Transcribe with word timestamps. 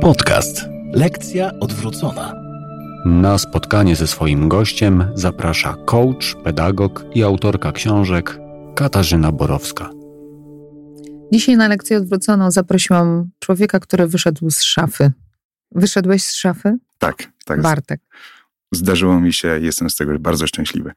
Podcast. 0.00 0.64
Lekcja 0.92 1.50
odwrócona. 1.60 2.34
Na 3.06 3.38
spotkanie 3.38 3.96
ze 3.96 4.06
swoim 4.06 4.48
gościem 4.48 5.12
zaprasza 5.14 5.76
coach, 5.86 6.34
pedagog 6.44 7.04
i 7.14 7.22
autorka 7.22 7.72
książek 7.72 8.38
Katarzyna 8.76 9.32
Borowska. 9.32 9.90
Dzisiaj 11.32 11.56
na 11.56 11.68
lekcję 11.68 11.96
odwróconą 11.96 12.50
zaprosiłam 12.50 13.30
człowieka, 13.38 13.80
który 13.80 14.06
wyszedł 14.06 14.50
z 14.50 14.62
szafy. 14.62 15.12
Wyszedłeś 15.72 16.24
z 16.24 16.34
szafy? 16.34 16.78
Tak, 16.98 17.32
tak. 17.44 17.62
Bartek. 17.62 18.00
Zdarzyło 18.72 19.20
mi 19.20 19.32
się, 19.32 19.48
jestem 19.60 19.90
z 19.90 19.96
tego 19.96 20.18
bardzo 20.18 20.46
szczęśliwy. 20.46 20.92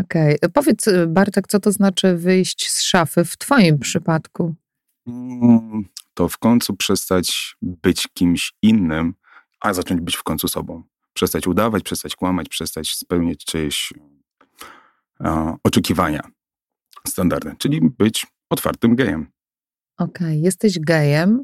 Okej. 0.00 0.36
Okay. 0.36 0.50
Powiedz, 0.50 0.88
Bartek, 1.08 1.46
co 1.48 1.60
to 1.60 1.72
znaczy 1.72 2.16
wyjść 2.16 2.70
z 2.70 2.82
szafy 2.82 3.24
w 3.24 3.36
Twoim 3.36 3.78
przypadku? 3.78 4.54
To 6.16 6.28
w 6.28 6.38
końcu 6.38 6.76
przestać 6.76 7.56
być 7.62 8.08
kimś 8.14 8.52
innym, 8.62 9.14
a 9.60 9.74
zacząć 9.74 10.00
być 10.00 10.16
w 10.16 10.22
końcu 10.22 10.48
sobą. 10.48 10.82
Przestać 11.12 11.46
udawać, 11.46 11.82
przestać 11.82 12.16
kłamać, 12.16 12.48
przestać 12.48 12.90
spełniać 12.90 13.44
czyjeś 13.44 13.92
e, 15.20 15.56
oczekiwania 15.64 16.30
standardy, 17.06 17.54
czyli 17.58 17.80
być 17.98 18.26
otwartym 18.50 18.96
gejem. 18.96 19.26
Okej, 19.98 20.26
okay. 20.26 20.36
jesteś 20.36 20.78
gejem 20.78 21.42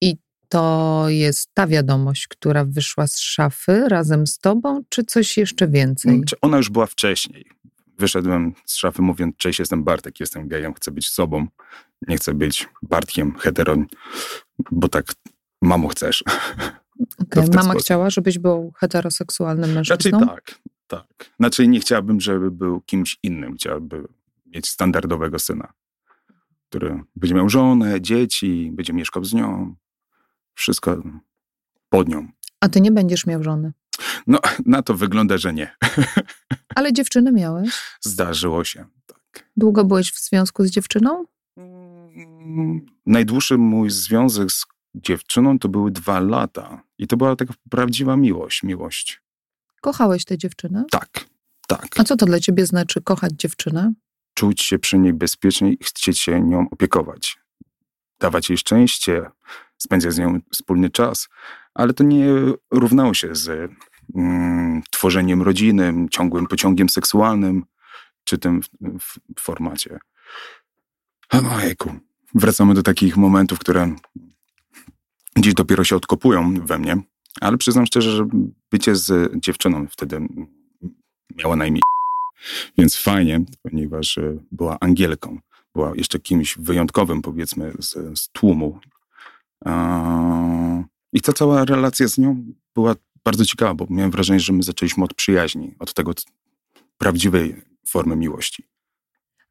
i 0.00 0.16
to 0.48 1.04
jest 1.08 1.50
ta 1.54 1.66
wiadomość, 1.66 2.28
która 2.28 2.64
wyszła 2.64 3.06
z 3.06 3.18
szafy 3.18 3.88
razem 3.88 4.26
z 4.26 4.38
tobą, 4.38 4.82
czy 4.88 5.04
coś 5.04 5.36
jeszcze 5.36 5.68
więcej? 5.68 6.22
Czy 6.26 6.40
ona 6.40 6.56
już 6.56 6.70
była 6.70 6.86
wcześniej? 6.86 7.44
Wyszedłem 7.98 8.54
z 8.64 8.76
szafy 8.76 9.02
mówiąc, 9.02 9.36
cześć, 9.36 9.58
jestem 9.58 9.84
Bartek, 9.84 10.20
jestem 10.20 10.48
gejem, 10.48 10.74
chcę 10.74 10.90
być 10.90 11.08
sobą, 11.08 11.46
nie 12.08 12.16
chcę 12.16 12.34
być 12.34 12.68
Bartkiem, 12.82 13.34
heteron, 13.38 13.86
bo 14.70 14.88
tak 14.88 15.06
mamo 15.62 15.88
chcesz. 15.88 16.24
Okay. 17.18 17.44
Mama 17.48 17.62
sposób. 17.62 17.80
chciała, 17.80 18.10
żebyś 18.10 18.38
był 18.38 18.72
heteroseksualnym 18.76 19.72
mężczyzną? 19.72 20.18
Znaczy 20.18 20.26
tak, 20.26 20.60
tak. 20.86 21.30
Znaczy 21.40 21.68
nie 21.68 21.80
chciałabym, 21.80 22.20
żeby 22.20 22.50
był 22.50 22.80
kimś 22.80 23.18
innym. 23.22 23.54
Chciałabym 23.54 24.08
mieć 24.46 24.68
standardowego 24.68 25.38
syna, 25.38 25.72
który 26.68 27.02
będzie 27.16 27.34
miał 27.34 27.48
żonę, 27.48 28.00
dzieci, 28.00 28.70
będzie 28.72 28.92
mieszkał 28.92 29.24
z 29.24 29.34
nią. 29.34 29.74
Wszystko 30.54 31.02
pod 31.88 32.08
nią. 32.08 32.28
A 32.60 32.68
ty 32.68 32.80
nie 32.80 32.92
będziesz 32.92 33.26
miał 33.26 33.42
żony? 33.42 33.72
No, 34.26 34.38
na 34.66 34.82
to 34.82 34.94
wygląda, 34.94 35.38
że 35.38 35.54
nie. 35.54 35.76
Ale 36.76 36.92
dziewczyny 36.92 37.32
miałeś? 37.32 37.70
Zdarzyło 38.00 38.64
się, 38.64 38.84
tak. 39.06 39.48
Długo 39.56 39.84
byłeś 39.84 40.12
w 40.12 40.20
związku 40.20 40.64
z 40.64 40.70
dziewczyną? 40.70 41.24
Najdłuższy 43.06 43.58
mój 43.58 43.90
związek 43.90 44.52
z 44.52 44.66
dziewczyną 44.94 45.58
to 45.58 45.68
były 45.68 45.90
dwa 45.90 46.20
lata. 46.20 46.82
I 46.98 47.06
to 47.06 47.16
była 47.16 47.36
taka 47.36 47.54
prawdziwa 47.70 48.16
miłość, 48.16 48.62
miłość. 48.62 49.22
Kochałeś 49.80 50.24
tę 50.24 50.38
dziewczynę? 50.38 50.84
Tak, 50.90 51.24
tak. 51.68 51.86
A 51.96 52.04
co 52.04 52.16
to 52.16 52.26
dla 52.26 52.40
ciebie 52.40 52.66
znaczy 52.66 53.02
kochać 53.02 53.32
dziewczynę? 53.32 53.92
Czuć 54.34 54.62
się 54.62 54.78
przy 54.78 54.98
niej 54.98 55.12
bezpiecznie 55.12 55.72
i 55.72 55.84
chcieć 55.84 56.18
się 56.18 56.40
nią 56.40 56.66
opiekować. 56.70 57.38
Dawać 58.20 58.48
jej 58.48 58.58
szczęście, 58.58 59.30
spędzać 59.78 60.12
z 60.12 60.18
nią 60.18 60.40
wspólny 60.52 60.90
czas. 60.90 61.28
Ale 61.74 61.94
to 61.94 62.04
nie 62.04 62.26
równało 62.70 63.14
się 63.14 63.34
z 63.34 63.70
tworzeniem 64.90 65.42
rodziny, 65.42 65.94
ciągłym 66.10 66.46
pociągiem 66.46 66.88
seksualnym, 66.88 67.64
czy 68.24 68.38
tym 68.38 68.62
w, 68.62 69.18
w 69.38 69.40
formacie. 69.40 69.98
Ojejku. 71.56 71.94
Wracamy 72.34 72.74
do 72.74 72.82
takich 72.82 73.16
momentów, 73.16 73.58
które 73.58 73.94
dziś 75.38 75.54
dopiero 75.54 75.84
się 75.84 75.96
odkopują 75.96 76.54
we 76.66 76.78
mnie, 76.78 76.96
ale 77.40 77.56
przyznam 77.56 77.86
szczerze, 77.86 78.10
że 78.10 78.26
bycie 78.70 78.96
z 78.96 79.32
dziewczyną 79.40 79.86
wtedy 79.90 80.28
miała 81.36 81.56
na 81.56 81.66
imię 81.66 81.80
więc 82.78 82.96
fajnie, 82.96 83.44
ponieważ 83.62 84.18
e, 84.18 84.38
była 84.52 84.76
Angielką, 84.80 85.38
była 85.74 85.92
jeszcze 85.96 86.18
kimś 86.18 86.58
wyjątkowym, 86.58 87.22
powiedzmy, 87.22 87.72
z, 87.78 88.18
z 88.18 88.28
tłumu. 88.28 88.78
I 91.12 91.20
ta 91.20 91.32
cała 91.32 91.64
relacja 91.64 92.08
z 92.08 92.18
nią 92.18 92.44
była 92.74 92.94
bardzo 93.24 93.44
ciekawa, 93.44 93.74
bo 93.74 93.86
miałem 93.90 94.10
wrażenie, 94.10 94.40
że 94.40 94.52
my 94.52 94.62
zaczęliśmy 94.62 95.04
od 95.04 95.14
przyjaźni, 95.14 95.74
od 95.78 95.94
tego 95.94 96.12
prawdziwej 96.98 97.62
formy 97.86 98.16
miłości. 98.16 98.64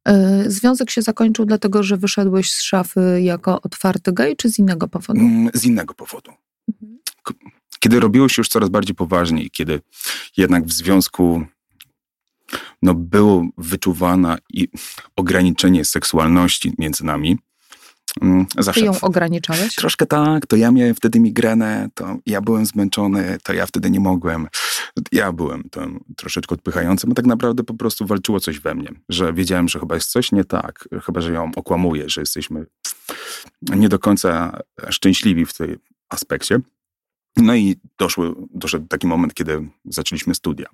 E, 0.07 0.43
związek 0.47 0.91
się 0.91 1.01
zakończył 1.01 1.45
dlatego, 1.45 1.83
że 1.83 1.97
wyszedłeś 1.97 2.51
z 2.51 2.61
szafy 2.61 3.21
jako 3.21 3.61
otwarty 3.61 4.13
gej, 4.13 4.35
czy 4.35 4.49
z 4.49 4.59
innego 4.59 4.87
powodu? 4.87 5.19
Mm, 5.19 5.49
z 5.53 5.65
innego 5.65 5.93
powodu. 5.93 6.31
Mhm. 6.73 6.99
Kiedy 7.79 7.99
robiło 7.99 8.29
się 8.29 8.39
już 8.39 8.49
coraz 8.49 8.69
bardziej 8.69 8.95
poważniej, 8.95 9.49
kiedy 9.49 9.81
jednak 10.37 10.65
w 10.65 10.73
związku 10.73 11.45
no, 12.81 12.93
było 12.93 13.45
wyczuwane 13.57 14.37
i 14.49 14.67
ograniczenie 15.15 15.85
seksualności 15.85 16.73
między 16.77 17.05
nami, 17.05 17.37
zawsze. 18.59 18.81
Ty 18.81 18.85
ją 18.85 19.01
ograniczałeś? 19.01 19.75
Troszkę 19.75 20.05
tak, 20.05 20.45
to 20.45 20.55
ja 20.55 20.71
miałem 20.71 20.95
wtedy 20.95 21.19
migrenę, 21.19 21.89
to 21.93 22.17
ja 22.25 22.41
byłem 22.41 22.65
zmęczony, 22.65 23.37
to 23.43 23.53
ja 23.53 23.65
wtedy 23.65 23.89
nie 23.89 23.99
mogłem. 23.99 24.47
Ja 25.11 25.31
byłem 25.31 25.63
tym 25.69 26.03
troszeczkę 26.17 26.55
odpychającym, 26.55 27.11
a 27.11 27.15
tak 27.15 27.25
naprawdę 27.25 27.63
po 27.63 27.73
prostu 27.73 28.05
walczyło 28.05 28.39
coś 28.39 28.59
we 28.59 28.75
mnie, 28.75 28.89
że 29.09 29.33
wiedziałem, 29.33 29.67
że 29.67 29.79
chyba 29.79 29.95
jest 29.95 30.11
coś 30.11 30.31
nie 30.31 30.45
tak, 30.45 30.89
chyba, 31.05 31.21
że 31.21 31.33
ją 31.33 31.51
okłamuję, 31.55 32.09
że 32.09 32.21
jesteśmy 32.21 32.65
nie 33.61 33.89
do 33.89 33.99
końca 33.99 34.59
szczęśliwi 34.89 35.45
w 35.45 35.53
tym 35.53 35.79
aspekcie. 36.09 36.59
No 37.37 37.55
i 37.55 37.75
doszły, 37.97 38.33
doszedł 38.53 38.87
taki 38.87 39.07
moment, 39.07 39.33
kiedy 39.33 39.69
zaczęliśmy 39.85 40.35
studia. 40.35 40.65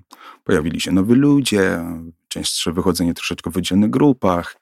Pojawili 0.44 0.82
się 0.82 0.92
nowi 0.92 1.14
ludzie, 1.14 1.80
częstsze 2.28 2.74
wychodzenie 2.74 3.14
troszeczkę 3.14 3.52
w 3.52 3.58
oddzielnych 3.58 3.90
grupach, 3.90 4.56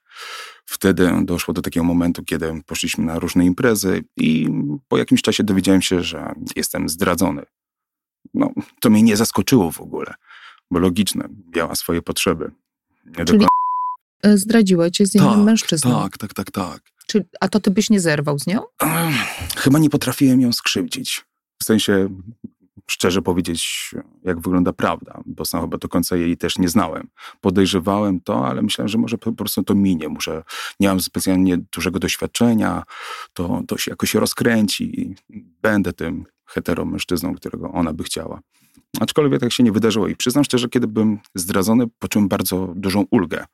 Wtedy 0.70 1.10
doszło 1.24 1.54
do 1.54 1.62
takiego 1.62 1.84
momentu, 1.84 2.24
kiedy 2.24 2.62
poszliśmy 2.66 3.04
na 3.04 3.18
różne 3.18 3.44
imprezy 3.44 4.04
i 4.16 4.48
po 4.88 4.98
jakimś 4.98 5.22
czasie 5.22 5.44
dowiedziałem 5.44 5.82
się, 5.82 6.02
że 6.02 6.32
jestem 6.56 6.88
zdradzony. 6.88 7.42
No, 8.34 8.50
to 8.80 8.90
mnie 8.90 9.02
nie 9.02 9.16
zaskoczyło 9.16 9.72
w 9.72 9.80
ogóle, 9.80 10.14
bo 10.70 10.78
logiczne, 10.78 11.28
miała 11.56 11.74
swoje 11.74 12.02
potrzeby. 12.02 12.50
Nie 13.18 13.24
Czyli 13.24 13.38
do... 13.38 14.36
zdradziła 14.36 14.90
cię 14.90 15.06
z 15.06 15.14
innym 15.14 15.30
tak, 15.30 15.38
mężczyzną. 15.38 16.02
Tak, 16.02 16.18
tak, 16.18 16.34
tak, 16.34 16.50
tak. 16.50 16.82
Czy, 17.06 17.26
a 17.40 17.48
to 17.48 17.60
ty 17.60 17.70
byś 17.70 17.90
nie 17.90 18.00
zerwał 18.00 18.38
z 18.38 18.46
nią? 18.46 18.60
Chyba 19.56 19.78
nie 19.78 19.90
potrafiłem 19.90 20.40
ją 20.40 20.52
skrzywdzić. 20.52 21.24
W 21.62 21.64
sensie 21.64 22.08
szczerze 22.90 23.22
powiedzieć, 23.22 23.90
jak 24.24 24.40
wygląda 24.40 24.72
prawda, 24.72 25.20
bo 25.26 25.44
sam 25.44 25.60
chyba 25.60 25.78
do 25.78 25.88
końca 25.88 26.16
jej 26.16 26.36
też 26.36 26.58
nie 26.58 26.68
znałem. 26.68 27.08
Podejrzewałem 27.40 28.20
to, 28.20 28.46
ale 28.46 28.62
myślałem, 28.62 28.88
że 28.88 28.98
może 28.98 29.18
po 29.18 29.32
prostu 29.32 29.62
to 29.62 29.74
minie. 29.74 30.08
Muszę, 30.08 30.42
nie 30.80 30.88
mam 30.88 31.00
specjalnie 31.00 31.58
dużego 31.72 31.98
doświadczenia, 31.98 32.82
to, 33.32 33.62
to 33.68 33.78
się 33.78 33.90
jakoś 33.90 34.14
rozkręci 34.14 35.00
i 35.00 35.14
będę 35.62 35.92
tym 35.92 36.24
heteromężczyzną, 36.46 37.34
którego 37.34 37.72
ona 37.72 37.92
by 37.92 38.04
chciała. 38.04 38.40
Aczkolwiek 39.00 39.40
tak 39.40 39.52
się 39.52 39.62
nie 39.62 39.72
wydarzyło 39.72 40.08
i 40.08 40.16
przyznam 40.16 40.44
szczerze, 40.44 40.68
kiedy 40.68 40.86
byłem 40.86 41.18
zdradzony, 41.34 41.86
poczułem 41.98 42.28
bardzo 42.28 42.72
dużą 42.76 43.04
ulgę, 43.10 43.44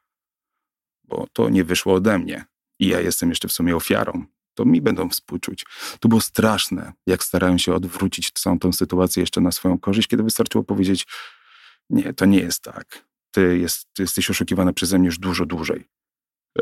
bo 1.05 1.27
to 1.33 1.49
nie 1.49 1.65
wyszło 1.65 1.95
ode 1.95 2.19
mnie 2.19 2.45
i 2.79 2.89
ja 2.89 3.01
jestem 3.01 3.29
jeszcze 3.29 3.49
w 3.49 3.53
sumie 3.53 3.77
ofiarą 3.77 4.25
to 4.55 4.65
mi 4.65 4.81
będą 4.81 5.09
współczuć. 5.09 5.67
To 6.01 6.09
było 6.09 6.21
straszne, 6.21 6.93
jak 7.07 7.25
starałem 7.25 7.59
się 7.59 7.75
odwrócić 7.75 8.31
całą 8.31 8.59
tą 8.59 8.73
sytuację 8.73 9.21
jeszcze 9.21 9.41
na 9.41 9.53
swoją 9.53 9.79
korzyść, 9.79 10.09
kiedy 10.09 10.23
wystarczyło 10.23 10.65
powiedzieć, 10.65 11.07
nie, 11.91 12.15
to 12.15 12.25
nie 12.25 12.39
jest 12.39 12.63
tak. 12.63 13.05
Ty, 13.31 13.59
jest, 13.59 13.87
ty 13.95 14.03
jesteś 14.03 14.31
oszukiwana 14.31 14.73
przeze 14.73 14.99
mnie 14.99 15.07
już 15.07 15.19
dużo 15.19 15.47
dłużej. 15.47 15.85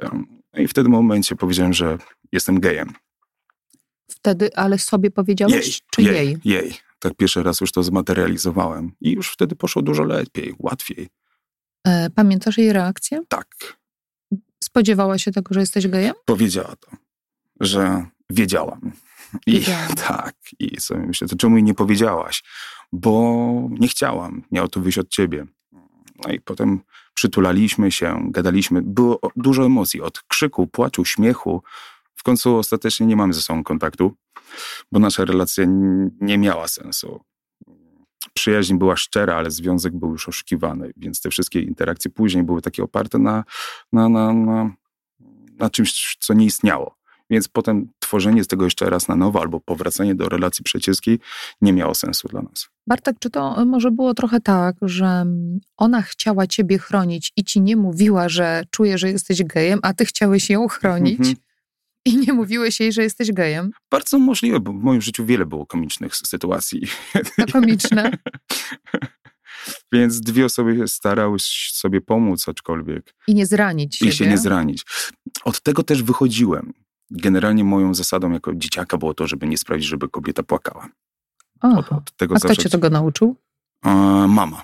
No 0.03 0.61
I 0.63 0.69
w 0.69 0.75
tym 0.75 0.89
momencie 0.89 1.37
powiedziałem, 1.37 1.73
że 1.73 1.99
jestem 2.33 2.61
gejem. 2.61 2.93
Wtedy, 4.11 4.57
ale 4.57 4.79
sobie 4.79 5.11
powiedziałeś, 5.11 5.67
jej, 5.67 5.77
czy 5.91 6.03
jej? 6.03 6.15
Jej, 6.15 6.41
jej. 6.45 6.75
Tak 6.99 7.15
pierwszy 7.15 7.43
raz 7.43 7.61
już 7.61 7.73
to 7.73 7.83
zmaterializowałem. 7.83 8.93
I 9.01 9.13
już 9.13 9.33
wtedy 9.33 9.57
poszło 9.57 9.83
dużo 9.83 10.05
lepiej, 10.05 10.55
łatwiej. 10.59 11.09
E, 11.87 12.11
pamiętasz 12.11 12.59
jej 12.59 12.73
reakcję? 12.73 13.23
Tak. 13.29 13.79
Spodziewała 14.65 15.19
się 15.19 15.33
tego, 15.33 15.55
że 15.55 15.61
jesteś 15.61 15.89
gejem? 15.89 16.15
Powiedziała 16.25 16.77
to 16.77 16.91
że 17.63 18.07
wiedziałam. 18.31 18.93
I 19.47 19.65
tak, 20.09 20.35
i 20.59 20.81
sobie 20.81 21.07
myślę, 21.07 21.29
to 21.29 21.37
czemu 21.37 21.57
mi 21.57 21.63
nie 21.63 21.75
powiedziałaś? 21.75 22.45
Bo 22.93 23.69
nie 23.71 23.89
chciałam, 23.89 24.43
miało 24.51 24.69
to 24.69 24.81
wyjść 24.81 24.99
od 24.99 25.09
ciebie. 25.09 25.47
No 26.25 26.33
i 26.33 26.41
potem 26.41 26.81
przytulaliśmy 27.15 27.93
się, 27.93 28.23
gadaliśmy. 28.31 28.83
Było 28.83 29.21
dużo 29.37 29.67
emocji, 29.67 30.01
od 30.01 30.23
krzyku, 30.23 30.67
płaczu, 30.67 31.05
śmiechu. 31.05 31.63
W 32.15 32.23
końcu 32.23 32.57
ostatecznie 32.57 33.07
nie 33.07 33.17
mamy 33.17 33.33
ze 33.33 33.43
sobą 33.43 33.65
kontaktu, 33.65 34.17
bo 34.93 34.99
nasza 34.99 35.25
relacja 35.25 35.65
nie 36.21 36.39
miała 36.39 36.69
sensu. 36.69 37.21
Przyjaźń 38.35 38.75
była 38.75 38.97
szczera, 38.97 39.37
ale 39.37 39.51
związek 39.51 39.97
był 39.97 40.11
już 40.11 40.29
oszukiwany, 40.29 40.93
więc 40.97 41.21
te 41.21 41.31
wszystkie 41.31 41.61
interakcje 41.61 42.11
później 42.11 42.45
były 42.45 42.63
takie 42.63 42.83
oparte 42.83 43.19
na, 43.19 43.45
na, 43.93 44.09
na, 44.09 44.33
na, 44.33 44.71
na 45.59 45.71
czymś, 45.71 46.17
co 46.21 46.35
nie 46.35 46.45
istniało. 46.45 47.02
Więc 47.33 47.49
potem 47.49 47.89
tworzenie 47.99 48.45
z 48.45 48.47
tego 48.47 48.65
jeszcze 48.65 48.91
raz 48.91 49.09
na 49.09 49.17
nowo 49.17 49.41
albo 49.41 49.61
powracanie 49.61 50.15
do 50.15 50.29
relacji 50.29 50.65
przyjacielskiej 50.65 51.19
nie 51.61 51.73
miało 51.73 51.95
sensu 51.95 52.29
dla 52.29 52.43
nas. 52.43 52.69
Bartek, 52.87 53.17
czy 53.19 53.31
to 53.31 53.65
może 53.65 53.91
było 53.91 54.15
trochę 54.15 54.41
tak, 54.41 54.77
że 54.83 55.27
ona 55.77 56.03
chciała 56.03 56.47
ciebie 56.47 56.79
chronić 56.79 57.33
i 57.37 57.45
ci 57.45 57.61
nie 57.61 57.77
mówiła, 57.77 58.29
że 58.29 58.65
czuje, 58.71 58.99
że 58.99 59.11
jesteś 59.11 59.43
gejem, 59.45 59.81
a 59.83 59.95
ty 59.95 60.05
chciałeś 60.05 60.51
ją 60.51 60.69
chronić? 60.69 61.19
Mhm. 61.19 61.37
I 62.05 62.17
nie 62.17 62.33
mówiłeś 62.33 62.81
jej, 62.81 62.93
że 62.93 63.03
jesteś 63.03 63.33
gejem? 63.33 63.71
Bardzo 63.91 64.19
możliwe, 64.19 64.61
bo 64.61 64.73
w 64.73 64.83
moim 64.83 65.03
życiu 65.03 65.25
wiele 65.25 65.47
było 65.47 65.67
komicznych 65.67 66.17
sytuacji. 66.17 66.83
To 67.37 67.53
komiczne. 67.53 68.11
Więc 69.93 70.21
dwie 70.21 70.45
osoby 70.45 70.89
starały 70.89 71.37
sobie 71.73 72.01
pomóc, 72.01 72.49
aczkolwiek. 72.49 73.15
I 73.27 73.35
nie 73.35 73.47
zranić 73.47 73.97
siebie. 73.97 74.11
I 74.11 74.15
się 74.15 74.27
nie 74.27 74.39
zranić. 74.39 74.85
Od 75.45 75.63
tego 75.63 75.83
też 75.83 76.03
wychodziłem. 76.03 76.73
Generalnie 77.13 77.65
moją 77.65 77.95
zasadą 77.95 78.31
jako 78.31 78.55
dzieciaka 78.55 78.99
było 78.99 79.15
to, 79.15 79.27
żeby 79.27 79.47
nie 79.47 79.59
sprawić, 79.59 79.85
żeby 79.85 80.09
kobieta 80.09 80.43
płakała. 80.43 80.89
Od, 81.63 81.93
od 81.93 82.17
tego 82.17 82.35
A 82.35 82.39
kto 82.39 82.57
cię 82.57 82.69
tego 82.69 82.91
nauczył? 82.91 83.37
mama. 84.29 84.63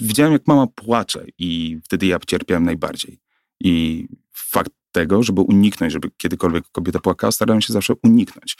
Widziałem, 0.00 0.32
jak 0.32 0.46
mama 0.46 0.66
płacze 0.66 1.24
i 1.38 1.80
wtedy 1.84 2.06
ja 2.06 2.18
cierpiałem 2.26 2.64
najbardziej. 2.64 3.20
I 3.60 4.06
fakt 4.32 4.72
tego, 4.92 5.22
żeby 5.22 5.40
uniknąć, 5.40 5.92
żeby 5.92 6.10
kiedykolwiek 6.16 6.64
kobieta 6.72 7.00
płakała, 7.00 7.32
starałem 7.32 7.60
się 7.60 7.72
zawsze 7.72 7.94
uniknąć. 8.02 8.56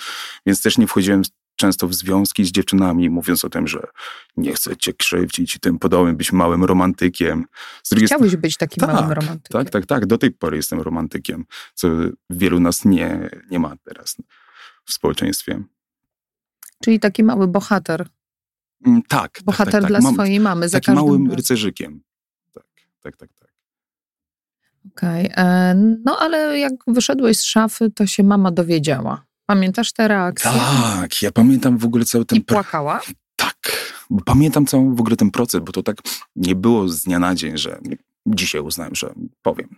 Więc 0.47 0.63
też 0.63 0.79
nie 0.79 0.87
wchodziłem 0.87 1.23
często 1.57 1.89
w 1.89 1.95
związki 1.95 2.45
z 2.45 2.53
dziewczynami, 2.53 3.11
mówiąc 3.11 3.45
o 3.45 3.51
tym, 3.51 3.69
że 3.69 3.87
nie 4.37 4.53
chcę 4.53 4.77
cię 4.77 4.93
krzywdzić 4.93 5.57
i 5.57 5.61
tym 5.61 5.79
podobnym, 5.79 6.17
być 6.17 6.33
małym 6.33 6.65
romantykiem. 6.65 7.45
Chciałbyś 8.05 8.37
być 8.37 8.57
takim 8.57 8.81
tak, 8.81 8.95
małym 8.95 9.13
romantykiem. 9.13 9.65
Tak, 9.65 9.71
tak, 9.71 9.87
tak. 9.87 10.07
Do 10.07 10.19
tej 10.19 10.31
pory 10.31 10.57
jestem 10.57 10.81
romantykiem, 10.81 11.45
co 11.75 11.89
wielu 12.31 12.61
nas 12.61 12.85
nie, 12.85 13.31
nie 13.51 13.59
ma 13.59 13.77
teraz 13.85 14.17
w 14.85 14.93
społeczeństwie. 14.93 15.63
Czyli 16.85 17.01
taki 17.01 17.25
mały 17.25 17.49
bohater. 17.49 18.09
Mm, 18.87 19.03
tak. 19.03 19.39
Bohater 19.45 19.73
tak, 19.73 19.83
tak, 19.83 19.91
dla 19.91 20.01
tak. 20.01 20.13
swojej 20.13 20.41
mamy. 20.41 20.69
Za 20.69 20.81
takim 20.81 20.95
małym 20.95 21.33
rycerzykiem. 21.33 22.03
Tak, 22.53 22.65
tak, 23.01 23.17
tak. 23.17 23.31
tak. 23.39 23.53
Okej. 24.97 25.33
Okay. 25.33 25.45
E, 25.45 25.75
no 26.05 26.19
ale 26.19 26.59
jak 26.59 26.73
wyszedłeś 26.87 27.39
z 27.39 27.43
szafy, 27.43 27.91
to 27.91 28.07
się 28.07 28.23
mama 28.23 28.51
dowiedziała. 28.51 29.25
Pamiętasz 29.47 29.93
te 29.93 30.09
reakcje? 30.09 30.51
Tak, 30.51 31.23
ja 31.23 31.33
pamiętam 31.33 31.79
w 31.79 31.85
ogóle 31.85 32.05
cały 32.05 32.25
ten... 32.25 32.39
I 32.39 32.41
płakała? 32.41 33.01
Tak. 33.37 33.57
Pamiętam 34.25 34.67
cały 34.67 34.95
w 34.95 35.01
ogóle 35.01 35.17
ten 35.17 35.31
proces, 35.31 35.61
bo 35.65 35.73
to 35.73 35.83
tak 35.83 35.97
nie 36.37 36.55
było 36.55 36.89
z 36.89 37.03
dnia 37.03 37.19
na 37.19 37.35
dzień, 37.35 37.59
że 37.59 37.79
dzisiaj 38.27 38.61
uznałem, 38.61 38.95
że 38.95 39.15
powiem. 39.43 39.77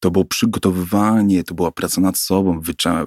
To 0.00 0.10
było 0.10 0.24
przygotowywanie, 0.24 1.44
to 1.44 1.54
była 1.54 1.70
praca 1.72 2.00
nad 2.00 2.18
sobą, 2.18 2.60
wycza- 2.60 3.06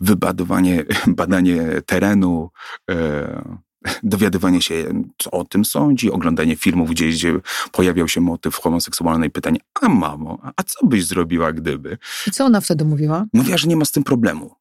wybadowanie, 0.00 0.84
badanie 1.06 1.62
terenu, 1.86 2.50
e, 2.90 3.60
dowiadywanie 4.02 4.62
się, 4.62 5.02
co 5.18 5.30
o 5.30 5.44
tym 5.44 5.64
sądzi, 5.64 6.10
oglądanie 6.10 6.56
filmów 6.56 6.90
gdzieś, 6.90 7.14
gdzie 7.14 7.34
pojawiał 7.72 8.08
się 8.08 8.20
motyw 8.20 8.54
homoseksualny 8.54 9.26
i 9.26 9.30
pytanie, 9.30 9.58
a 9.80 9.88
mamo, 9.88 10.38
a 10.56 10.62
co 10.62 10.86
byś 10.86 11.06
zrobiła, 11.06 11.52
gdyby? 11.52 11.98
I 12.26 12.30
co 12.30 12.44
ona 12.44 12.60
wtedy 12.60 12.84
mówiła? 12.84 13.26
Mówiła, 13.32 13.58
że 13.58 13.68
nie 13.68 13.76
ma 13.76 13.84
z 13.84 13.92
tym 13.92 14.04
problemu. 14.04 14.54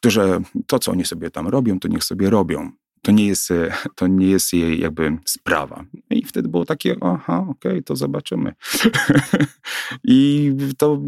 To, 0.00 0.10
że 0.10 0.40
to, 0.66 0.78
co 0.78 0.92
oni 0.92 1.04
sobie 1.04 1.30
tam 1.30 1.48
robią, 1.48 1.80
to 1.80 1.88
niech 1.88 2.04
sobie 2.04 2.30
robią. 2.30 2.72
To 3.02 3.12
nie 3.12 3.26
jest, 3.26 3.50
e, 3.50 3.74
to 3.94 4.06
nie 4.06 4.26
jest 4.26 4.52
jej 4.52 4.80
jakby 4.80 5.18
sprawa. 5.24 5.84
I 6.10 6.24
wtedy 6.24 6.48
było 6.48 6.64
takie, 6.64 6.96
aha, 7.00 7.46
okej, 7.48 7.72
okay, 7.72 7.82
to 7.82 7.96
zobaczymy. 7.96 8.54
I 10.04 10.52
to 10.78 11.00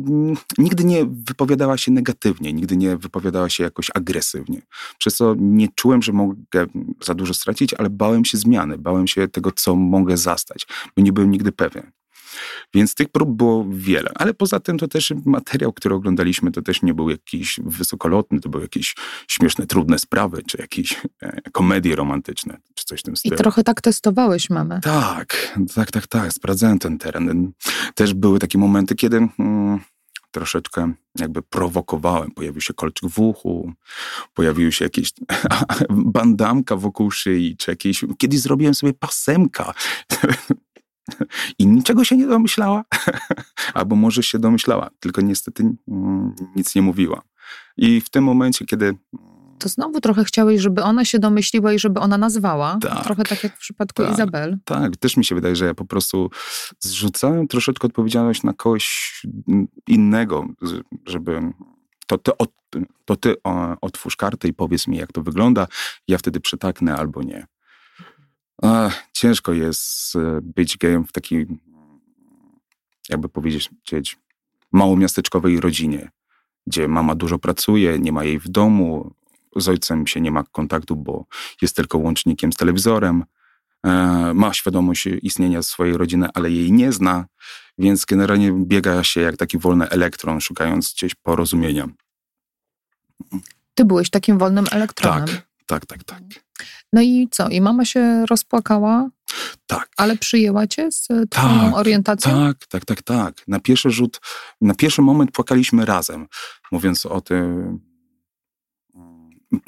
nigdy 0.59 0.85
nie 0.85 1.07
wypowiadała 1.07 1.77
się 1.79 1.93
negatywnie, 1.93 2.53
nigdy 2.53 2.77
nie 2.77 2.97
wypowiadała 2.97 3.49
się 3.49 3.65
jakoś 3.65 3.91
agresywnie. 3.95 4.63
Przez 4.99 5.17
co 5.17 5.35
nie 5.39 5.69
czułem, 5.69 6.03
że 6.03 6.13
mogę 6.13 6.67
za 7.01 7.15
dużo 7.15 7.35
stracić, 7.35 7.75
ale 7.75 7.91
bałem 7.91 8.25
się 8.25 8.39
zmiany, 8.39 8.79
bałem 8.79 9.07
się 9.07 9.29
tego, 9.29 9.53
co 9.53 9.77
mogę 9.77 10.17
zastać, 10.17 10.67
bo 10.97 11.03
nie 11.03 11.13
byłem 11.13 11.31
nigdy 11.31 11.53
pewien. 11.53 11.91
Więc 12.75 12.95
tych 12.95 13.09
prób 13.09 13.37
było 13.37 13.67
wiele, 13.69 14.11
ale 14.15 14.35
poza 14.35 14.61
tym 14.61 14.79
to 14.79 14.89
też 14.89 15.13
materiał, 15.25 15.73
który 15.73 15.95
oglądaliśmy, 15.95 16.51
to 16.51 16.63
też 16.63 16.83
nie 16.83 16.95
był 16.95 17.11
jakiś 17.11 17.61
wysokolotny, 17.65 18.41
to 18.41 18.49
były 18.49 18.63
jakieś 18.63 18.95
śmieszne, 19.29 19.67
trudne 19.67 19.99
sprawy, 19.99 20.43
czy 20.47 20.59
jakieś 20.61 21.01
e, 21.23 21.41
komedie 21.53 21.97
romantyczne, 21.97 22.57
czy 22.75 22.85
coś 22.85 23.01
w 23.01 23.03
tym 23.03 23.17
stylu. 23.17 23.35
I 23.35 23.39
trochę 23.39 23.65
tak 23.65 23.81
testowałeś 23.81 24.51
mamę. 24.51 24.81
Tak, 24.81 25.59
tak, 25.75 25.91
tak, 25.91 26.07
tak, 26.07 26.33
sprawdzałem 26.33 26.79
ten 26.79 26.99
teren. 26.99 27.53
Też 27.95 28.15
były 28.15 28.39
takie 28.39 28.59
momenty, 28.59 28.95
kiedy... 28.95 29.29
Mm, 29.39 29.81
troszeczkę 30.35 30.93
jakby 31.19 31.43
prowokowałem. 31.43 32.31
Pojawił 32.31 32.61
się 32.61 32.75
kolczyk 32.75 33.11
w 33.11 33.19
uchu, 33.19 33.73
pojawiły 34.35 34.73
się 34.73 34.85
jakieś 34.85 35.13
bandamka 35.91 36.77
wokół 36.77 37.11
szyi, 37.11 37.57
czy 37.57 37.71
jakieś... 37.71 38.05
Kiedyś 38.19 38.41
zrobiłem 38.41 38.75
sobie 38.75 38.93
pasemka. 38.93 39.75
I 41.59 41.67
niczego 41.67 42.05
się 42.05 42.17
nie 42.17 42.27
domyślała, 42.27 42.85
albo 43.75 43.97
może 43.97 44.23
się 44.23 44.39
domyślała, 44.39 44.91
tylko 45.01 45.21
niestety 45.21 45.63
mm, 45.89 46.35
nic 46.57 46.75
nie 46.75 46.83
mówiła. 46.83 47.23
I 47.77 48.01
w 48.01 48.11
tym 48.11 48.25
momencie, 48.25 48.65
kiedy 48.65 48.95
to 49.59 49.69
znowu 49.69 50.01
trochę 50.01 50.25
chciałeś, 50.25 50.61
żeby 50.61 50.83
ona 50.83 51.05
się 51.05 51.19
domyśliła 51.19 51.73
i 51.73 51.79
żeby 51.79 52.01
ona 52.01 52.19
nazwała. 52.19 52.79
Tak, 52.81 53.05
trochę 53.05 53.23
tak 53.23 53.45
jak 53.45 53.57
w 53.57 53.59
przypadku 53.59 54.03
tak, 54.03 54.13
Izabel. 54.13 54.59
Tak, 54.65 54.97
też 54.97 55.17
mi 55.17 55.25
się 55.25 55.35
wydaje, 55.35 55.57
że 55.57 55.65
ja 55.65 55.75
po 55.75 55.85
prostu 55.85 56.31
zrzucałem 56.81 57.49
troszeczkę 57.49 57.87
odpowiedzialność 57.87 58.43
na 58.43 58.53
kogoś 58.53 59.13
innego, 59.89 60.47
żeby 61.07 61.41
to 62.07 62.19
ty, 62.19 62.33
to 63.05 63.17
ty 63.17 63.35
otwórz 63.81 64.17
kartę 64.17 64.49
i 64.49 64.53
powiedz 64.53 64.89
mi, 64.89 64.97
jak 64.97 65.13
to 65.13 65.23
wygląda. 65.23 65.67
Ja 66.09 66.19
wtedy 66.19 66.41
przytaknę 66.41 66.97
albo 66.97 67.23
nie. 67.23 67.47
Ach, 68.63 69.03
ciężko 69.13 69.53
jest 69.53 70.17
e, 70.17 70.41
być 70.43 70.79
gejem 70.79 71.07
w 71.07 71.13
takiej, 71.13 71.47
jakby 73.09 73.29
powiedzieć, 73.29 73.71
małomiasteczkowej 74.73 75.61
rodzinie, 75.61 76.11
gdzie 76.67 76.89
mama 76.89 77.15
dużo 77.15 77.39
pracuje, 77.39 77.99
nie 77.99 78.13
ma 78.13 78.25
jej 78.25 78.39
w 78.39 78.49
domu, 78.49 79.15
z 79.57 79.69
ojcem 79.69 80.07
się 80.07 80.21
nie 80.21 80.31
ma 80.31 80.45
kontaktu, 80.45 80.97
bo 80.97 81.25
jest 81.63 81.77
tylko 81.77 81.99
łącznikiem 81.99 82.53
z 82.53 82.57
telewizorem, 82.57 83.25
e, 83.83 83.91
ma 84.35 84.55
świadomość 84.55 85.07
istnienia 85.23 85.63
swojej 85.63 85.97
rodziny, 85.97 86.29
ale 86.35 86.51
jej 86.51 86.73
nie 86.73 86.93
zna, 86.93 87.27
więc 87.79 88.05
generalnie 88.05 88.53
biega 88.53 89.05
się 89.05 89.21
jak 89.21 89.37
taki 89.37 89.59
wolny 89.59 89.89
elektron, 89.89 90.41
szukając 90.41 90.93
gdzieś 90.95 91.15
porozumienia. 91.15 91.89
Ty 93.75 93.85
byłeś 93.85 94.11
takim 94.11 94.39
wolnym 94.39 94.65
elektronem. 94.71 95.27
Tak, 95.27 95.47
tak, 95.67 95.87
tak, 95.87 96.05
tak. 96.05 96.44
No 96.93 97.03
i 97.03 97.29
co? 97.31 97.49
I 97.49 97.61
mama 97.61 97.85
się 97.85 98.27
rozpłakała? 98.27 99.09
Tak. 99.67 99.89
Ale 99.97 100.17
przyjęła 100.17 100.67
cię 100.67 100.93
z 100.93 101.03
twoją 101.07 101.27
tak, 101.29 101.75
orientacją? 101.75 102.33
Tak, 102.33 102.67
tak, 102.67 102.85
tak, 102.85 103.03
tak. 103.03 103.49
Na 103.49 103.61
pierwszy 103.61 103.91
rzut, 103.91 104.21
na 104.61 104.75
pierwszy 104.75 105.03
moment 105.03 105.31
płakaliśmy 105.31 105.85
razem, 105.85 106.27
mówiąc 106.73 107.07
o 107.07 107.21
tym. 107.21 107.79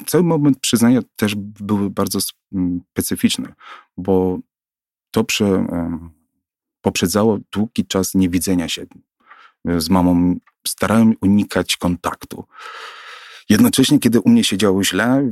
Cały 0.05 0.23
moment 0.23 0.59
przyznania 0.59 0.99
też 1.15 1.35
był 1.35 1.89
bardzo 1.89 2.19
specyficzny, 2.91 3.53
bo 3.97 4.39
to 5.11 5.23
prze, 5.23 5.67
poprzedzało 6.81 7.37
długi 7.51 7.85
czas 7.85 8.15
niewidzenia 8.15 8.69
się 8.69 8.85
z 9.77 9.89
mamą. 9.89 10.35
Starałem 10.67 11.15
unikać 11.21 11.77
kontaktu. 11.77 12.45
Jednocześnie, 13.49 13.99
kiedy 13.99 14.21
u 14.21 14.29
mnie 14.29 14.43
się 14.43 14.57
działo 14.57 14.83
źle, 14.83 15.29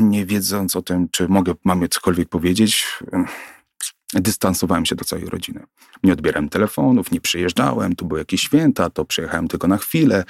nie 0.00 0.26
wiedząc 0.26 0.76
o 0.76 0.82
tym, 0.82 1.08
czy 1.10 1.28
mogę 1.28 1.54
mamie 1.64 1.88
cokolwiek 1.88 2.28
powiedzieć, 2.28 2.86
dystansowałem 4.14 4.86
się 4.86 4.94
do 4.94 5.04
całej 5.04 5.24
rodziny. 5.24 5.62
Nie 6.02 6.12
odbierałem 6.12 6.48
telefonów, 6.48 7.10
nie 7.10 7.20
przyjeżdżałem, 7.20 7.96
tu 7.96 8.06
były 8.06 8.20
jakieś 8.20 8.42
święta, 8.42 8.90
to 8.90 9.04
przyjechałem 9.04 9.48
tylko 9.48 9.68
na 9.68 9.76
chwilę, 9.76 10.24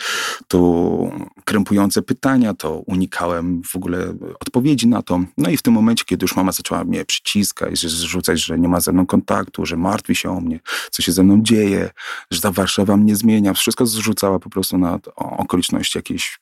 tu 0.48 1.10
krępujące 1.44 2.02
pytania, 2.02 2.54
to 2.54 2.78
unikałem 2.78 3.62
w 3.62 3.76
ogóle 3.76 4.14
odpowiedzi 4.40 4.86
na 4.88 5.02
to. 5.02 5.24
No 5.38 5.50
i 5.50 5.56
w 5.56 5.62
tym 5.62 5.74
momencie, 5.74 6.04
kiedy 6.04 6.24
już 6.24 6.36
mama 6.36 6.52
zaczęła 6.52 6.84
mnie 6.84 7.04
przyciskać, 7.04 7.78
zrzucać, 7.78 8.44
że 8.44 8.58
nie 8.58 8.68
ma 8.68 8.80
ze 8.80 8.92
mną 8.92 9.06
kontaktu, 9.06 9.66
że 9.66 9.76
martwi 9.76 10.14
się 10.14 10.30
o 10.30 10.40
mnie, 10.40 10.60
co 10.90 11.02
się 11.02 11.12
ze 11.12 11.22
mną 11.24 11.42
dzieje, 11.42 11.90
że 12.30 12.40
ta 12.40 12.52
Warszawa 12.52 12.96
mnie 12.96 13.16
zmienia, 13.16 13.54
wszystko 13.54 13.86
zrzucała 13.86 14.38
po 14.38 14.50
prostu 14.50 14.78
na 14.78 14.98
okoliczności 15.16 15.98
jakieś 15.98 16.40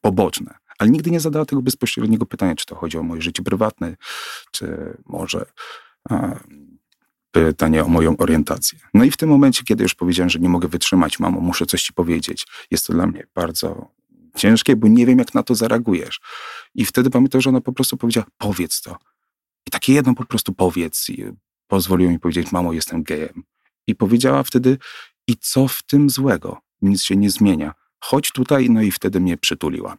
poboczne. 0.00 0.54
Ale 0.78 0.90
nigdy 0.90 1.10
nie 1.10 1.20
zadała 1.20 1.44
tego 1.44 1.62
bezpośredniego 1.62 2.26
pytania, 2.26 2.54
czy 2.54 2.66
to 2.66 2.74
chodzi 2.74 2.98
o 2.98 3.02
moje 3.02 3.22
życie 3.22 3.42
prywatne, 3.42 3.96
czy 4.50 4.96
może 5.06 5.46
a, 6.10 6.36
pytanie 7.30 7.84
o 7.84 7.88
moją 7.88 8.16
orientację. 8.16 8.78
No 8.94 9.04
i 9.04 9.10
w 9.10 9.16
tym 9.16 9.28
momencie, 9.28 9.64
kiedy 9.64 9.82
już 9.82 9.94
powiedziałem, 9.94 10.30
że 10.30 10.38
nie 10.38 10.48
mogę 10.48 10.68
wytrzymać, 10.68 11.18
mamo, 11.18 11.40
muszę 11.40 11.66
coś 11.66 11.82
ci 11.82 11.92
powiedzieć, 11.92 12.46
jest 12.70 12.86
to 12.86 12.92
dla 12.92 13.06
mnie 13.06 13.26
bardzo 13.34 13.90
ciężkie, 14.36 14.76
bo 14.76 14.88
nie 14.88 15.06
wiem, 15.06 15.18
jak 15.18 15.34
na 15.34 15.42
to 15.42 15.54
zareagujesz. 15.54 16.20
I 16.74 16.84
wtedy 16.84 17.10
pamiętam, 17.10 17.40
że 17.40 17.50
ona 17.50 17.60
po 17.60 17.72
prostu 17.72 17.96
powiedziała, 17.96 18.26
powiedz 18.38 18.82
to. 18.82 18.96
I 19.66 19.70
takie 19.70 19.92
jedno 19.92 20.14
po 20.14 20.24
prostu 20.24 20.52
powiedz. 20.52 21.08
I 21.08 21.24
pozwoliło 21.66 22.10
mi 22.10 22.18
powiedzieć, 22.18 22.52
mamo, 22.52 22.72
jestem 22.72 23.02
gejem. 23.02 23.42
I 23.86 23.94
powiedziała 23.94 24.42
wtedy, 24.42 24.78
i 25.26 25.36
co 25.36 25.68
w 25.68 25.82
tym 25.82 26.10
złego? 26.10 26.60
nic 26.82 27.02
się 27.02 27.16
nie 27.16 27.30
zmienia. 27.30 27.74
Chodź 28.00 28.32
tutaj, 28.32 28.70
no 28.70 28.82
i 28.82 28.90
wtedy 28.90 29.20
mnie 29.20 29.36
przytuliła. 29.36 29.96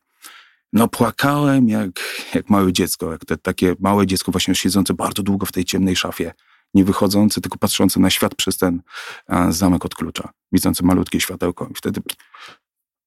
No 0.74 0.88
płakałem 0.88 1.70
jak, 1.70 1.90
jak 2.34 2.50
małe 2.50 2.74
dziecko, 2.74 3.12
jak 3.12 3.26
te, 3.26 3.38
takie 3.38 3.76
małe 3.80 4.08
dziecko 4.08 4.32
właśnie 4.32 4.56
siedzące 4.56 4.94
bardzo 4.94 5.24
długo 5.24 5.46
w 5.46 5.52
tej 5.52 5.66
ciemnej 5.66 5.96
szafie, 5.96 6.34
nie 6.74 6.84
wychodzące, 6.86 7.42
tylko 7.42 7.58
patrzące 7.58 8.00
na 8.00 8.10
świat 8.10 8.36
przez 8.36 8.58
ten 8.58 8.82
a, 9.28 9.52
zamek 9.52 9.86
od 9.86 9.96
klucza, 9.96 10.30
widzące 10.52 10.86
malutkie 10.86 11.22
światełko 11.22 11.68
i 11.72 11.74
wtedy 11.76 12.02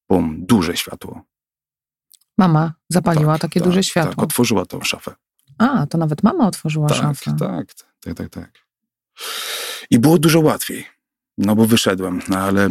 bum, 0.09 0.37
duże 0.47 0.77
światło. 0.77 1.23
Mama 2.39 2.73
zapaliła 2.89 3.33
Tak, 3.33 3.41
takie 3.43 3.61
tak, 3.61 3.69
duże 3.69 3.79
Tak, 3.81 3.85
światło. 3.85 4.25
otworzyła 4.25 4.67
tą 4.67 4.81
szafę. 4.83 5.15
A, 5.59 5.87
to 5.87 5.99
nawet 5.99 6.23
mama 6.23 6.47
otworzyła 6.47 6.89
Tak, 6.89 6.99
szafę. 6.99 7.37
tak, 7.39 7.75
tak, 8.01 8.15
tak, 8.17 8.29
tak. 8.29 8.51
I 9.91 9.99
było 9.99 10.19
dużo 10.19 10.41
łatwiej, 10.41 10.87
no 11.39 11.55
bo 11.57 11.67
wyszedłem, 11.67 12.21
no 12.29 12.39
ale 12.39 12.71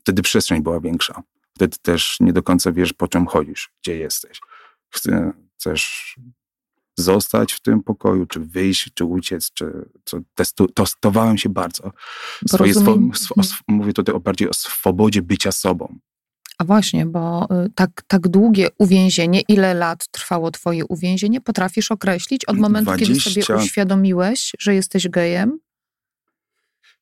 wtedy 0.00 0.22
przestrzeń 0.22 0.62
była 0.62 0.80
większa. 0.80 1.22
Wtedy 1.56 1.76
też 1.82 2.16
nie 2.20 2.32
do 2.32 2.42
końca 2.42 2.72
wiesz, 2.72 2.92
po 2.92 3.08
czym 3.08 3.26
chodzisz, 3.26 3.70
gdzie 3.82 3.96
jesteś. 3.96 4.40
Chcesz 4.90 6.16
zostać 6.98 7.52
w 7.52 7.60
tym 7.60 7.82
pokoju, 7.82 8.26
czy 8.26 8.40
wyjść, 8.40 8.90
czy 8.94 9.04
uciec, 9.04 9.52
czy 9.52 9.88
co. 10.04 10.18
Testu, 10.34 10.68
testowałem 10.68 11.38
się 11.38 11.48
bardzo. 11.48 11.92
Swoje, 12.48 12.74
swo, 12.74 12.98
swo, 13.14 13.34
sw- 13.40 13.62
mówię 13.68 13.92
tutaj 13.92 14.14
o 14.14 14.20
bardziej 14.20 14.48
o 14.50 14.54
swobodzie 14.54 15.22
bycia 15.22 15.52
sobą. 15.52 15.98
A 16.58 16.64
właśnie, 16.64 17.06
bo 17.06 17.48
y, 17.66 17.70
tak, 17.74 18.02
tak 18.06 18.28
długie 18.28 18.68
uwięzienie, 18.78 19.40
ile 19.48 19.74
lat 19.74 20.08
trwało 20.10 20.50
twoje 20.50 20.84
uwięzienie, 20.86 21.40
potrafisz 21.40 21.90
określić 21.90 22.44
od 22.44 22.58
momentu, 22.58 22.92
kiedy 22.96 23.20
sobie 23.20 23.42
20. 23.44 23.56
uświadomiłeś, 23.56 24.52
że 24.58 24.74
jesteś 24.74 25.08
gejem? 25.08 25.58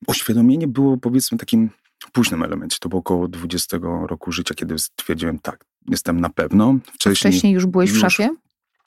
Uświadomienie 0.06 0.68
było 0.68 0.96
powiedzmy 0.96 1.38
takim 1.38 1.70
późnym 2.10 2.42
elemencie. 2.42 2.76
To 2.80 2.88
było 2.88 3.00
około 3.00 3.28
20 3.28 3.78
roku 4.06 4.32
życia, 4.32 4.54
kiedy 4.54 4.78
stwierdziłem 4.78 5.38
tak, 5.38 5.64
jestem 5.88 6.20
na 6.20 6.28
pewno. 6.30 6.74
Wcześniej, 6.94 7.32
Wcześniej 7.32 7.52
już 7.52 7.66
byłeś 7.66 7.92
w 7.92 7.98
szafie? 7.98 8.30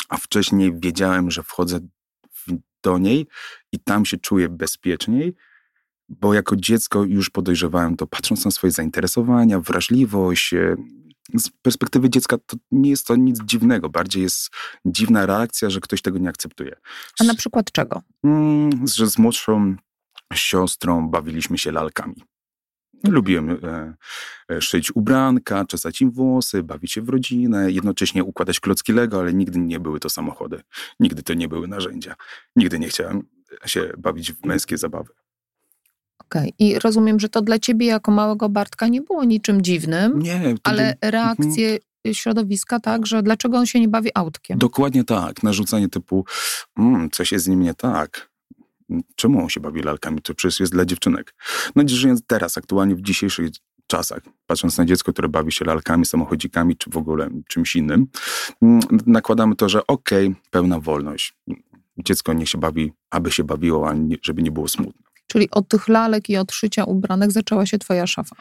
a 0.09 0.17
wcześniej 0.17 0.79
wiedziałem, 0.79 1.31
że 1.31 1.43
wchodzę 1.43 1.79
do 2.83 2.97
niej 2.97 3.27
i 3.71 3.79
tam 3.79 4.05
się 4.05 4.17
czuję 4.17 4.49
bezpieczniej, 4.49 5.35
bo 6.09 6.33
jako 6.33 6.55
dziecko 6.55 7.03
już 7.03 7.29
podejrzewałem 7.29 7.95
to, 7.97 8.07
patrząc 8.07 8.45
na 8.45 8.51
swoje 8.51 8.71
zainteresowania, 8.71 9.59
wrażliwość. 9.59 10.53
e, 10.53 10.75
Z 11.35 11.49
perspektywy 11.61 12.09
dziecka 12.09 12.37
to 12.37 12.57
nie 12.71 12.89
jest 12.89 13.07
to 13.07 13.15
nic 13.15 13.39
dziwnego, 13.43 13.89
bardziej 13.89 14.23
jest 14.23 14.49
dziwna 14.85 15.25
reakcja, 15.25 15.69
że 15.69 15.79
ktoś 15.79 16.01
tego 16.01 16.17
nie 16.19 16.29
akceptuje. 16.29 16.75
A 17.19 17.23
na 17.23 17.35
przykład 17.35 17.71
czego? 17.71 18.01
Mm, 18.23 18.87
że 18.87 19.07
z 19.09 19.17
młodszą 19.17 19.75
siostrą 20.33 21.09
bawiliśmy 21.09 21.57
się 21.57 21.71
lalkami. 21.71 22.23
Lubiłem 23.03 23.49
e, 23.49 23.93
e, 24.51 24.61
szyć 24.61 24.95
ubranka, 24.95 25.65
czesać 25.65 26.01
im 26.01 26.11
włosy, 26.11 26.63
bawić 26.63 26.91
się 26.91 27.01
w 27.01 27.09
rodzinę, 27.09 27.71
jednocześnie 27.71 28.23
układać 28.23 28.59
klocki 28.59 28.93
Lego, 28.93 29.19
ale 29.19 29.33
nigdy 29.33 29.59
nie 29.59 29.79
były 29.79 29.99
to 29.99 30.09
samochody. 30.09 30.61
Nigdy 30.99 31.23
to 31.23 31.33
nie 31.33 31.47
były 31.47 31.67
narzędzia. 31.67 32.15
Nigdy 32.55 32.79
nie 32.79 32.87
chciałem 32.87 33.23
się 33.65 33.91
bawić 33.97 34.33
w 34.33 34.45
męskie 34.45 34.77
zabawy. 34.77 35.13
Okej. 36.19 36.53
I 36.59 36.79
rozumiem, 36.79 37.19
że 37.19 37.29
to 37.29 37.41
dla 37.41 37.59
ciebie 37.59 37.85
jako 37.85 38.11
małego 38.11 38.49
Bartka 38.49 38.87
nie 38.87 39.01
było 39.01 39.23
niczym 39.23 39.61
dziwnym, 39.61 40.19
Nie, 40.19 40.39
wtedy- 40.39 40.59
ale 40.63 40.95
reakcje 41.01 41.77
środowiska, 42.13 42.79
tak, 42.79 43.05
że 43.05 43.23
dlaczego 43.23 43.57
on 43.57 43.65
się 43.65 43.79
nie 43.79 43.87
bawi 43.87 44.09
autkiem? 44.13 44.57
Dokładnie 44.57 45.03
tak. 45.03 45.43
Narzucanie 45.43 45.89
typu, 45.89 46.25
mm, 46.77 47.09
coś 47.09 47.31
jest 47.31 47.45
z 47.45 47.47
nim 47.47 47.61
nie 47.61 47.73
tak. 47.73 48.29
Czemu 49.15 49.43
on 49.43 49.49
się 49.49 49.59
bawi 49.59 49.81
lalkami? 49.81 50.21
To 50.21 50.35
przecież 50.35 50.59
jest 50.59 50.71
dla 50.71 50.85
dziewczynek. 50.85 51.35
No 51.75 51.83
żyjąc 51.87 52.21
teraz, 52.27 52.57
aktualnie 52.57 52.95
w 52.95 53.01
dzisiejszych 53.01 53.49
czasach, 53.87 54.19
patrząc 54.47 54.77
na 54.77 54.85
dziecko, 54.85 55.13
które 55.13 55.29
bawi 55.29 55.51
się 55.51 55.65
lalkami, 55.65 56.05
samochodzikami, 56.05 56.77
czy 56.77 56.89
w 56.89 56.97
ogóle 56.97 57.29
czymś 57.47 57.75
innym, 57.75 58.07
mm, 58.61 58.81
nakładamy 59.05 59.55
to, 59.55 59.69
że 59.69 59.87
okej, 59.87 60.35
pełna 60.51 60.79
wolność. 60.79 61.33
Dziecko 61.97 62.33
niech 62.33 62.49
się 62.49 62.57
bawi, 62.57 62.93
aby 63.09 63.31
się 63.31 63.43
bawiło, 63.43 63.89
a 63.89 63.93
nie, 63.93 64.15
żeby 64.21 64.43
nie 64.43 64.51
było 64.51 64.67
smutno. 64.67 65.05
Czyli 65.27 65.51
od 65.51 65.67
tych 65.67 65.87
lalek 65.87 66.29
i 66.29 66.37
od 66.37 66.51
szycia 66.51 66.83
ubranek 66.83 67.31
zaczęła 67.31 67.65
się 67.65 67.77
twoja 67.77 68.07
szafa. 68.07 68.35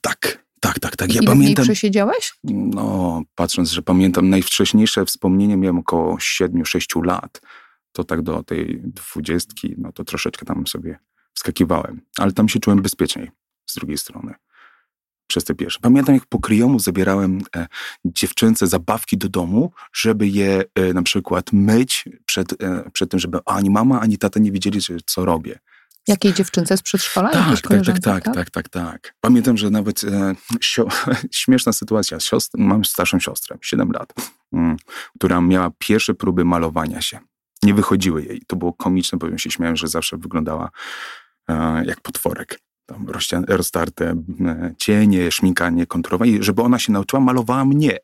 Tak, 0.00 0.44
tak, 0.60 0.78
tak, 0.78 0.96
tak. 0.96 1.14
Ja 1.14 1.20
Ile 1.20 1.32
pamiętam, 1.32 1.64
przesiedziałeś? 1.64 2.34
no 2.44 3.22
patrząc, 3.34 3.70
że 3.70 3.82
pamiętam 3.82 4.28
najwcześniejsze 4.28 5.04
wspomnienie 5.04 5.56
miałem 5.56 5.78
około 5.78 6.16
7-6 6.16 7.04
lat, 7.04 7.40
to 7.92 8.04
tak 8.04 8.22
do 8.22 8.42
tej 8.42 8.80
dwudziestki, 8.84 9.74
no 9.78 9.92
to 9.92 10.04
troszeczkę 10.04 10.46
tam 10.46 10.66
sobie 10.66 10.98
wskakiwałem. 11.34 12.00
Ale 12.18 12.32
tam 12.32 12.48
się 12.48 12.60
czułem 12.60 12.82
bezpieczniej 12.82 13.30
z 13.66 13.74
drugiej 13.74 13.98
strony. 13.98 14.34
Przez 15.26 15.44
te 15.44 15.54
pierwsze. 15.54 15.78
Pamiętam, 15.82 16.14
jak 16.14 16.26
po 16.26 16.38
kryjomu 16.38 16.78
zabierałem 16.78 17.40
e, 17.56 17.66
dziewczęce 18.04 18.66
zabawki 18.66 19.18
do 19.18 19.28
domu, 19.28 19.72
żeby 19.92 20.28
je 20.28 20.64
e, 20.74 20.92
na 20.92 21.02
przykład 21.02 21.52
myć 21.52 22.04
przed, 22.26 22.62
e, 22.62 22.90
przed 22.92 23.10
tym, 23.10 23.20
żeby 23.20 23.38
ani 23.46 23.70
mama, 23.70 24.00
ani 24.00 24.18
tata 24.18 24.40
nie 24.40 24.52
wiedzieli, 24.52 24.80
że, 24.80 24.96
co 25.06 25.24
robię. 25.24 25.58
Jakiej 26.08 26.34
dziewczynce 26.34 26.76
z 26.76 26.82
przedszkola? 26.82 27.30
Tak, 27.30 27.44
tak, 27.44 27.54
tak, 27.54 27.68
koleżance, 27.68 28.00
tak, 28.00 28.24
tak, 28.34 28.50
tak, 28.50 28.68
tak. 28.68 29.14
Pamiętam, 29.20 29.56
że 29.56 29.70
nawet 29.70 30.04
e, 30.04 30.34
sio, 30.60 30.88
śmieszna 31.30 31.72
sytuacja. 31.72 32.20
Siostr, 32.20 32.58
mam 32.58 32.84
starszą 32.84 33.20
siostrę, 33.20 33.58
7 33.62 33.90
lat, 33.92 34.12
mm, 34.52 34.76
która 35.18 35.40
miała 35.40 35.70
pierwsze 35.78 36.14
próby 36.14 36.44
malowania 36.44 37.00
się. 37.00 37.29
Nie 37.62 37.74
wychodziły 37.74 38.22
jej. 38.24 38.42
To 38.46 38.56
było 38.56 38.72
komiczne, 38.72 39.18
bo 39.18 39.38
się 39.38 39.50
śmiałem, 39.50 39.76
że 39.76 39.88
zawsze 39.88 40.16
wyglądała 40.16 40.70
e, 41.48 41.84
jak 41.84 42.00
potworek. 42.00 42.60
Tam 42.86 43.06
e, 44.46 44.74
cienie, 44.78 45.30
szminkanie, 45.30 45.86
kontrowanie. 45.86 46.32
I 46.32 46.42
żeby 46.42 46.62
ona 46.62 46.78
się 46.78 46.92
nauczyła, 46.92 47.20
malowała 47.20 47.64
mnie. 47.64 47.98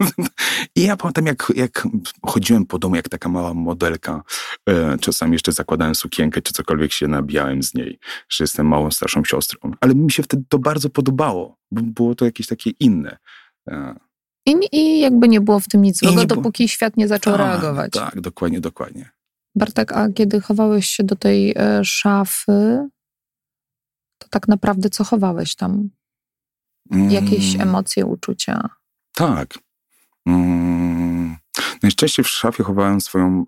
I 0.76 0.82
ja 0.82 0.96
pamiętam, 0.96 1.26
jak, 1.26 1.52
jak 1.54 1.88
chodziłem 2.22 2.66
po 2.66 2.78
domu, 2.78 2.96
jak 2.96 3.08
taka 3.08 3.28
mała 3.28 3.54
modelka. 3.54 4.22
E, 4.68 4.98
czasami 4.98 5.32
jeszcze 5.32 5.52
zakładałem 5.52 5.94
sukienkę, 5.94 6.42
czy 6.42 6.52
cokolwiek 6.52 6.92
się 6.92 7.08
nabijałem 7.08 7.62
z 7.62 7.74
niej, 7.74 7.98
że 8.28 8.44
jestem 8.44 8.66
małą, 8.66 8.90
starszą 8.90 9.24
siostrą. 9.24 9.70
Ale 9.80 9.94
mi 9.94 10.12
się 10.12 10.22
wtedy 10.22 10.42
to 10.48 10.58
bardzo 10.58 10.90
podobało, 10.90 11.56
bo 11.70 11.82
było 11.82 12.14
to 12.14 12.24
jakieś 12.24 12.46
takie 12.46 12.70
inne. 12.70 13.18
E, 13.70 13.94
I, 14.48 14.76
I 14.76 15.00
jakby 15.00 15.28
nie 15.28 15.40
było 15.40 15.60
w 15.60 15.68
tym 15.68 15.82
nic 15.82 15.98
złego, 15.98 16.20
nie 16.20 16.26
było- 16.26 16.36
dopóki 16.42 16.68
świat 16.68 16.96
nie 16.96 17.08
zaczął 17.08 17.32
tak, 17.36 17.46
reagować. 17.46 17.92
Tak, 17.92 18.20
dokładnie, 18.20 18.60
dokładnie. 18.60 19.10
Bartek, 19.54 19.92
a 19.92 20.08
kiedy 20.12 20.40
chowałeś 20.40 20.86
się 20.86 21.04
do 21.04 21.16
tej 21.16 21.54
e, 21.56 21.84
szafy, 21.84 22.88
to 24.18 24.28
tak 24.30 24.48
naprawdę 24.48 24.90
co 24.90 25.04
chowałeś 25.04 25.54
tam? 25.54 25.90
Jakieś 27.08 27.54
Mm. 27.54 27.68
emocje, 27.68 28.06
uczucia? 28.06 28.68
Tak. 29.14 29.58
Mm, 30.26 31.36
najczęściej 31.82 32.24
w 32.24 32.28
szafie 32.28 32.64
chowałem 32.64 33.00
swoją 33.00 33.44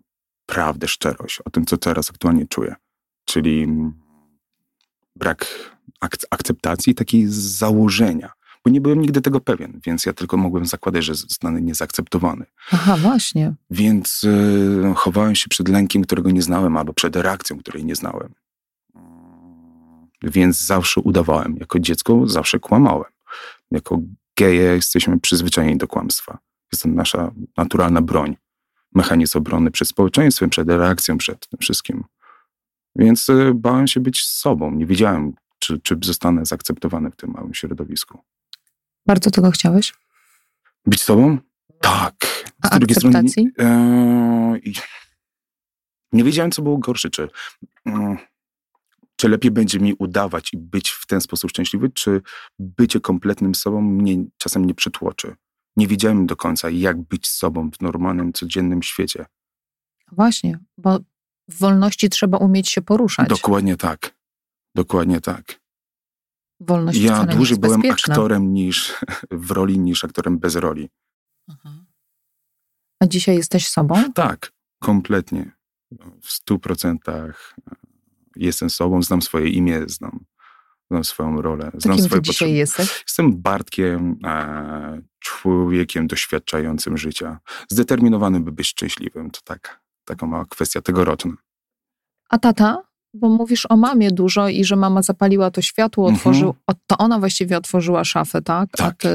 prawdę, 0.47 0.88
szczerość 0.88 1.40
o 1.45 1.50
tym, 1.50 1.66
co 1.66 1.76
teraz 1.76 2.11
aktualnie 2.11 2.47
czuję. 2.47 2.75
Czyli 3.25 3.62
mm, 3.62 4.00
brak 5.16 5.47
ak- 6.00 6.26
akceptacji, 6.30 6.95
takiej 6.95 7.25
założenia. 7.28 8.33
Bo 8.64 8.71
nie 8.71 8.81
byłem 8.81 9.00
nigdy 9.00 9.21
tego 9.21 9.40
pewien, 9.40 9.81
więc 9.87 10.07
ja 10.07 10.12
tylko 10.12 10.37
mogłem 10.37 10.67
zakładać, 10.67 11.05
że 11.05 11.14
zostanę 11.14 11.61
niezaakceptowany. 11.61 12.47
Aha, 12.73 12.97
właśnie. 12.97 13.55
Więc 13.71 14.25
y, 14.25 14.93
chowałem 14.97 15.35
się 15.35 15.49
przed 15.49 15.69
lękiem, 15.69 16.02
którego 16.02 16.31
nie 16.31 16.43
znałem, 16.43 16.76
albo 16.76 16.93
przed 16.93 17.17
reakcją, 17.17 17.59
której 17.59 17.85
nie 17.85 17.95
znałem. 17.95 18.35
Więc 20.23 20.67
zawsze 20.67 21.00
udawałem. 21.00 21.57
Jako 21.61 21.79
dziecko 21.79 22.26
zawsze 22.26 22.59
kłamałem. 22.59 23.12
Jako 23.71 24.00
geje 24.37 24.62
jesteśmy 24.62 25.21
przyzwyczajeni 25.21 25.76
do 25.76 25.88
kłamstwa. 25.88 26.38
Jest 26.73 26.83
to 26.83 26.88
nasza 26.88 27.31
naturalna 27.57 28.02
broń. 28.02 28.37
Mechanizm 28.95 29.38
obrony 29.38 29.71
przed 29.71 29.88
społeczeństwem, 29.88 30.50
przed 30.50 30.69
reakcją, 30.69 31.19
przed 31.19 31.49
tym 31.49 31.59
wszystkim. 31.59 32.05
Więc 32.97 33.29
y, 33.29 33.52
bałem 33.55 33.87
się 33.87 34.00
być 34.00 34.25
sobą. 34.25 34.71
Nie 34.71 34.87
wiedziałem, 34.87 35.33
czy, 35.59 35.81
czy 35.81 35.97
zostanę 36.02 36.47
zaakceptowany 36.47 37.11
w 37.11 37.17
tym 37.17 37.31
małym 37.31 37.55
środowisku. 37.55 38.19
Bardzo 39.11 39.31
tego 39.31 39.50
chciałeś? 39.50 39.95
Być 40.87 41.02
sobą? 41.02 41.38
Tak. 41.81 42.14
A 42.62 42.76
Z 42.76 42.79
drugiej 42.79 42.97
strony, 42.97 43.19
akceptacji? 43.19 43.49
I 44.62 44.75
nie 46.12 46.25
wiedziałem, 46.25 46.50
co 46.50 46.62
było 46.62 46.79
gorsze, 46.79 47.11
czy, 47.11 47.29
mm, 47.87 48.17
czy 49.17 49.29
lepiej 49.29 49.50
będzie 49.50 49.81
mi 49.81 49.95
udawać 49.95 50.55
i 50.55 50.59
być 50.59 50.90
w 50.90 51.07
ten 51.07 51.21
sposób 51.21 51.50
szczęśliwy, 51.50 51.90
czy 51.90 52.21
bycie 52.59 53.00
kompletnym 53.00 53.55
sobą 53.55 53.81
mnie 53.81 54.25
czasem 54.38 54.64
nie 54.64 54.75
przytłoczy. 54.75 55.35
Nie 55.76 55.87
wiedziałem 55.87 56.26
do 56.26 56.37
końca, 56.37 56.71
jak 56.71 57.02
być 57.02 57.29
sobą 57.29 57.71
w 57.71 57.81
normalnym, 57.81 58.33
codziennym 58.33 58.83
świecie. 58.83 59.26
Właśnie, 60.12 60.59
bo 60.79 60.99
w 61.49 61.59
wolności 61.59 62.09
trzeba 62.09 62.38
umieć 62.38 62.69
się 62.71 62.83
poruszać. 62.83 63.29
Dokładnie 63.29 63.76
tak. 63.76 64.14
Dokładnie 64.75 65.21
tak. 65.21 65.60
Wolność 66.61 67.00
Ja 67.00 67.25
dłużej 67.26 67.59
byłem 67.59 67.81
bezpieczna. 67.81 68.14
aktorem 68.14 68.52
niż 68.52 68.95
w 69.31 69.50
roli, 69.50 69.79
niż 69.79 70.05
aktorem 70.05 70.38
bez 70.38 70.57
roli. 70.57 70.88
Mhm. 71.49 71.87
A 73.02 73.07
dzisiaj 73.07 73.37
jesteś 73.37 73.69
sobą? 73.69 74.12
Tak, 74.12 74.52
kompletnie. 74.83 75.52
W 76.23 76.31
stu 76.31 76.59
procentach 76.59 77.57
jestem 78.37 78.71
sobą, 78.71 79.02
znam 79.02 79.23
swoje 79.23 79.49
imię, 79.49 79.83
znam 79.87 80.25
znam 80.90 81.05
swoją 81.05 81.43
rolę, 81.43 81.71
znam 81.75 81.97
Kim 81.97 82.05
swoje 82.05 82.23
dzisiaj 82.23 82.55
jesteś? 82.55 83.02
Jestem 83.07 83.43
Bartkiem, 83.43 84.17
e, 84.25 85.02
człowiekiem 85.19 86.07
doświadczającym 86.07 86.99
życia, 86.99 87.38
zdeterminowanym, 87.69 88.45
by 88.45 88.52
być 88.52 88.67
szczęśliwym. 88.67 89.31
To 89.31 89.40
tak, 89.45 89.81
taka 90.05 90.26
mała 90.26 90.45
kwestia 90.45 90.81
tegoroczna. 90.81 91.33
A 92.29 92.38
tata? 92.38 92.83
Bo 93.14 93.29
mówisz 93.29 93.67
o 93.69 93.76
mamie 93.76 94.11
dużo 94.11 94.49
i 94.49 94.64
że 94.64 94.76
mama 94.76 95.02
zapaliła 95.02 95.50
to 95.50 95.62
światło, 95.62 96.05
Mhm. 96.05 96.17
otworzył, 96.17 96.55
o- 96.67 96.73
to 96.87 96.99
ona 96.99 97.19
właściwie 97.19 97.57
otworzyła 97.57 98.05
szafę, 98.05 98.43
tak? 98.43 98.69
A, 98.73 98.76
Tak. 98.76 98.97
ty, 98.97 99.09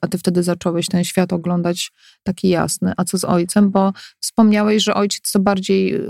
a 0.00 0.06
ty 0.08 0.18
wtedy 0.18 0.42
zacząłeś 0.42 0.86
ten 0.86 1.04
świat 1.04 1.32
oglądać 1.32 1.92
taki 2.22 2.48
jasny. 2.48 2.92
A 2.96 3.04
co 3.04 3.18
z 3.18 3.24
ojcem? 3.24 3.70
Bo 3.70 3.92
wspomniałeś, 4.20 4.82
że 4.84 4.94
ojciec 4.94 5.32
to 5.32 5.40
bardziej 5.40 6.00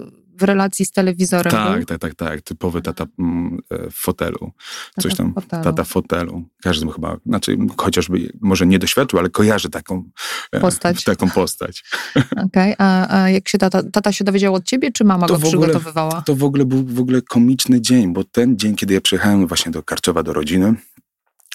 w 0.41 0.43
relacji 0.43 0.87
z 0.87 0.91
telewizorem 0.91 1.51
Tak, 1.51 1.77
był. 1.77 1.87
tak, 1.87 1.99
tak, 1.99 2.15
tak. 2.15 2.43
Typowy 2.43 2.83
tata 2.83 3.07
mm, 3.19 3.59
e, 3.71 3.91
w 3.91 3.95
fotelu. 3.95 4.39
Tata 4.95 5.03
Coś 5.09 5.17
tam, 5.17 5.35
fotelu. 5.35 5.65
tata 5.65 5.85
w 5.85 5.89
fotelu. 5.89 6.43
Każdy 6.63 6.93
chyba, 6.93 7.17
znaczy 7.27 7.57
chociażby 7.77 8.33
może 8.41 8.67
nie 8.67 8.79
doświadczył, 8.79 9.19
ale 9.19 9.31
kojarzy 9.31 9.71
taką 9.71 10.05
e, 10.53 10.61
Postać. 10.61 11.05
Taką 11.05 11.31
postać. 11.31 11.85
Okej, 12.47 12.75
a, 12.79 13.17
a 13.23 13.31
jak 13.31 13.49
się 13.49 13.59
tata, 13.59 13.83
tata 13.93 14.13
się 14.13 14.25
dowiedział 14.25 14.55
od 14.55 14.65
ciebie, 14.65 14.93
czy 14.93 15.05
mama 15.05 15.27
To 15.27 15.35
go 15.35 15.39
w 15.41 15.45
ogóle- 15.45 15.61
przygotowywała? 15.69 16.23
To 16.23 16.35
w 16.35 16.45
ogóle 16.45 16.65
był 16.65 16.85
w 16.87 17.01
ogóle 17.01 17.23
komiczny 17.23 17.81
dzień, 17.81 18.13
bo 18.13 18.25
ten 18.25 18.59
dzień, 18.59 18.77
kiedy 18.77 18.95
ja 18.95 19.01
przyjechałem 19.01 19.47
właśnie 19.47 19.73
do 19.73 19.83
Karczowa, 19.83 20.23
do 20.23 20.33
rodziny, 20.33 20.75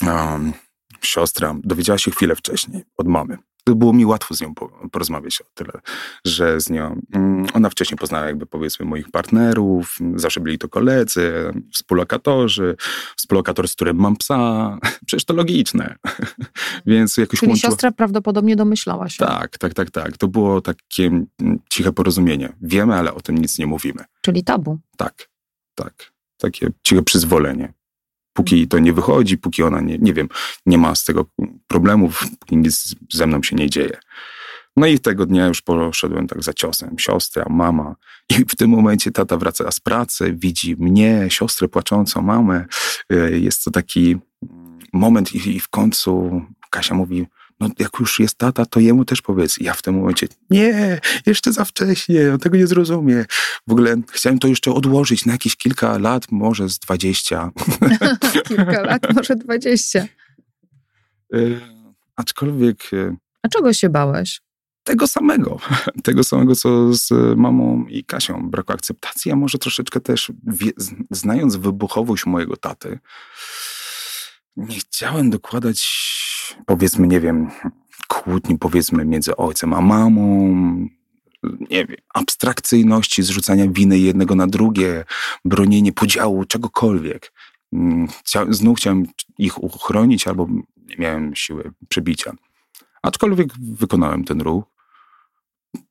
um, 0.01 0.53
siostra 1.01 1.55
dowiedziała 1.63 1.99
się 1.99 2.11
chwilę 2.11 2.35
wcześniej 2.35 2.83
od 2.97 3.07
mamy. 3.07 3.37
Było 3.65 3.93
mi 3.93 4.05
łatwo 4.05 4.35
z 4.35 4.41
nią 4.41 4.55
po- 4.55 4.89
porozmawiać 4.91 5.41
o 5.41 5.45
tyle, 5.53 5.71
że 6.25 6.61
z 6.61 6.69
nią, 6.69 7.01
mm, 7.13 7.45
ona 7.53 7.69
wcześniej 7.69 7.97
poznała 7.97 8.25
jakby 8.25 8.45
powiedzmy 8.45 8.85
moich 8.85 9.11
partnerów, 9.11 9.97
zawsze 10.15 10.39
byli 10.39 10.57
to 10.57 10.69
koledzy, 10.69 11.33
współlokatorzy, 11.73 12.75
współlokator, 13.17 13.67
z 13.67 13.75
którym 13.75 13.97
mam 13.97 14.15
psa, 14.15 14.77
przecież 15.05 15.25
to 15.25 15.33
logiczne. 15.33 15.95
Więc 16.85 17.17
jakoś 17.17 17.39
Czyli 17.39 17.49
łączyło... 17.49 17.71
siostra 17.71 17.91
prawdopodobnie 17.91 18.55
domyślała 18.55 19.09
się. 19.09 19.25
Tak, 19.25 19.57
tak, 19.57 19.73
tak, 19.73 19.91
tak. 19.91 20.17
To 20.17 20.27
było 20.27 20.61
takie 20.61 21.05
mm, 21.05 21.27
ciche 21.69 21.91
porozumienie. 21.91 22.53
Wiemy, 22.61 22.95
ale 22.95 23.13
o 23.13 23.21
tym 23.21 23.37
nic 23.37 23.59
nie 23.59 23.67
mówimy. 23.67 24.03
Czyli 24.21 24.43
tabu. 24.43 24.79
Tak, 24.97 25.29
tak. 25.75 26.11
Takie 26.37 26.69
ciche 26.83 27.01
przyzwolenie. 27.01 27.73
Póki 28.35 28.67
to 28.67 28.79
nie 28.79 28.93
wychodzi, 28.93 29.37
póki 29.37 29.63
ona 29.63 29.81
nie, 29.81 29.97
nie 29.97 30.13
wiem, 30.13 30.27
nie 30.65 30.77
ma 30.77 30.95
z 30.95 31.03
tego 31.03 31.25
problemów, 31.67 32.23
póki 32.39 32.57
nic 32.57 32.95
ze 33.13 33.27
mną 33.27 33.43
się 33.43 33.55
nie 33.55 33.69
dzieje. 33.69 33.97
No 34.77 34.87
i 34.87 34.99
tego 34.99 35.25
dnia 35.25 35.47
już 35.47 35.61
poszedłem 35.61 36.27
tak 36.27 36.43
za 36.43 36.53
ciosem. 36.53 36.99
Siostra, 36.99 37.45
mama. 37.49 37.95
I 38.29 38.33
w 38.33 38.55
tym 38.55 38.69
momencie 38.69 39.11
tata 39.11 39.37
wraca 39.37 39.71
z 39.71 39.79
pracy, 39.79 40.35
widzi 40.37 40.75
mnie, 40.75 41.25
siostrę 41.29 41.67
płaczącą, 41.67 42.21
mamę. 42.21 42.65
Y, 43.13 43.39
Jest 43.39 43.63
to 43.63 43.71
taki 43.71 44.17
moment 44.93 45.35
i, 45.35 45.55
i 45.55 45.59
w 45.59 45.69
końcu 45.69 46.41
Kasia 46.69 46.95
mówi, 46.95 47.27
no 47.59 47.69
jak 47.79 47.91
już 47.99 48.19
jest 48.19 48.37
tata, 48.37 48.65
to 48.65 48.79
jemu 48.79 49.05
też 49.05 49.21
powiedz. 49.21 49.57
Ja 49.57 49.73
w 49.73 49.81
tym 49.81 49.95
momencie, 49.95 50.27
nie, 50.49 50.99
jeszcze 51.25 51.53
za 51.53 51.65
wcześnie, 51.65 52.33
on 52.33 52.39
tego 52.39 52.57
nie 52.57 52.67
zrozumie. 52.67 53.25
W 53.67 53.71
ogóle 53.71 53.95
chciałem 54.11 54.39
to 54.39 54.47
jeszcze 54.47 54.71
odłożyć 54.73 55.25
na 55.25 55.31
jakieś 55.31 55.55
kilka 55.55 55.97
lat, 55.97 56.31
może 56.31 56.69
z 56.69 56.79
dwadzieścia. 56.79 57.51
Kilka 58.47 58.81
lat, 58.81 59.15
może 59.15 59.35
dwadzieścia. 59.35 60.05
Y, 61.35 61.61
Aczkolwiek 62.15 62.93
y, 62.93 63.15
A 63.41 63.47
czego 63.47 63.73
się 63.73 63.89
bałeś? 63.89 64.41
tego 64.85 65.07
samego, 65.07 65.57
tego 66.03 66.23
samego, 66.23 66.55
co 66.55 66.93
z 66.93 67.37
mamą 67.37 67.85
i 67.89 68.03
Kasią. 68.03 68.49
Braku 68.49 68.73
akceptacji, 68.73 69.31
a 69.31 69.35
może 69.35 69.57
troszeczkę 69.57 69.99
też, 69.99 70.31
wie, 70.47 70.71
znając 71.11 71.55
wybuchowość 71.55 72.25
mojego 72.25 72.57
taty, 72.57 72.99
nie 74.57 74.79
chciałem 74.79 75.29
dokładać, 75.29 75.89
powiedzmy, 76.65 77.07
nie 77.07 77.19
wiem, 77.19 77.49
kłótni, 78.07 78.57
powiedzmy, 78.57 79.05
między 79.05 79.35
ojcem 79.35 79.73
a 79.73 79.81
mamą, 79.81 80.55
nie 81.43 81.85
wiem, 81.85 81.97
abstrakcyjności, 82.13 83.23
zrzucania 83.23 83.67
winy 83.67 83.99
jednego 83.99 84.35
na 84.35 84.47
drugie, 84.47 85.05
bronienie 85.45 85.93
podziału, 85.93 86.45
czegokolwiek. 86.45 87.33
Mm, 87.73 88.07
Chcia, 88.07 88.45
znów 88.49 88.77
chciałem 88.77 89.05
ich 89.37 89.63
uchronić, 89.63 90.27
albo 90.27 90.47
nie 90.77 90.95
miałem 90.97 91.35
siły 91.35 91.71
przebicia. 91.89 92.31
Aczkolwiek 93.01 93.47
wykonałem 93.59 94.23
ten 94.23 94.41
ruch. 94.41 94.63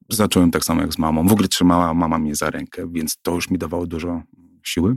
Zacząłem 0.08 0.50
tak 0.50 0.64
samo 0.64 0.80
jak 0.80 0.92
z 0.92 0.98
mamą. 0.98 1.28
W 1.28 1.32
ogóle 1.32 1.48
trzymała 1.48 1.94
mama 1.94 2.18
mnie 2.18 2.34
za 2.34 2.50
rękę, 2.50 2.88
więc 2.92 3.16
to 3.22 3.34
już 3.34 3.50
mi 3.50 3.58
dawało 3.58 3.86
dużo 3.86 4.22
siły. 4.62 4.94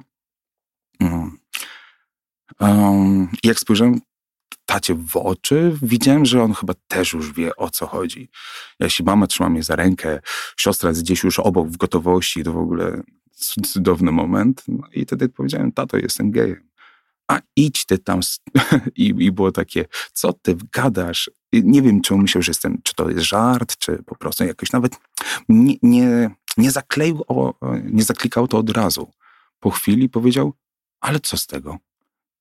Um, 2.60 3.30
jak 3.44 3.60
spojrzałem 3.60 4.00
tacie 4.66 4.96
w 4.96 5.18
oczy, 5.18 5.78
widziałem, 5.82 6.26
że 6.26 6.44
on 6.44 6.54
chyba 6.54 6.74
też 6.88 7.14
już 7.14 7.34
wie, 7.34 7.56
o 7.56 7.70
co 7.70 7.88
chodzi. 7.88 8.30
Jeśli 8.80 9.06
mama 9.06 9.28
trzyma 9.28 9.50
mnie 9.50 9.64
za 9.64 9.76
rękę, 9.76 10.20
siostra 10.58 10.90
jest 10.90 11.04
gdzieś 11.04 11.24
już 11.24 11.40
obok 11.40 11.68
w 11.68 11.78
gotowości, 11.78 12.44
to 12.44 12.54
w 12.54 12.58
ogóle 12.58 13.02
cud- 13.32 13.68
cudowny 13.68 14.12
moment. 14.12 14.64
No 14.68 14.88
i 14.94 15.06
wtedy 15.06 15.30
powiedziałem, 15.30 15.72
tato, 15.72 15.98
jestem 15.98 16.32
gejem. 16.32 16.68
A 17.28 17.40
idź 17.56 17.86
ty 17.86 17.98
tam. 17.98 18.20
I, 18.96 19.06
I 19.08 19.32
było 19.32 19.52
takie, 19.52 19.86
co 20.14 20.34
ty 20.34 20.58
gadasz? 20.74 21.32
I 21.52 21.64
Nie 21.64 21.82
wiem, 21.82 22.02
czy 22.02 22.16
myślał, 22.16 22.42
że 22.42 22.50
jestem, 22.50 22.82
czy 22.84 22.96
to 22.96 23.10
jest 23.10 23.26
żart, 23.26 23.78
czy 23.78 24.04
po 24.04 24.16
prostu 24.16 24.44
jakoś 24.46 24.72
nawet 24.72 24.96
nie, 25.50 25.76
nie, 25.82 26.30
nie 26.58 26.72
zakleił, 26.72 27.24
o, 27.28 27.54
nie 27.84 28.04
zaklikał 28.04 28.48
to 28.48 28.58
od 28.58 28.70
razu. 28.70 29.12
Po 29.60 29.70
chwili 29.72 30.10
powiedział, 30.10 30.54
ale 31.02 31.20
co 31.20 31.38
z 31.38 31.48
tego? 31.48 31.78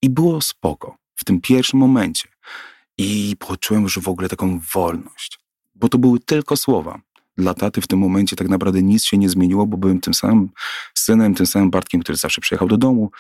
I 0.07 0.11
było 0.11 0.41
spoko 0.41 0.97
w 1.17 1.25
tym 1.25 1.41
pierwszym 1.41 1.81
momencie. 1.81 2.29
I 2.99 3.37
poczułem 3.39 3.83
już 3.83 3.99
w 3.99 4.09
ogóle 4.09 4.29
taką 4.29 4.61
wolność, 4.75 5.39
bo 5.75 5.89
to 5.89 5.99
były 5.99 6.21
tylko 6.21 6.57
słowa. 6.57 7.01
Dla 7.39 7.55
taty 7.55 7.81
w 7.81 7.87
tym 7.87 7.99
momencie 7.99 8.37
tak 8.37 8.49
naprawdę 8.49 8.83
nic 8.83 9.05
się 9.05 9.19
nie 9.19 9.29
zmieniło, 9.29 9.67
bo 9.67 9.77
byłem 9.77 10.01
tym 10.01 10.15
samym 10.15 10.49
synem, 10.95 11.35
tym 11.35 11.47
samym 11.47 11.71
Bartkiem, 11.71 12.01
który 12.01 12.19
zawsze 12.19 12.41
przyjechał 12.41 12.69
do 12.69 12.77
domu, 12.77 13.11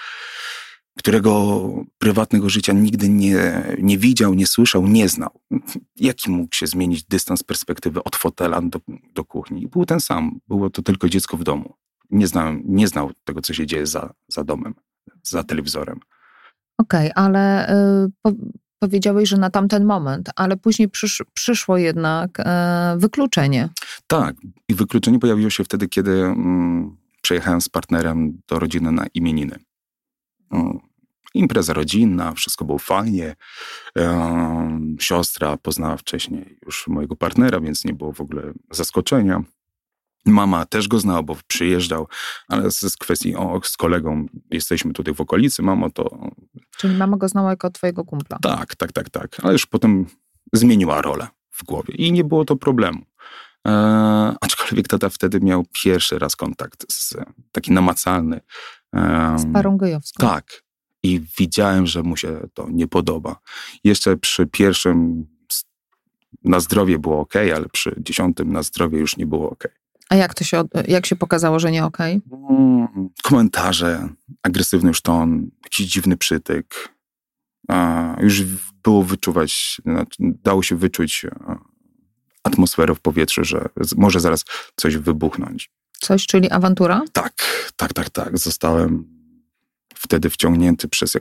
którego 0.98 1.60
prywatnego 1.98 2.48
życia 2.48 2.72
nigdy 2.72 3.08
nie, 3.08 3.62
nie 3.78 3.98
widział, 3.98 4.34
nie 4.34 4.46
słyszał, 4.46 4.86
nie 4.86 5.08
znał. 5.08 5.40
Jaki 5.96 6.30
mógł 6.30 6.54
się 6.54 6.66
zmienić 6.66 7.04
dystans 7.04 7.42
perspektywy 7.42 8.04
od 8.04 8.16
fotela 8.16 8.60
do, 8.62 8.80
do 9.14 9.24
kuchni? 9.24 9.68
Był 9.68 9.84
ten 9.86 10.00
sam. 10.00 10.40
Było 10.48 10.70
to 10.70 10.82
tylko 10.82 11.08
dziecko 11.08 11.36
w 11.36 11.44
domu. 11.44 11.74
Nie, 12.10 12.26
znałem, 12.26 12.62
nie 12.64 12.88
znał 12.88 13.12
tego, 13.24 13.42
co 13.42 13.54
się 13.54 13.66
dzieje 13.66 13.86
za, 13.86 14.14
za 14.28 14.44
domem, 14.44 14.74
za 15.22 15.44
telewizorem. 15.44 16.00
Okej, 16.78 17.10
ale 17.14 17.70
y, 18.04 18.10
po, 18.22 18.32
powiedziałeś, 18.78 19.28
że 19.28 19.36
na 19.36 19.50
tamten 19.50 19.84
moment, 19.84 20.30
ale 20.36 20.56
później 20.56 20.88
przysz, 20.88 21.22
przyszło 21.34 21.78
jednak 21.78 22.40
y, 22.40 22.44
wykluczenie. 22.96 23.68
Tak, 24.06 24.36
i 24.68 24.74
wykluczenie 24.74 25.18
pojawiło 25.18 25.50
się 25.50 25.64
wtedy, 25.64 25.88
kiedy 25.88 26.12
mm, 26.12 26.96
przyjechałem 27.22 27.60
z 27.60 27.68
partnerem 27.68 28.40
do 28.48 28.58
rodziny 28.58 28.92
na 28.92 29.06
imieniny. 29.14 29.58
Mm, 30.50 30.78
impreza 31.36 31.72
rodzinna, 31.72 32.32
wszystko 32.32 32.64
było 32.64 32.78
fajnie. 32.78 33.36
Siostra 35.00 35.56
poznała 35.56 35.96
wcześniej 35.96 36.58
już 36.66 36.88
mojego 36.88 37.16
partnera, 37.16 37.60
więc 37.60 37.84
nie 37.84 37.92
było 37.92 38.12
w 38.12 38.20
ogóle 38.20 38.52
zaskoczenia. 38.70 39.42
Mama 40.26 40.66
też 40.66 40.88
go 40.88 40.98
znała, 40.98 41.22
bo 41.22 41.36
przyjeżdżał, 41.46 42.08
ale 42.48 42.70
z, 42.70 42.80
z 42.80 42.96
kwestii, 42.96 43.34
o, 43.36 43.60
z 43.64 43.76
kolegą 43.76 44.26
jesteśmy 44.50 44.92
tutaj 44.92 45.14
w 45.14 45.20
okolicy, 45.20 45.62
mamo, 45.62 45.90
to 45.90 46.30
Czyli 46.76 46.96
mama 46.96 47.16
go 47.16 47.28
znała 47.28 47.50
jako 47.50 47.70
twojego 47.70 48.04
kumpla. 48.04 48.38
tak, 48.42 48.74
tak, 48.74 48.92
tak, 48.92 49.10
tak. 49.10 49.36
Ale 49.42 49.52
już 49.52 49.66
potem 49.66 50.06
zmieniła 50.52 51.02
rolę 51.02 51.26
w 51.50 51.64
głowie 51.64 51.94
i 51.94 52.12
nie 52.12 52.24
było 52.24 52.44
to 52.44 52.56
problemu. 52.56 53.02
E, 53.68 53.70
aczkolwiek 54.40 54.88
tata 54.88 55.08
wtedy 55.08 55.40
miał 55.40 55.64
pierwszy 55.84 56.18
raz 56.18 56.36
kontakt 56.36 56.92
z, 56.92 57.14
taki 57.52 57.72
namacalny. 57.72 58.40
Z 59.36 59.52
parą 59.52 59.76
gejowską. 59.76 60.26
tak. 60.26 60.66
I 61.02 61.20
widziałem, 61.38 61.86
że 61.86 62.02
mu 62.02 62.16
się 62.16 62.48
to 62.54 62.66
nie 62.70 62.88
podoba. 62.88 63.36
Jeszcze 63.84 64.16
przy 64.16 64.46
pierwszym 64.46 65.26
na 66.44 66.60
zdrowie 66.60 66.98
było 66.98 67.20
ok, 67.20 67.34
ale 67.36 67.68
przy 67.68 67.94
dziesiątym 67.98 68.52
na 68.52 68.62
zdrowie 68.62 68.98
już 68.98 69.16
nie 69.16 69.26
było 69.26 69.50
ok. 69.50 69.68
A 70.10 70.16
jak 70.16 70.34
to 70.34 70.44
się, 70.44 70.64
jak 70.88 71.06
się 71.06 71.16
pokazało, 71.16 71.58
że 71.58 71.70
nie 71.70 71.84
okej? 71.84 72.20
Mm, 72.50 73.08
Komentarze, 73.22 74.08
agresywny 74.42 74.88
już 74.88 75.02
ton, 75.02 75.50
jakiś 75.64 75.86
dziwny 75.86 76.16
przytyk. 76.16 76.96
Już 78.20 78.42
było 78.82 79.02
wyczuwać, 79.02 79.80
znaczy, 79.84 80.16
dało 80.20 80.62
się 80.62 80.76
wyczuć 80.76 81.24
e, 81.24 81.56
atmosferę 82.42 82.94
w 82.94 83.00
powietrzu, 83.00 83.44
że 83.44 83.68
może 83.96 84.20
zaraz 84.20 84.44
coś 84.76 84.96
wybuchnąć. 84.96 85.70
Coś, 86.00 86.26
czyli 86.26 86.50
awantura? 86.50 87.02
Tak, 87.12 87.34
tak, 87.76 87.92
tak, 87.92 88.10
tak. 88.10 88.38
Zostałem 88.38 89.04
wtedy 89.94 90.30
wciągnięty 90.30 90.88
przez, 90.88 91.16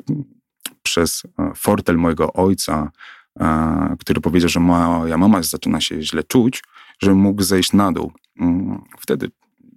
przez 0.83 1.23
e, 1.39 1.51
fortel 1.55 1.97
mojego 1.97 2.33
ojca, 2.33 2.91
e, 3.39 3.95
który 3.99 4.21
powiedział, 4.21 4.49
że 4.49 4.59
moja 4.59 5.17
mama 5.17 5.43
zaczyna 5.43 5.81
się 5.81 6.01
źle 6.01 6.23
czuć, 6.23 6.63
że 6.99 7.13
mógł 7.13 7.43
zejść 7.43 7.73
na 7.73 7.91
dół. 7.91 8.11
Mm, 8.39 8.83
Wtedy, 8.99 9.31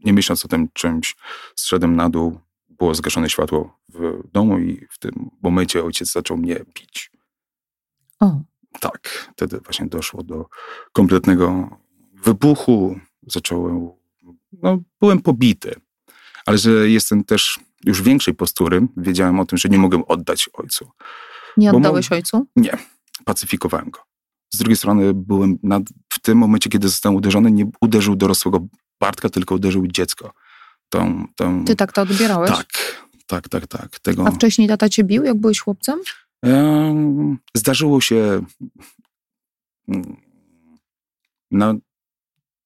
nie 0.04 0.12
myśląc 0.12 0.44
o 0.44 0.48
tym 0.48 0.68
czymś, 0.72 1.16
zszedłem 1.54 1.96
na 1.96 2.10
dół, 2.10 2.40
było 2.68 2.94
zgaszone 2.94 3.30
światło 3.30 3.78
w 3.88 4.30
domu 4.32 4.58
i 4.58 4.86
w 4.90 4.98
tym 4.98 5.30
momencie 5.42 5.84
ojciec 5.84 6.12
zaczął 6.12 6.36
mnie 6.36 6.54
bić. 6.74 7.10
O, 8.20 8.40
Tak, 8.80 9.28
wtedy 9.36 9.60
właśnie 9.60 9.86
doszło 9.86 10.22
do 10.22 10.46
kompletnego 10.92 11.70
wybuchu. 12.14 13.00
Zacząłem, 13.26 13.90
no 14.52 14.78
byłem 15.00 15.22
pobity, 15.22 15.74
ale 16.46 16.58
że 16.58 16.70
jestem 16.70 17.24
też 17.24 17.60
już 17.84 18.02
większej 18.02 18.34
postury, 18.34 18.86
wiedziałem 18.96 19.40
o 19.40 19.46
tym, 19.46 19.58
że 19.58 19.68
nie 19.68 19.78
mogę 19.78 20.06
oddać 20.06 20.50
ojcu. 20.52 20.90
nie 21.56 21.70
Bo 21.70 21.76
oddałeś 21.76 22.12
ojcu? 22.12 22.46
Nie, 22.56 22.78
pacyfikowałem 23.24 23.90
go. 23.90 24.00
Z 24.50 24.58
drugiej 24.58 24.76
strony 24.76 25.14
byłem 25.14 25.58
nad, 25.62 25.82
w 26.12 26.18
tym 26.18 26.38
momencie, 26.38 26.70
kiedy 26.70 26.88
zostałem 26.88 27.16
uderzony, 27.16 27.50
nie 27.50 27.70
uderzył 27.80 28.16
dorosłego 28.16 28.66
Bartka, 29.00 29.28
tylko 29.28 29.54
uderzył 29.54 29.86
dziecko. 29.86 30.32
Tą, 30.88 31.26
tą, 31.36 31.64
Ty 31.64 31.76
tak 31.76 31.92
to 31.92 32.02
odbierałeś? 32.02 32.50
tak, 32.50 32.66
tak, 33.26 33.48
tak, 33.48 33.66
tak. 33.66 33.98
Tego, 33.98 34.26
A 34.26 34.30
wcześniej 34.30 34.68
tata 34.68 34.88
cię 34.88 35.04
bił, 35.04 35.24
jak 35.24 35.36
byłeś 35.36 35.60
chłopcem? 35.60 36.00
Em, 36.42 37.38
Zdarzyło 37.54 38.00
się 38.00 38.40
mm, 39.88 40.16
no, 41.50 41.74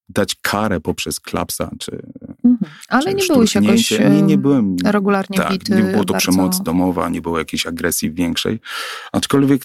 dać 0.08 0.34
karę 0.34 0.80
poprzez 0.80 1.20
klapsa, 1.20 1.70
czy. 1.78 2.02
Ale 2.88 3.14
nie 3.14 3.25
byłeś 3.27 3.55
jakoś. 3.55 3.90
Nie, 3.90 4.22
nie 4.22 4.35
em, 4.35 4.42
byłem... 4.42 4.77
regularnie 4.85 5.38
Tak, 5.38 5.53
bity. 5.53 5.75
nie 5.75 5.83
było 5.83 6.05
to 6.05 6.12
bardzo... 6.12 6.33
przemoc 6.33 6.62
domowa, 6.62 7.09
nie 7.09 7.20
było 7.20 7.38
jakiejś 7.38 7.66
agresji 7.66 8.12
większej. 8.12 8.61
Aczkolwiek 9.12 9.62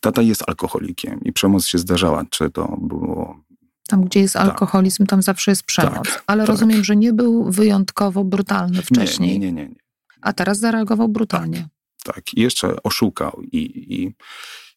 tata 0.00 0.22
jest 0.22 0.48
alkoholikiem 0.48 1.20
i 1.24 1.32
przemoc 1.32 1.66
się 1.66 1.78
zdarzała. 1.78 2.24
Czy 2.30 2.50
to 2.50 2.76
było... 2.80 3.40
Tam, 3.88 4.04
gdzie 4.04 4.20
jest 4.20 4.36
alkoholizm, 4.36 5.06
tam 5.06 5.22
zawsze 5.22 5.50
jest 5.50 5.62
przemoc. 5.62 6.08
Tak, 6.08 6.24
Ale 6.26 6.42
tak. 6.42 6.48
rozumiem, 6.48 6.84
że 6.84 6.96
nie 6.96 7.12
był 7.12 7.50
wyjątkowo 7.50 8.24
brutalny 8.24 8.82
wcześniej. 8.82 9.30
Nie, 9.30 9.38
nie, 9.38 9.52
nie, 9.52 9.62
nie. 9.62 9.68
nie. 9.68 9.74
A 10.20 10.32
teraz 10.32 10.58
zareagował 10.58 11.08
brutalnie. 11.08 11.68
Tak, 12.04 12.34
i 12.34 12.40
jeszcze 12.40 12.82
oszukał 12.82 13.42
i, 13.42 13.58
i, 13.94 14.14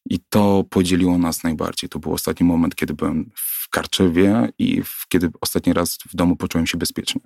i 0.09 0.19
to 0.29 0.63
podzieliło 0.69 1.17
nas 1.17 1.43
najbardziej. 1.43 1.89
To 1.89 1.99
był 1.99 2.13
ostatni 2.13 2.45
moment, 2.45 2.75
kiedy 2.75 2.93
byłem 2.93 3.31
w 3.35 3.69
Karczewie 3.69 4.49
i 4.57 4.83
w, 4.83 5.05
kiedy 5.09 5.29
ostatni 5.41 5.73
raz 5.73 5.97
w 6.09 6.15
domu 6.15 6.35
poczułem 6.35 6.67
się 6.67 6.77
bezpiecznie. 6.77 7.21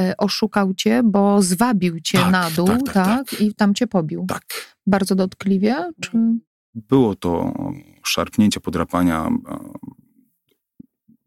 E, 0.00 0.16
Oszukał 0.16 0.74
cię, 0.74 1.02
bo 1.04 1.42
zwabił 1.42 2.00
cię 2.00 2.18
Tak, 2.18 2.32
na 2.32 2.50
dół, 2.50 2.66
tak, 2.66 2.82
tak, 2.82 2.94
tak, 2.94 3.40
I 3.40 3.54
tam 3.54 3.74
cię 3.74 3.86
pobił. 3.86 4.24
Tak. 4.28 4.44
Bardzo 4.86 5.14
dotkliwie? 5.14 5.90
Czy... 6.00 6.10
Było 6.74 7.14
to 7.14 7.52
szarpnięcie, 8.04 8.60
podrapania, 8.60 9.28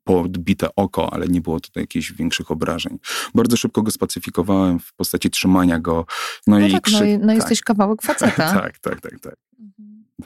podbite 0.03 0.75
oko, 0.75 1.13
ale 1.13 1.27
nie 1.27 1.41
było 1.41 1.59
to 1.59 1.79
jakichś 1.79 2.11
większych 2.11 2.51
obrażeń. 2.51 2.99
Bardzo 3.35 3.57
szybko 3.57 3.81
go 3.81 3.91
spacyfikowałem 3.91 4.79
w 4.79 4.93
postaci 4.93 5.29
trzymania 5.29 5.79
go. 5.79 6.05
No, 6.47 6.59
No 6.59 6.67
i 6.67 6.71
tak, 6.71 6.91
no, 6.91 6.99
krzyk- 6.99 7.19
no 7.19 7.27
tak, 7.27 7.35
jesteś 7.35 7.61
kawałek 7.61 8.01
faceta. 8.01 8.53
tak, 8.61 8.79
tak, 8.79 9.01
tak, 9.01 9.19
tak. 9.19 9.35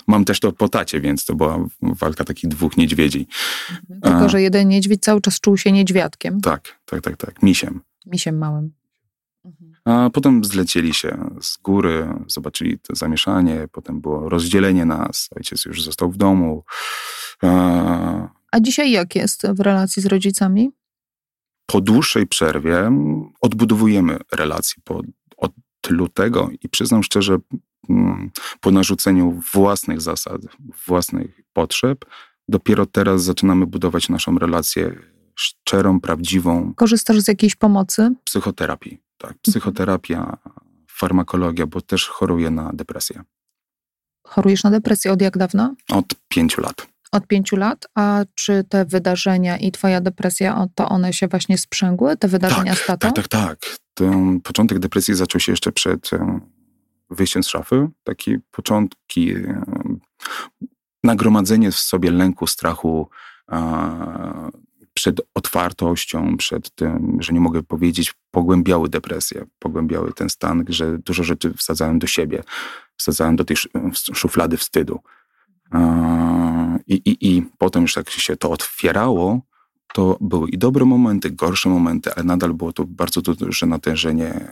Mam 0.07 0.25
też 0.25 0.39
to 0.39 0.51
po 0.51 0.69
tacie, 0.69 1.01
więc 1.01 1.25
to 1.25 1.35
była 1.35 1.65
walka 1.81 2.23
takich 2.23 2.49
dwóch 2.49 2.77
niedźwiedzi. 2.77 3.27
Tylko, 4.03 4.25
A. 4.25 4.29
że 4.29 4.41
jeden 4.41 4.67
niedźwiedź 4.67 5.01
cały 5.01 5.21
czas 5.21 5.39
czuł 5.39 5.57
się 5.57 5.71
niedźwiadkiem, 5.71 6.41
Tak, 6.41 6.79
tak, 6.85 7.01
tak, 7.01 7.17
tak, 7.17 7.43
misiem. 7.43 7.81
Misiem 8.11 8.37
małym. 8.37 8.73
A 9.85 10.09
potem 10.13 10.43
zlecieli 10.43 10.93
się 10.93 11.29
z 11.41 11.57
góry, 11.57 12.09
zobaczyli 12.27 12.79
to 12.79 12.95
zamieszanie, 12.95 13.67
potem 13.71 14.01
było 14.01 14.29
rozdzielenie 14.29 14.85
nas, 14.85 15.29
ojciec 15.35 15.65
już 15.65 15.83
został 15.83 16.11
w 16.11 16.17
domu. 16.17 16.63
A 17.41 18.29
A 18.51 18.59
dzisiaj 18.59 18.91
jak 18.91 19.15
jest 19.15 19.47
w 19.47 19.59
relacji 19.59 20.01
z 20.01 20.05
rodzicami? 20.05 20.71
po 21.67 21.81
dłuższej 21.81 22.27
przerwie 22.27 22.91
odbudowujemy 23.41 24.17
relacje 24.31 24.83
po, 24.83 25.01
od 25.37 25.51
lutego 25.89 26.49
i 26.63 26.69
przyznam 26.69 27.03
szczerze, 27.03 27.37
mm, 27.89 28.31
po 28.61 28.71
narzuceniu 28.71 29.41
własnych 29.53 30.01
zasad, 30.01 30.41
własnych 30.87 31.41
potrzeb, 31.53 32.05
dopiero 32.47 32.85
teraz 32.85 33.23
zaczynamy 33.23 33.65
budować 33.65 34.09
naszą 34.09 34.37
relację 34.39 34.95
szczerą, 35.37 36.01
prawdziwą, 36.01 36.73
Korzystasz 36.73 37.19
z 37.19 37.27
jakiejś 37.27 37.55
pomocy? 37.55 38.11
psychoterapii. 38.23 38.97
Tak, 39.17 39.33
psychoterapia, 39.41 40.37
farmakologia, 40.89 41.67
bo 41.67 41.81
też 41.81 42.07
choruję 42.07 42.49
na 42.49 42.71
depresję. 42.73 43.21
Chorujesz 44.27 44.63
na 44.63 44.71
depresję 44.71 45.11
od 45.11 45.21
jak 45.21 45.37
dawna? 45.37 45.75
Od 45.89 46.15
pięciu 46.27 46.61
lat. 46.61 46.87
Od 47.11 47.27
pięciu 47.27 47.55
lat. 47.55 47.87
A 47.95 48.25
czy 48.35 48.63
te 48.63 48.85
wydarzenia 48.85 49.57
i 49.57 49.71
twoja 49.71 50.01
depresja, 50.01 50.67
to 50.75 50.89
one 50.89 51.13
się 51.13 51.27
właśnie 51.27 51.57
sprzęgły? 51.57 52.17
Te 52.17 52.27
wydarzenia 52.27 52.75
z 52.75 52.85
tatą? 52.85 53.11
Tak, 53.11 53.27
tak, 53.27 53.27
tak. 53.27 53.77
Ten 53.93 54.41
początek 54.41 54.79
depresji 54.79 55.13
zaczął 55.15 55.41
się 55.41 55.51
jeszcze 55.51 55.71
przed 55.71 56.13
em, 56.13 56.41
wyjściem 57.09 57.43
z 57.43 57.47
szafy. 57.47 57.87
Takie 58.03 58.39
początki, 58.51 59.31
em, 59.31 59.99
nagromadzenie 61.03 61.71
w 61.71 61.75
sobie 61.77 62.11
lęku, 62.11 62.47
strachu 62.47 63.09
e, 63.51 64.49
przed 64.97 65.21
otwartością, 65.33 66.37
przed 66.37 66.75
tym, 66.75 67.17
że 67.19 67.33
nie 67.33 67.39
mogę 67.39 67.63
powiedzieć, 67.63 68.13
pogłębiały 68.31 68.89
depresję, 68.89 69.45
pogłębiały 69.59 70.13
ten 70.13 70.29
stan, 70.29 70.65
że 70.69 70.97
dużo 70.97 71.23
rzeczy 71.23 71.53
wsadzałem 71.53 71.99
do 71.99 72.07
siebie, 72.07 72.43
wsadzałem 72.95 73.35
do 73.35 73.45
tej 73.45 73.57
sz- 73.57 74.17
szuflady 74.17 74.57
wstydu. 74.57 74.99
I, 76.87 76.93
i, 76.93 77.17
I 77.29 77.41
potem 77.57 77.81
już 77.81 77.95
jak 77.95 78.09
się 78.09 78.35
to 78.37 78.51
otwierało, 78.51 79.41
to 79.93 80.17
były 80.21 80.49
i 80.49 80.57
dobre 80.57 80.85
momenty, 80.85 81.31
gorsze 81.31 81.69
momenty, 81.69 82.13
ale 82.13 82.23
nadal 82.23 82.53
było 82.53 82.73
to 82.73 82.85
bardzo 82.85 83.21
duże 83.21 83.65
natężenie 83.65 84.51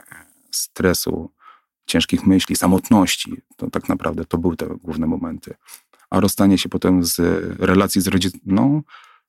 stresu, 0.52 1.32
ciężkich 1.86 2.28
myśli, 2.28 2.56
samotności. 2.56 3.42
To 3.56 3.70
tak 3.70 3.90
naprawdę 3.90 4.26
to 4.26 4.38
były 4.38 4.58
te 4.58 4.66
główne 4.68 5.08
momenty. 5.08 5.56
A 6.10 6.20
rozstanie 6.20 6.58
się 6.58 6.70
potem 6.70 7.04
z 7.04 7.20
relacji 7.60 8.02
z 8.02 8.08
rodziną 8.08 8.84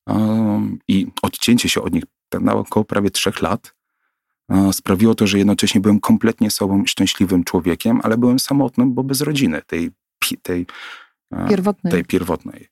um, 0.06 0.78
i 0.88 1.06
odcięcie 1.22 1.68
się 1.68 1.82
od 1.82 1.92
nich 1.92 2.04
na 2.40 2.54
około 2.54 2.84
prawie 2.84 3.10
trzech 3.10 3.42
lat 3.42 3.74
e, 4.50 4.72
sprawiło 4.72 5.14
to, 5.14 5.26
że 5.26 5.38
jednocześnie 5.38 5.80
byłem 5.80 6.00
kompletnie 6.00 6.50
sobą 6.50 6.84
szczęśliwym 6.86 7.44
człowiekiem, 7.44 8.00
ale 8.02 8.18
byłem 8.18 8.38
samotnym, 8.38 8.94
bo 8.94 9.04
bez 9.04 9.20
rodziny, 9.20 9.62
tej, 9.66 9.90
tej, 10.42 10.66
e, 11.32 11.48
Pierwotnej. 11.48 11.92
tej 11.92 12.04
pierwotnej. 12.04 12.68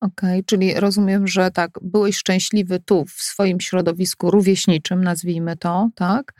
Okej, 0.00 0.44
czyli 0.44 0.74
rozumiem, 0.74 1.26
że 1.26 1.50
tak, 1.50 1.70
byłeś 1.82 2.16
szczęśliwy 2.16 2.80
tu, 2.80 3.04
w 3.04 3.10
swoim 3.10 3.60
środowisku 3.60 4.30
rówieśniczym, 4.30 5.04
nazwijmy 5.04 5.56
to, 5.56 5.88
tak? 5.94 6.32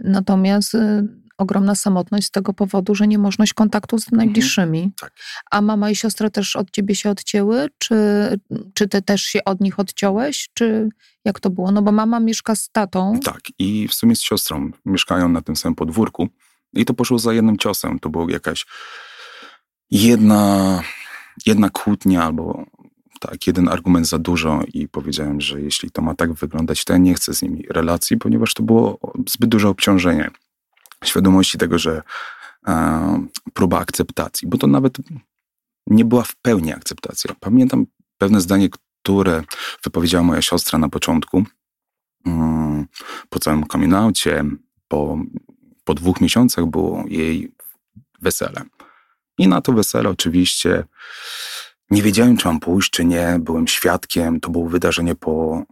Natomiast 0.00 0.74
y, 0.74 1.08
ogromna 1.38 1.74
samotność 1.74 2.26
z 2.26 2.30
tego 2.30 2.52
powodu, 2.52 2.94
że 2.94 3.06
niemożność 3.06 3.54
kontaktu 3.54 3.98
z 3.98 4.12
najbliższymi. 4.12 4.92
tak. 5.00 5.12
A 5.50 5.60
mama 5.60 5.90
i 5.90 5.96
siostra 5.96 6.30
też 6.30 6.56
od 6.56 6.70
ciebie 6.70 6.94
się 6.94 7.10
odcięły? 7.10 7.68
Czy, 7.78 7.96
czy 8.74 8.88
ty 8.88 9.02
też 9.02 9.22
się 9.22 9.44
od 9.44 9.60
nich 9.60 9.78
odciąłeś? 9.78 10.48
Czy 10.54 10.88
jak 11.24 11.40
to 11.40 11.50
było? 11.50 11.72
No 11.72 11.82
bo 11.82 11.92
mama 11.92 12.20
mieszka 12.20 12.56
z 12.56 12.68
tatą. 12.68 13.20
Tak, 13.20 13.40
i 13.58 13.88
w 13.88 13.94
sumie 13.94 14.16
z 14.16 14.22
siostrą 14.22 14.70
mieszkają 14.84 15.28
na 15.28 15.42
tym 15.42 15.56
samym 15.56 15.74
podwórku. 15.74 16.28
I 16.72 16.84
to 16.84 16.94
poszło 16.94 17.18
za 17.18 17.32
jednym 17.32 17.58
ciosem. 17.58 17.98
To 17.98 18.08
była 18.08 18.26
jakaś 18.28 18.66
jedna, 19.90 20.82
jedna 21.46 21.70
kłótnia 21.70 22.24
albo 22.24 22.64
tak, 23.20 23.46
jeden 23.46 23.68
argument 23.68 24.08
za 24.08 24.18
dużo 24.18 24.60
i 24.74 24.88
powiedziałem, 24.88 25.40
że 25.40 25.60
jeśli 25.60 25.90
to 25.90 26.02
ma 26.02 26.14
tak 26.14 26.32
wyglądać, 26.32 26.84
to 26.84 26.92
ja 26.92 26.98
nie 26.98 27.14
chcę 27.14 27.34
z 27.34 27.42
nimi 27.42 27.64
relacji, 27.70 28.16
ponieważ 28.16 28.54
to 28.54 28.62
było 28.62 28.98
zbyt 29.28 29.50
duże 29.50 29.68
obciążenie. 29.68 30.30
Świadomości 31.04 31.58
tego, 31.58 31.78
że 31.78 32.02
e, 32.66 33.26
próba 33.54 33.78
akceptacji, 33.78 34.48
bo 34.48 34.58
to 34.58 34.66
nawet 34.66 34.98
nie 35.86 36.04
była 36.04 36.22
w 36.22 36.36
pełni 36.36 36.72
akceptacja. 36.72 37.34
Pamiętam 37.40 37.86
pewne 38.18 38.40
zdanie, 38.40 38.68
które 39.02 39.42
wypowiedziała 39.84 40.24
moja 40.24 40.42
siostra 40.42 40.78
na 40.78 40.88
początku, 40.88 41.44
mm, 42.26 42.86
po 43.28 43.38
całym 43.38 43.66
coming 43.66 43.94
po, 44.88 45.18
po 45.84 45.94
dwóch 45.94 46.20
miesiącach 46.20 46.66
było 46.66 47.04
jej 47.08 47.52
wesele. 48.22 48.62
I 49.38 49.48
na 49.48 49.60
to 49.60 49.72
wesele 49.72 50.08
oczywiście 50.08 50.84
nie 51.90 52.02
wiedziałem, 52.02 52.36
czy 52.36 52.48
mam 52.48 52.60
pójść, 52.60 52.90
czy 52.90 53.04
nie. 53.04 53.36
Byłem 53.40 53.68
świadkiem. 53.68 54.40
To 54.40 54.50
było 54.50 54.68
wydarzenie 54.68 55.14
po 55.14 55.62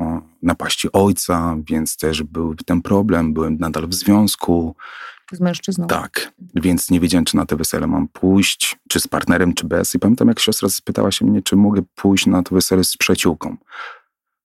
napaści 0.43 0.93
ojca, 0.93 1.57
więc 1.69 1.97
też 1.97 2.23
był 2.23 2.55
ten 2.55 2.83
problem. 2.83 3.35
Byłem 3.35 3.57
nadal 3.59 3.87
w 3.87 3.95
związku. 3.95 4.77
Z 5.33 5.41
mężczyzną. 5.41 5.87
Tak, 5.87 6.33
więc 6.55 6.91
nie 6.91 7.01
wiedziałem, 7.01 7.25
czy 7.25 7.37
na 7.37 7.47
te 7.47 7.57
wesele 7.57 7.87
mam 7.87 8.09
pójść, 8.09 8.77
czy 8.89 9.01
z 9.01 9.09
partnerem, 9.09 9.55
czy 9.55 9.67
bez. 9.67 9.95
I 9.95 9.99
pamiętam, 9.99 10.29
jak 10.29 10.41
siostra 10.41 10.69
spytała 10.69 11.11
się 11.11 11.25
mnie, 11.25 11.43
czy 11.43 11.57
mogę 11.57 11.83
pójść 11.95 12.27
na 12.27 12.43
to 12.43 12.55
wesele 12.55 12.85
z 12.85 12.97
przyjaciółką. 12.97 13.57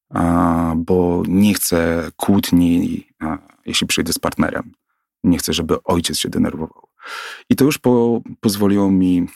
A, 0.09 0.73
bo 0.77 1.23
nie 1.27 1.53
chcę 1.53 2.09
kłótni, 2.15 3.07
a, 3.19 3.37
jeśli 3.65 3.87
przyjdę 3.87 4.13
z 4.13 4.19
partnerem. 4.19 4.71
Nie 5.23 5.37
chcę, 5.37 5.53
żeby 5.53 5.83
ojciec 5.83 6.17
się 6.17 6.29
denerwował. 6.29 6.87
I 7.49 7.55
to 7.55 7.65
już 7.65 7.77
po, 7.77 8.21
pozwoliło 8.39 8.91
mi 8.91 9.27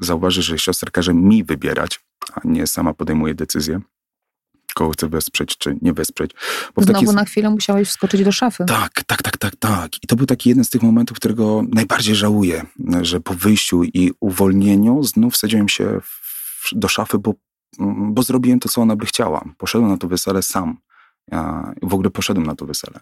zauważyć, 0.00 0.44
że 0.44 0.58
siostra 0.58 0.90
każe 0.90 1.14
mi 1.14 1.44
wybierać, 1.44 2.00
a 2.34 2.40
nie 2.44 2.66
sama 2.66 2.94
podejmuje 2.94 3.34
decyzję. 3.34 3.80
Kogo 4.74 4.90
chcę 4.90 5.08
wesprzeć, 5.08 5.58
czy 5.58 5.78
nie 5.82 5.92
wesprzeć. 5.92 6.30
Bo 6.74 6.82
Znowu 6.82 7.00
taki... 7.00 7.16
na 7.16 7.24
chwilę 7.24 7.50
musiałeś 7.50 7.88
wskoczyć 7.88 8.24
do 8.24 8.32
szafy. 8.32 8.64
Tak, 8.64 9.04
tak, 9.06 9.22
tak, 9.22 9.38
tak, 9.38 9.56
tak. 9.56 10.04
I 10.04 10.06
to 10.06 10.16
był 10.16 10.26
taki 10.26 10.48
jeden 10.48 10.64
z 10.64 10.70
tych 10.70 10.82
momentów, 10.82 11.16
którego 11.16 11.62
najbardziej 11.74 12.14
żałuję, 12.14 12.64
że 13.02 13.20
po 13.20 13.34
wyjściu 13.34 13.84
i 13.84 14.12
uwolnieniu 14.20 15.02
znów 15.02 15.34
wsadziłem 15.34 15.68
się 15.68 16.00
w, 16.02 16.68
do 16.72 16.88
szafy, 16.88 17.18
bo, 17.18 17.34
bo 17.96 18.22
zrobiłem 18.22 18.60
to, 18.60 18.68
co 18.68 18.82
ona 18.82 18.96
by 18.96 19.06
chciała. 19.06 19.44
Poszedłem 19.58 19.90
na 19.90 19.96
to 19.96 20.08
wesele 20.08 20.42
sam. 20.42 20.76
Ja 21.32 21.72
w 21.82 21.94
ogóle 21.94 22.10
poszedłem 22.10 22.46
na 22.46 22.54
to 22.54 22.66
wesele. 22.66 23.00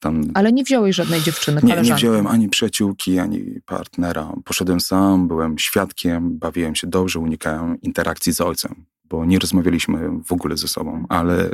Tam... 0.00 0.22
Ale 0.34 0.52
nie 0.52 0.64
wziąłeś 0.64 0.96
żadnej 0.96 1.22
dziewczyny, 1.22 1.60
nie, 1.64 1.82
nie 1.82 1.94
wziąłem 1.94 2.26
ani 2.26 2.48
przyjaciółki, 2.48 3.18
ani 3.18 3.60
partnera. 3.66 4.32
Poszedłem 4.44 4.80
sam, 4.80 5.28
byłem 5.28 5.58
świadkiem, 5.58 6.38
bawiłem 6.38 6.74
się 6.74 6.86
dobrze, 6.86 7.18
unikałem 7.18 7.80
interakcji 7.80 8.32
z 8.32 8.40
ojcem, 8.40 8.84
bo 9.08 9.24
nie 9.24 9.38
rozmawialiśmy 9.38 10.10
w 10.24 10.32
ogóle 10.32 10.56
ze 10.56 10.68
sobą, 10.68 11.04
ale 11.08 11.50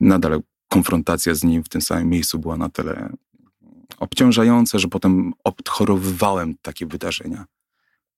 nadal 0.00 0.40
konfrontacja 0.68 1.34
z 1.34 1.44
nim 1.44 1.64
w 1.64 1.68
tym 1.68 1.80
samym 1.80 2.08
miejscu 2.08 2.38
była 2.38 2.56
na 2.56 2.68
tyle 2.68 3.12
obciążająca, 3.98 4.78
że 4.78 4.88
potem 4.88 5.32
odchorowywałem 5.44 6.54
takie 6.62 6.86
wydarzenia. 6.86 7.44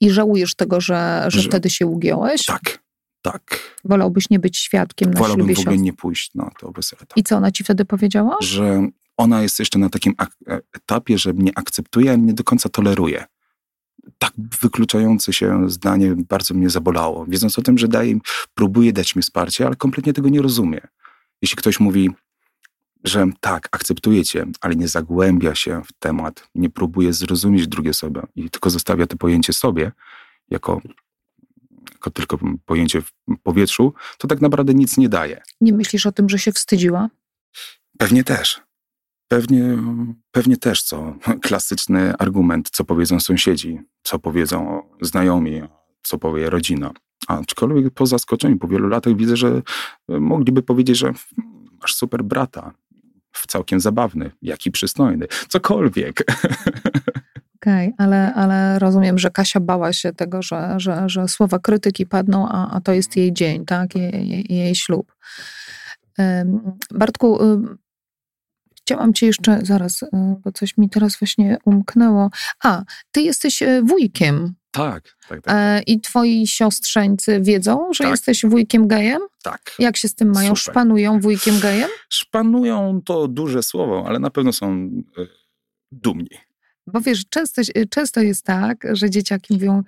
I 0.00 0.10
żałujesz 0.10 0.54
tego, 0.54 0.80
że, 0.80 1.24
że, 1.28 1.40
że... 1.40 1.48
wtedy 1.48 1.70
się 1.70 1.86
ugiąłeś? 1.86 2.46
Tak, 2.46 2.82
tak. 3.22 3.76
Wolałbyś 3.84 4.30
nie 4.30 4.38
być 4.38 4.58
świadkiem 4.58 5.10
na 5.10 5.20
Wolałbym 5.20 5.46
ślubie 5.46 5.54
w 5.54 5.60
ogóle 5.60 5.78
nie 5.78 5.92
pójść 5.92 6.34
na 6.34 6.50
to 6.60 6.72
wesele. 6.72 7.00
Tak. 7.00 7.16
I 7.16 7.22
co 7.22 7.36
ona 7.36 7.50
ci 7.50 7.64
wtedy 7.64 7.84
powiedziała? 7.84 8.36
Że 8.40 8.88
ona 9.16 9.42
jest 9.42 9.58
jeszcze 9.58 9.78
na 9.78 9.88
takim 9.88 10.14
e, 10.48 10.60
etapie, 10.72 11.18
że 11.18 11.32
mnie 11.32 11.52
akceptuje, 11.54 12.10
ale 12.10 12.18
nie 12.18 12.34
do 12.34 12.44
końca 12.44 12.68
toleruje. 12.68 13.24
Tak 14.18 14.32
wykluczające 14.60 15.32
się 15.32 15.70
zdanie 15.70 16.14
bardzo 16.28 16.54
mnie 16.54 16.70
zabolało. 16.70 17.26
Wiedząc 17.26 17.58
o 17.58 17.62
tym, 17.62 17.78
że 17.78 17.88
daje, 17.88 18.18
próbuje 18.54 18.92
dać 18.92 19.16
mi 19.16 19.22
wsparcie, 19.22 19.66
ale 19.66 19.76
kompletnie 19.76 20.12
tego 20.12 20.28
nie 20.28 20.42
rozumie. 20.42 20.80
Jeśli 21.42 21.56
ktoś 21.56 21.80
mówi, 21.80 22.10
że 23.04 23.26
tak, 23.40 23.68
akceptuje 23.72 24.24
cię, 24.24 24.46
ale 24.60 24.76
nie 24.76 24.88
zagłębia 24.88 25.54
się 25.54 25.82
w 25.84 25.92
temat, 25.98 26.48
nie 26.54 26.70
próbuje 26.70 27.12
zrozumieć 27.12 27.68
drugiej 27.68 27.90
osoby 27.90 28.22
i 28.36 28.50
tylko 28.50 28.70
zostawia 28.70 29.06
to 29.06 29.16
pojęcie 29.16 29.52
sobie 29.52 29.92
jako, 30.50 30.80
jako 31.92 32.10
tylko 32.10 32.38
pojęcie 32.66 33.00
w 33.02 33.12
powietrzu, 33.42 33.94
to 34.18 34.28
tak 34.28 34.40
naprawdę 34.40 34.74
nic 34.74 34.96
nie 34.96 35.08
daje. 35.08 35.42
Nie 35.60 35.72
myślisz 35.72 36.06
o 36.06 36.12
tym, 36.12 36.28
że 36.28 36.38
się 36.38 36.52
wstydziła? 36.52 37.08
Pewnie 37.98 38.24
też. 38.24 38.62
Pewnie, 39.32 39.78
pewnie 40.32 40.56
też 40.56 40.82
co 40.82 41.16
klasyczny 41.42 42.16
argument, 42.16 42.70
co 42.70 42.84
powiedzą 42.84 43.20
sąsiedzi, 43.20 43.80
co 44.02 44.18
powiedzą 44.18 44.82
znajomi, 45.00 45.62
co 46.02 46.18
powie 46.18 46.50
rodzina. 46.50 46.90
Aczkolwiek 47.28 47.94
po 47.94 48.06
zaskoczeniu, 48.06 48.58
po 48.58 48.68
wielu 48.68 48.88
latach 48.88 49.16
widzę, 49.16 49.36
że 49.36 49.62
mogliby 50.08 50.62
powiedzieć, 50.62 50.98
że 50.98 51.12
masz 51.82 51.94
super 51.94 52.24
brata, 52.24 52.72
całkiem 53.48 53.80
zabawny, 53.80 54.30
jaki 54.42 54.70
przystojny, 54.70 55.26
cokolwiek. 55.48 56.22
Okej, 57.56 57.88
okay, 57.88 58.06
ale, 58.06 58.34
ale 58.34 58.78
rozumiem, 58.78 59.18
że 59.18 59.30
Kasia 59.30 59.60
bała 59.60 59.92
się 59.92 60.12
tego, 60.12 60.42
że, 60.42 60.74
że, 60.76 61.08
że 61.08 61.28
słowa 61.28 61.58
krytyki 61.58 62.06
padną, 62.06 62.48
a, 62.48 62.70
a 62.70 62.80
to 62.80 62.92
jest 62.92 63.16
jej 63.16 63.32
dzień, 63.32 63.64
tak? 63.64 63.90
Jej, 64.48 64.74
ślub. 64.74 65.12
Bartku, 66.90 67.38
chciałam 68.90 69.12
cię 69.12 69.26
jeszcze, 69.26 69.58
zaraz, 69.62 70.02
y, 70.02 70.08
bo 70.44 70.52
coś 70.52 70.76
mi 70.78 70.90
teraz 70.90 71.18
właśnie 71.18 71.58
umknęło. 71.64 72.30
A, 72.64 72.82
ty 73.12 73.20
jesteś 73.20 73.62
y, 73.62 73.82
wujkiem. 73.82 74.54
Tak, 74.70 75.16
tak, 75.28 75.42
tak. 75.42 75.54
E, 75.54 75.78
tak. 75.78 75.88
I 75.88 76.00
twoi 76.00 76.46
siostrzeńcy 76.46 77.40
wiedzą, 77.40 77.92
że 77.92 78.04
tak. 78.04 78.10
jesteś 78.10 78.46
wujkiem 78.46 78.88
gejem? 78.88 79.20
Tak. 79.42 79.74
Jak 79.78 79.96
się 79.96 80.08
z 80.08 80.14
tym 80.14 80.32
mają? 80.32 80.56
Super. 80.56 80.72
Szpanują 80.72 81.20
wujkiem 81.20 81.60
gejem? 81.60 81.88
Szpanują 82.08 83.00
to 83.04 83.28
duże 83.28 83.62
słowo, 83.62 84.04
ale 84.06 84.18
na 84.18 84.30
pewno 84.30 84.52
są 84.52 84.90
y, 85.18 85.28
dumni. 85.92 86.38
Bo 86.86 87.00
wiesz, 87.00 87.24
często, 87.28 87.62
często 87.90 88.20
jest 88.20 88.44
tak, 88.44 88.86
że 88.92 89.10
dzieciaki 89.10 89.54
mówią, 89.54 89.82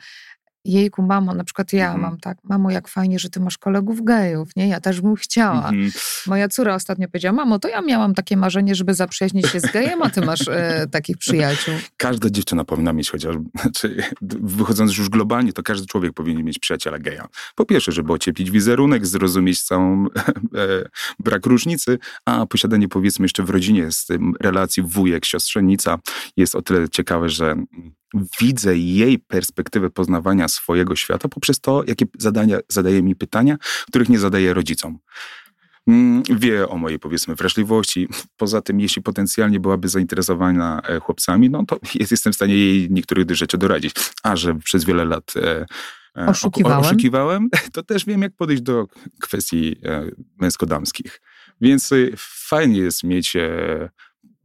jejku, 0.65 1.03
mamo, 1.03 1.35
na 1.35 1.45
przykład 1.45 1.73
ja 1.73 1.89
mm. 1.89 2.01
mam 2.01 2.21
tak, 2.21 2.39
mamo, 2.45 2.71
jak 2.71 2.89
fajnie, 2.89 3.19
że 3.19 3.31
ty 3.31 3.41
masz 3.41 3.59
kolegów 3.59 4.05
gejów, 4.05 4.57
nie? 4.57 4.69
Ja 4.69 4.81
też 4.81 5.01
bym 5.01 5.17
chciała. 5.17 5.71
-hmm. 5.71 6.23
Moja 6.27 6.49
córa 6.49 6.75
ostatnio 6.75 7.09
powiedziała, 7.09 7.33
mamo, 7.33 7.59
to 7.59 7.69
ja 7.69 7.81
miałam 7.81 8.15
takie 8.15 8.37
marzenie, 8.37 8.75
żeby 8.75 8.95
zaprzyjaźnić 8.95 9.47
się 9.47 9.61
z 9.61 9.73
gejem, 9.73 10.03
a 10.03 10.11
ty 10.11 10.21
masz 10.21 10.49
e, 10.49 10.87
takich 10.91 11.19
przyjaciół. 11.19 11.75
Każda 11.97 12.31
dziewczyna 12.31 12.65
powinna 12.65 12.93
mieć 12.93 13.11
chociaż, 13.11 13.37
znaczy, 13.63 13.97
wychodząc 14.41 14.99
już 14.99 15.09
globalnie, 15.09 15.53
to 15.53 15.63
każdy 15.63 15.87
człowiek 15.87 16.13
powinien 16.13 16.45
mieć 16.45 16.59
przyjaciela 16.59 16.99
geja. 16.99 17.29
Po 17.55 17.65
pierwsze, 17.65 17.93
żeby 17.93 18.13
ocieplić 18.13 18.51
wizerunek, 18.51 19.07
zrozumieć 19.07 19.63
całą 19.63 20.07
e, 20.07 20.09
brak 21.19 21.47
różnicy, 21.47 21.99
a 22.25 22.47
posiadanie 22.47 22.89
powiedzmy 22.89 23.25
jeszcze 23.25 23.43
w 23.43 23.51
rodzinie 23.51 23.93
z 23.93 24.07
tym 24.07 24.33
relacji 24.41 24.83
wujek, 24.83 25.25
siostrzenica 25.25 25.99
jest 26.37 26.55
o 26.55 26.63
tyle 26.63 26.89
ciekawe, 26.89 27.29
że 27.29 27.57
widzę 28.41 28.77
jej 28.77 29.19
perspektywę 29.19 29.91
poznawania 29.91 30.49
swojego 30.49 30.97
świata 30.97 31.29
poprzez 31.29 31.61
to, 31.61 31.85
jakie 31.87 32.07
zadania 32.19 32.59
zadaje 32.69 33.03
mi 33.03 33.17
pytania, 33.17 33.57
których 33.87 34.09
nie 34.09 34.19
zadaje 34.19 34.55
rodzicom. 34.55 34.99
Mm, 35.87 36.23
wie 36.31 36.69
o 36.69 36.77
mojej, 36.77 36.99
powiedzmy, 36.99 37.35
wrażliwości. 37.35 38.09
Poza 38.37 38.63
tym, 38.63 38.81
jeśli 38.81 39.03
potencjalnie 39.03 39.61
byłaby 39.61 39.89
zainteresowana 39.89 40.83
e, 40.89 41.01
chłopcami, 41.01 41.51
no 41.51 41.65
to 41.67 41.79
jestem 42.11 42.33
w 42.33 42.37
stanie 42.37 42.55
jej 42.55 42.91
niektórych 42.91 43.31
rzeczy 43.31 43.59
doradzić. 43.59 43.95
A 44.23 44.37
że 44.37 44.55
przez 44.55 44.85
wiele 44.85 45.05
lat 45.05 45.33
e, 45.37 45.67
e, 46.17 46.27
oszukiwałem. 46.27 46.81
oszukiwałem, 46.81 47.49
to 47.73 47.83
też 47.83 48.05
wiem, 48.05 48.23
jak 48.23 48.33
podejść 48.37 48.63
do 48.63 48.87
kwestii 49.21 49.77
męsko-damskich. 50.41 51.21
Więc 51.61 51.91
fajnie 52.19 52.79
jest 52.79 53.05
mieć 53.05 53.37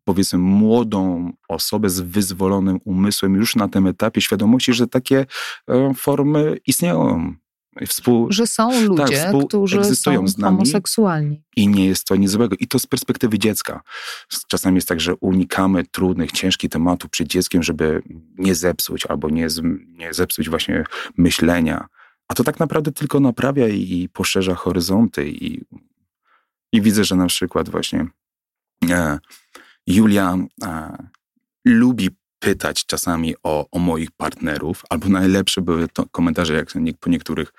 powiedzmy 0.07 0.39
młodą 0.39 1.31
osobę 1.47 1.89
z 1.89 1.99
wyzwolonym 1.99 2.79
umysłem 2.85 3.35
już 3.35 3.55
na 3.55 3.67
tym 3.67 3.87
etapie 3.87 4.21
świadomości, 4.21 4.73
że 4.73 4.87
takie 4.87 5.25
e, 5.69 5.93
formy 5.93 6.57
istnieją. 6.67 7.33
Współ... 7.87 8.31
Że 8.31 8.47
są 8.47 8.81
ludzie, 8.81 9.23
tak, 9.23 9.47
którzy 9.47 9.95
są 9.95 10.27
z 10.27 10.37
nami 10.37 10.57
homoseksualni. 10.57 11.43
I 11.55 11.67
nie 11.67 11.85
jest 11.85 12.05
to 12.05 12.15
nic 12.15 12.31
złego. 12.31 12.55
I 12.59 12.67
to 12.67 12.79
z 12.79 12.87
perspektywy 12.87 13.39
dziecka. 13.39 13.81
Czasami 14.47 14.75
jest 14.75 14.87
tak, 14.87 15.01
że 15.01 15.15
unikamy 15.15 15.83
trudnych, 15.85 16.31
ciężkich 16.31 16.69
tematów 16.69 17.09
przed 17.09 17.27
dzieckiem, 17.27 17.63
żeby 17.63 18.01
nie 18.37 18.55
zepsuć 18.55 19.05
albo 19.05 19.29
nie, 19.29 19.47
nie 19.87 20.13
zepsuć 20.13 20.49
właśnie 20.49 20.83
myślenia. 21.17 21.87
A 22.27 22.33
to 22.33 22.43
tak 22.43 22.59
naprawdę 22.59 22.91
tylko 22.91 23.19
naprawia 23.19 23.67
i 23.67 24.09
poszerza 24.13 24.55
horyzonty. 24.55 25.29
I, 25.29 25.61
i 26.71 26.81
widzę, 26.81 27.03
że 27.03 27.15
na 27.15 27.27
przykład 27.27 27.69
właśnie 27.69 28.07
e, 28.89 29.19
Julia 29.87 30.37
e, 30.63 30.97
lubi 31.65 32.09
pytać 32.39 32.85
czasami 32.85 33.35
o, 33.43 33.67
o, 33.71 33.79
moich 33.79 34.11
partnerów, 34.11 34.83
albo 34.89 35.09
najlepsze 35.09 35.61
były 35.61 35.87
to 35.87 36.05
komentarze, 36.11 36.53
jak 36.53 36.67
po 36.99 37.09
niektórych 37.09 37.53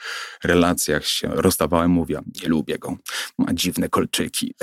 relacjach 0.45 1.07
się 1.07 1.29
rozstawałem, 1.29 1.91
mówię, 1.91 2.21
nie 2.43 2.49
lubię 2.49 2.79
go, 2.79 2.97
ma 3.39 3.55
dziwne 3.55 3.89
kolczyki. 3.89 4.55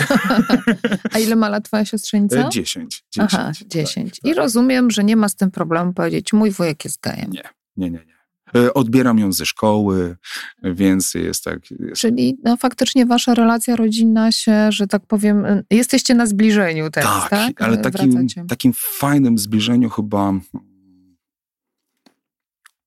A 1.13 1.19
ile 1.19 1.35
ma 1.35 1.49
lat 1.49 1.65
twoja 1.65 1.85
siostrzenica? 1.85 2.47
E, 2.47 2.49
dziesięć. 2.49 3.03
Aha, 3.19 3.51
dziesięć. 3.65 4.09
Tak, 4.09 4.25
I 4.25 4.29
tak. 4.29 4.37
rozumiem, 4.37 4.91
że 4.91 5.03
nie 5.03 5.15
ma 5.15 5.29
z 5.29 5.35
tym 5.35 5.51
problemu 5.51 5.93
powiedzieć, 5.93 6.33
mój 6.33 6.51
wujek 6.51 6.85
jest 6.85 7.01
gejem. 7.01 7.31
Nie, 7.31 7.43
nie, 7.77 7.91
nie. 7.91 8.05
nie. 8.05 8.14
E, 8.55 8.73
odbieram 8.73 9.19
ją 9.19 9.31
ze 9.31 9.45
szkoły, 9.45 10.17
więc 10.63 11.13
jest 11.13 11.43
tak. 11.43 11.71
Jest. 11.71 12.01
Czyli 12.01 12.37
no, 12.43 12.57
faktycznie 12.57 13.05
wasza 13.05 13.33
relacja 13.33 13.75
rodzinna 13.75 14.31
się, 14.31 14.71
że 14.71 14.87
tak 14.87 15.05
powiem, 15.05 15.45
e, 15.45 15.63
jesteście 15.69 16.13
na 16.13 16.25
zbliżeniu 16.25 16.89
teraz, 16.89 17.29
tak? 17.29 17.29
tak? 17.29 17.61
ale 17.61 17.77
takim, 17.77 18.27
takim 18.47 18.73
fajnym 18.75 19.37
zbliżeniu 19.37 19.89
chyba 19.89 20.33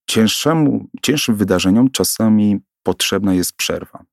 cięższemu, 0.07 0.89
cięższym 1.03 1.37
wydarzeniom 1.37 1.91
czasami 1.91 2.59
potrzebna 2.83 3.35
jest 3.35 3.53
przerwa. 3.53 4.05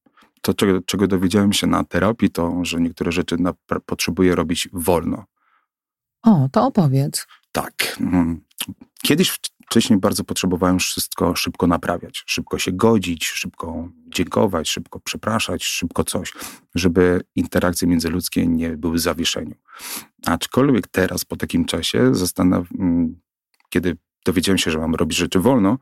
To, 0.41 0.53
czego, 0.53 0.81
czego 0.81 1.07
dowiedziałem 1.07 1.53
się 1.53 1.67
na 1.67 1.83
terapii, 1.83 2.29
to, 2.29 2.65
że 2.65 2.81
niektóre 2.81 3.11
rzeczy 3.11 3.37
na, 3.37 3.53
potrzebuję 3.85 4.35
robić 4.35 4.69
wolno. 4.73 5.25
O, 6.21 6.49
to 6.51 6.65
opowiedz. 6.65 7.27
Tak. 7.51 7.97
Mm. 7.99 8.41
Kiedyś 9.01 9.39
wcześniej 9.65 9.99
bardzo 9.99 10.23
potrzebowałem 10.23 10.79
wszystko 10.79 11.35
szybko 11.35 11.67
naprawiać, 11.67 12.23
szybko 12.25 12.59
się 12.59 12.71
godzić, 12.71 13.25
szybko 13.25 13.89
dziękować, 14.07 14.69
szybko 14.69 14.99
przepraszać, 14.99 15.63
szybko 15.63 16.03
coś, 16.03 16.33
żeby 16.75 17.21
interakcje 17.35 17.87
międzyludzkie 17.87 18.47
nie 18.47 18.69
były 18.77 18.95
w 18.95 18.99
zawieszeniu. 18.99 19.55
Aczkolwiek 20.25 20.87
teraz, 20.87 21.25
po 21.25 21.35
takim 21.35 21.65
czasie. 21.65 22.11
Mm, 22.39 23.19
kiedy 23.69 23.97
dowiedziałem 24.25 24.57
się, 24.57 24.71
że 24.71 24.77
mam 24.77 24.95
robić 24.95 25.17
rzeczy 25.17 25.39
wolno, 25.39 25.77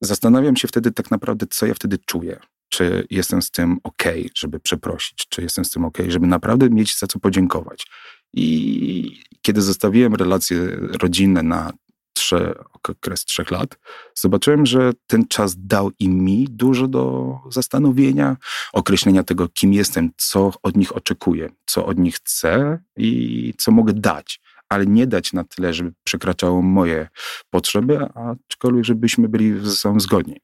zastanawiam 0.00 0.56
się 0.56 0.68
wtedy 0.68 0.92
tak 0.92 1.10
naprawdę, 1.10 1.46
co 1.50 1.66
ja 1.66 1.74
wtedy 1.74 1.98
czuję. 2.06 2.40
Czy 2.68 3.06
jestem 3.10 3.42
z 3.42 3.50
tym 3.50 3.78
ok, 3.84 4.04
żeby 4.34 4.60
przeprosić, 4.60 5.26
czy 5.28 5.42
jestem 5.42 5.64
z 5.64 5.70
tym 5.70 5.84
ok, 5.84 5.98
żeby 6.08 6.26
naprawdę 6.26 6.70
mieć 6.70 6.98
za 6.98 7.06
co 7.06 7.18
podziękować. 7.18 7.86
I 8.32 9.22
kiedy 9.42 9.62
zostawiłem 9.62 10.14
relacje 10.14 10.58
rodzinne 11.02 11.42
na 11.42 11.72
trze, 12.16 12.54
okres 12.72 13.24
trzech 13.24 13.50
lat, 13.50 13.78
zobaczyłem, 14.14 14.66
że 14.66 14.92
ten 15.06 15.28
czas 15.28 15.54
dał 15.58 15.90
i 15.98 16.08
mi 16.08 16.46
dużo 16.50 16.88
do 16.88 17.34
zastanowienia, 17.50 18.36
określenia 18.72 19.22
tego, 19.22 19.48
kim 19.48 19.72
jestem, 19.72 20.10
co 20.16 20.52
od 20.62 20.76
nich 20.76 20.96
oczekuję, 20.96 21.50
co 21.66 21.86
od 21.86 21.98
nich 21.98 22.14
chcę 22.14 22.78
i 22.96 23.54
co 23.58 23.72
mogę 23.72 23.92
dać. 23.92 24.40
Ale 24.68 24.86
nie 24.86 25.06
dać 25.06 25.32
na 25.32 25.44
tyle, 25.44 25.74
żeby 25.74 25.92
przekraczało 26.04 26.62
moje 26.62 27.08
potrzeby, 27.50 27.98
aczkolwiek 28.14 28.84
żebyśmy 28.84 29.28
byli 29.28 29.60
ze 29.60 29.76
sobą 29.76 30.00
zgodni. 30.00 30.40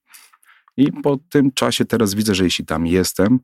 I 0.77 0.93
po 0.93 1.19
tym 1.29 1.53
czasie 1.53 1.85
teraz 1.85 2.15
widzę, 2.15 2.35
że 2.35 2.45
jeśli 2.45 2.67
tam 2.67 2.87
jestem, 2.87 3.41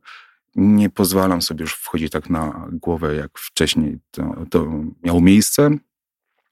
nie 0.57 0.91
pozwalam 0.91 1.43
sobie 1.43 1.63
już 1.63 1.75
wchodzić 1.75 2.13
tak 2.13 2.31
na 2.31 2.69
głowę, 2.73 3.15
jak 3.15 3.39
wcześniej 3.39 3.99
to, 4.11 4.35
to 4.51 4.67
miało 5.03 5.21
miejsce. 5.21 5.71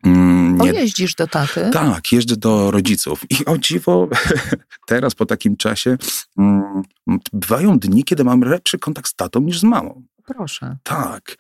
Mm, 0.04 0.56
nie... 0.58 0.70
O, 0.70 0.74
jeździsz 0.74 1.14
do 1.14 1.26
taty? 1.26 1.70
Tak, 1.72 2.12
jeżdżę 2.12 2.36
do 2.36 2.70
rodziców. 2.70 3.22
I 3.30 3.44
o 3.44 3.58
dziwo, 3.58 4.08
teraz 4.86 5.14
po 5.14 5.26
takim 5.26 5.56
czasie 5.56 5.96
mm, 6.38 6.82
bywają 7.32 7.78
dni, 7.78 8.04
kiedy 8.04 8.24
mam 8.24 8.40
lepszy 8.40 8.78
kontakt 8.78 9.08
z 9.08 9.14
tatą 9.14 9.40
niż 9.40 9.58
z 9.60 9.62
mamą. 9.62 10.02
Proszę. 10.24 10.76
Tak. 10.82 11.36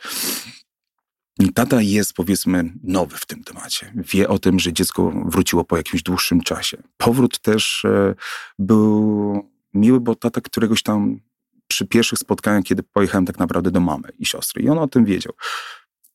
Tata 1.54 1.82
jest, 1.82 2.12
powiedzmy, 2.12 2.72
nowy 2.82 3.16
w 3.16 3.26
tym 3.26 3.44
temacie. 3.44 3.92
Wie 3.94 4.28
o 4.28 4.38
tym, 4.38 4.58
że 4.58 4.72
dziecko 4.72 5.12
wróciło 5.26 5.64
po 5.64 5.76
jakimś 5.76 6.02
dłuższym 6.02 6.40
czasie. 6.40 6.82
Powrót 6.96 7.38
też 7.38 7.84
e, 7.84 8.14
był 8.58 9.50
miły, 9.74 10.00
bo 10.00 10.14
tata 10.14 10.40
któregoś 10.40 10.82
tam 10.82 11.20
przy 11.68 11.86
pierwszych 11.86 12.18
spotkaniach, 12.18 12.64
kiedy 12.64 12.82
pojechałem 12.82 13.26
tak 13.26 13.38
naprawdę 13.38 13.70
do 13.70 13.80
mamy 13.80 14.08
i 14.18 14.26
siostry, 14.26 14.62
i 14.62 14.68
on 14.68 14.78
o 14.78 14.88
tym 14.88 15.04
wiedział. 15.04 15.32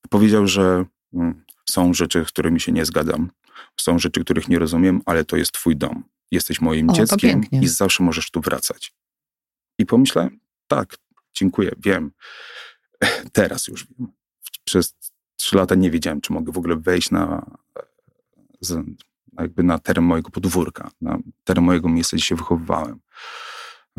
Powiedział, 0.09 0.47
że 0.47 0.85
mm, 1.13 1.43
są 1.71 1.93
rzeczy, 1.93 2.25
z 2.25 2.27
którymi 2.27 2.59
się 2.59 2.71
nie 2.71 2.85
zgadzam, 2.85 3.31
są 3.79 3.99
rzeczy, 3.99 4.23
których 4.23 4.47
nie 4.47 4.59
rozumiem, 4.59 5.01
ale 5.05 5.25
to 5.25 5.37
jest 5.37 5.51
twój 5.51 5.77
dom. 5.77 6.03
Jesteś 6.31 6.61
moim 6.61 6.89
o, 6.89 6.93
dzieckiem 6.93 7.43
i 7.51 7.67
zawsze 7.67 8.03
możesz 8.03 8.31
tu 8.31 8.41
wracać. 8.41 8.93
I 9.79 9.85
pomyślałem, 9.85 10.39
tak, 10.67 10.97
dziękuję, 11.33 11.71
wiem. 11.77 12.11
Teraz 13.33 13.67
już 13.67 13.87
wiem. 13.87 14.11
Przez 14.63 14.95
trzy 15.35 15.55
lata 15.55 15.75
nie 15.75 15.91
wiedziałem, 15.91 16.21
czy 16.21 16.33
mogę 16.33 16.51
w 16.51 16.57
ogóle 16.57 16.75
wejść 16.75 17.11
na, 17.11 17.45
jakby 19.39 19.63
na 19.63 19.79
teren 19.79 20.05
mojego 20.05 20.29
podwórka, 20.29 20.91
na 21.01 21.19
teren 21.43 21.63
mojego 21.63 21.89
miejsca, 21.89 22.17
gdzie 22.17 22.25
się 22.25 22.35
wychowywałem. 22.35 22.99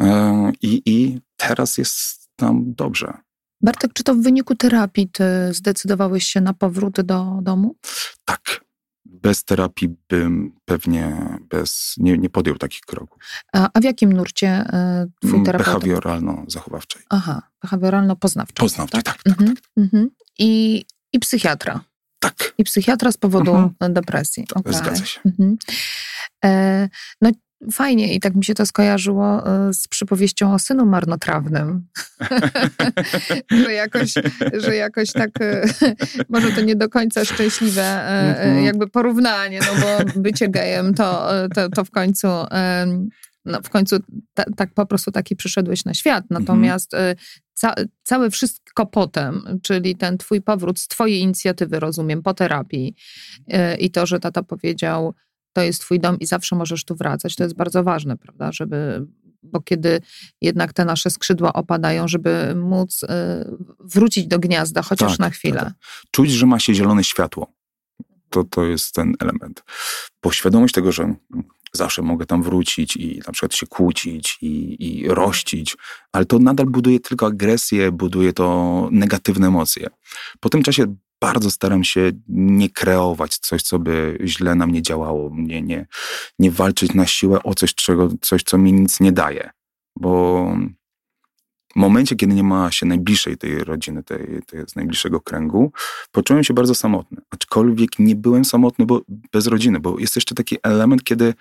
E, 0.00 0.52
I, 0.62 0.82
I 0.86 1.20
teraz 1.36 1.78
jest 1.78 2.28
tam 2.36 2.74
dobrze. 2.74 3.12
Bartek, 3.62 3.92
czy 3.92 4.04
to 4.04 4.14
w 4.14 4.22
wyniku 4.22 4.54
terapii 4.54 5.08
ty 5.08 5.24
zdecydowałeś 5.50 6.24
się 6.24 6.40
na 6.40 6.54
powrót 6.54 7.00
do 7.00 7.38
domu? 7.42 7.76
Tak. 8.24 8.64
Bez 9.04 9.44
terapii 9.44 9.88
bym 10.08 10.52
pewnie 10.64 11.16
bez, 11.50 11.94
nie, 11.98 12.18
nie 12.18 12.30
podjął 12.30 12.56
takich 12.56 12.80
kroków. 12.80 13.22
A, 13.52 13.68
a 13.74 13.80
w 13.80 13.84
jakim 13.84 14.12
nurcie 14.12 14.64
y, 15.04 15.10
twój 15.20 15.34
mm, 15.34 15.44
terapeuta? 15.44 15.78
Behawioralno-zachowawczej. 15.78 17.02
Aha, 17.08 17.42
behawioralno-poznawczej. 17.64 18.54
Poznawczej, 18.54 19.02
tak? 19.02 19.16
tak, 19.16 19.22
tak, 19.22 19.32
mhm, 19.32 19.56
tak, 19.56 19.64
tak. 19.64 19.84
Mhm. 19.84 20.10
I, 20.38 20.84
I 21.12 21.18
psychiatra. 21.18 21.80
Tak. 22.18 22.54
I 22.58 22.64
psychiatra 22.64 23.12
z 23.12 23.16
powodu 23.16 23.54
mhm. 23.54 23.92
depresji. 23.92 24.46
Okay. 24.54 24.72
Zgadza 24.72 25.04
się. 25.04 25.20
Mhm. 25.26 25.56
E, 26.44 26.88
no 27.20 27.30
fajnie 27.72 28.14
i 28.14 28.20
tak 28.20 28.34
mi 28.34 28.44
się 28.44 28.54
to 28.54 28.66
skojarzyło 28.66 29.46
e, 29.46 29.74
z 29.74 29.88
przypowieścią 29.88 30.54
o 30.54 30.58
synu 30.58 30.86
marnotrawnym. 30.86 31.86
że, 33.64 33.72
jakoś, 33.72 34.14
że 34.58 34.76
jakoś 34.76 35.12
tak, 35.12 35.30
e, 35.40 35.64
może 36.28 36.52
to 36.52 36.60
nie 36.60 36.76
do 36.76 36.88
końca 36.88 37.24
szczęśliwe 37.24 37.82
e, 37.82 38.38
mhm. 38.44 38.64
jakby 38.64 38.88
porównanie, 38.88 39.60
no 39.60 39.80
bo 39.80 40.20
bycie 40.20 40.48
gejem 40.48 40.94
to, 40.94 41.28
to, 41.54 41.68
to 41.68 41.84
w 41.84 41.90
końcu 41.90 42.28
no 43.44 43.62
w 43.62 43.70
końcu 43.70 43.96
ta, 44.34 44.44
tak 44.56 44.74
po 44.74 44.86
prostu 44.86 45.12
taki 45.12 45.36
przyszedłeś 45.36 45.84
na 45.84 45.94
świat. 45.94 46.24
Mhm. 46.24 46.42
Natomiast 46.42 46.92
ca, 47.54 47.74
całe 48.02 48.30
wszystko 48.30 48.86
potem, 48.86 49.58
czyli 49.62 49.96
ten 49.96 50.18
twój 50.18 50.42
powrót 50.42 50.80
z 50.80 50.88
twojej 50.88 51.20
inicjatywy, 51.20 51.80
rozumiem, 51.80 52.22
po 52.22 52.34
terapii 52.34 52.94
i 53.78 53.90
to, 53.90 54.06
że 54.06 54.20
tata 54.20 54.42
powiedział, 54.42 55.14
to 55.52 55.62
jest 55.62 55.80
twój 55.80 56.00
dom 56.00 56.18
i 56.18 56.26
zawsze 56.26 56.56
możesz 56.56 56.84
tu 56.84 56.96
wracać. 56.96 57.36
To 57.36 57.42
jest 57.42 57.56
bardzo 57.56 57.82
ważne, 57.82 58.16
prawda, 58.16 58.52
żeby, 58.52 59.06
bo 59.42 59.60
kiedy 59.60 60.00
jednak 60.40 60.72
te 60.72 60.84
nasze 60.84 61.10
skrzydła 61.10 61.52
opadają, 61.52 62.08
żeby 62.08 62.54
móc 62.54 63.02
y, 63.02 63.06
wrócić 63.80 64.26
do 64.26 64.38
gniazda, 64.38 64.82
chociaż 64.82 65.10
tak, 65.10 65.18
na 65.18 65.30
chwilę. 65.30 65.60
Tak. 65.60 65.72
Czuć, 66.10 66.30
że 66.30 66.46
ma 66.46 66.58
się 66.58 66.74
zielone 66.74 67.04
światło. 67.04 67.52
To, 68.30 68.44
to 68.44 68.64
jest 68.64 68.94
ten 68.94 69.14
element. 69.20 69.64
Bo 70.22 70.32
świadomość 70.32 70.74
tego, 70.74 70.92
że 70.92 71.14
zawsze 71.72 72.02
mogę 72.02 72.26
tam 72.26 72.42
wrócić 72.42 72.96
i 72.96 73.22
na 73.26 73.32
przykład 73.32 73.54
się 73.54 73.66
kłócić 73.66 74.38
i, 74.42 74.76
i 74.78 75.08
rościć, 75.08 75.76
ale 76.12 76.24
to 76.24 76.38
nadal 76.38 76.66
buduje 76.66 77.00
tylko 77.00 77.26
agresję, 77.26 77.92
buduje 77.92 78.32
to 78.32 78.88
negatywne 78.92 79.46
emocje. 79.46 79.86
Po 80.40 80.48
tym 80.48 80.62
czasie 80.62 80.96
bardzo 81.22 81.50
staram 81.50 81.84
się 81.84 82.10
nie 82.28 82.70
kreować 82.70 83.38
coś, 83.38 83.62
co 83.62 83.78
by 83.78 84.18
źle 84.24 84.54
na 84.54 84.66
mnie 84.66 84.82
działało, 84.82 85.30
nie, 85.34 85.62
nie, 85.62 85.86
nie 86.38 86.50
walczyć 86.50 86.94
na 86.94 87.06
siłę 87.06 87.42
o 87.42 87.54
coś, 87.54 87.74
czego, 87.74 88.08
coś, 88.20 88.42
co 88.42 88.58
mi 88.58 88.72
nic 88.72 89.00
nie 89.00 89.12
daje. 89.12 89.50
Bo 89.96 90.44
w 91.72 91.76
momencie, 91.76 92.16
kiedy 92.16 92.34
nie 92.34 92.42
ma 92.42 92.70
się 92.70 92.86
najbliższej 92.86 93.36
tej 93.36 93.64
rodziny, 93.64 94.02
tej, 94.02 94.42
tej 94.46 94.68
z 94.68 94.76
najbliższego 94.76 95.20
kręgu, 95.20 95.72
poczułem 96.12 96.44
się 96.44 96.54
bardzo 96.54 96.74
samotny. 96.74 97.18
Aczkolwiek 97.30 97.98
nie 97.98 98.16
byłem 98.16 98.44
samotny 98.44 98.86
bo, 98.86 99.00
bez 99.32 99.46
rodziny, 99.46 99.80
bo 99.80 99.98
jest 99.98 100.16
jeszcze 100.16 100.34
taki 100.34 100.56
element, 100.62 101.04
kiedy 101.04 101.34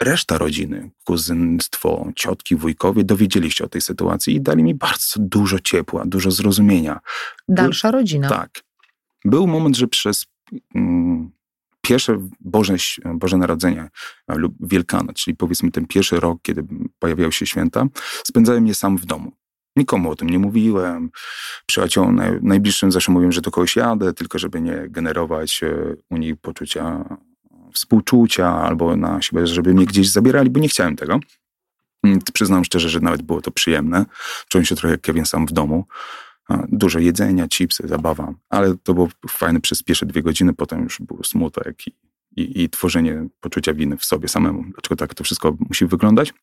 reszta 0.00 0.38
rodziny, 0.38 0.90
kuzynstwo, 1.04 2.12
ciotki, 2.16 2.56
wujkowie 2.56 3.04
dowiedzieli 3.04 3.50
się 3.50 3.64
o 3.64 3.68
tej 3.68 3.80
sytuacji 3.80 4.34
i 4.34 4.40
dali 4.40 4.62
mi 4.62 4.74
bardzo 4.74 5.14
dużo 5.18 5.58
ciepła, 5.58 6.04
dużo 6.06 6.30
zrozumienia. 6.30 7.00
Dalsza 7.48 7.90
rodzina. 7.90 8.28
Tak. 8.28 8.62
Był 9.24 9.46
moment, 9.46 9.76
że 9.76 9.88
przez 9.88 10.26
mm, 10.74 11.30
pierwsze 11.80 12.18
Boże, 12.40 12.76
Boże 13.14 13.36
Narodzenie 13.36 13.88
lub 14.28 14.54
Wielkanoc, 14.60 15.16
czyli 15.16 15.36
powiedzmy 15.36 15.70
ten 15.70 15.86
pierwszy 15.86 16.20
rok, 16.20 16.38
kiedy 16.42 16.64
pojawiały 16.98 17.32
się 17.32 17.46
święta, 17.46 17.86
spędzałem 18.24 18.66
je 18.66 18.74
sam 18.74 18.98
w 18.98 19.06
domu. 19.06 19.32
Nikomu 19.76 20.10
o 20.10 20.16
tym 20.16 20.30
nie 20.30 20.38
mówiłem. 20.38 21.10
Przyjaciołom 21.66 22.16
naj, 22.16 22.38
najbliższym 22.42 22.92
zawsze 22.92 23.12
mówiłem, 23.12 23.32
że 23.32 23.40
do 23.40 23.50
kogoś 23.50 23.76
jadę, 23.76 24.12
tylko 24.12 24.38
żeby 24.38 24.60
nie 24.60 24.88
generować 24.88 25.60
e, 25.62 25.96
u 26.10 26.16
nich 26.16 26.36
poczucia 26.36 27.04
współczucia 27.72 28.62
albo 28.62 28.96
na 28.96 29.22
siebie, 29.22 29.46
żeby 29.46 29.74
mnie 29.74 29.86
gdzieś 29.86 30.10
zabierali, 30.10 30.50
bo 30.50 30.60
nie 30.60 30.68
chciałem 30.68 30.96
tego. 30.96 31.20
Mm, 32.02 32.18
przyznam 32.32 32.64
szczerze, 32.64 32.88
że 32.88 33.00
nawet 33.00 33.22
było 33.22 33.40
to 33.40 33.50
przyjemne. 33.50 34.06
Czułem 34.48 34.64
się 34.64 34.76
trochę 34.76 34.92
jak 34.92 35.00
Kevin 35.00 35.26
sam 35.26 35.46
w 35.46 35.52
domu. 35.52 35.84
Dużo 36.68 36.98
jedzenia, 36.98 37.48
chipsy, 37.48 37.88
zabawa, 37.88 38.34
ale 38.48 38.76
to 38.82 38.94
było 38.94 39.08
fajne 39.28 39.60
przez 39.60 39.82
pierwsze 39.82 40.06
dwie 40.06 40.22
godziny, 40.22 40.54
potem 40.54 40.82
już 40.82 41.00
był 41.00 41.24
smutek 41.24 41.86
i, 41.86 41.92
i, 42.36 42.62
i 42.62 42.70
tworzenie 42.70 43.28
poczucia 43.40 43.74
winy 43.74 43.96
w 43.96 44.04
sobie 44.04 44.28
samemu. 44.28 44.62
Dlaczego 44.62 44.96
tak 44.96 45.14
to 45.14 45.24
wszystko 45.24 45.56
musi 45.68 45.86
wyglądać? 45.86 46.34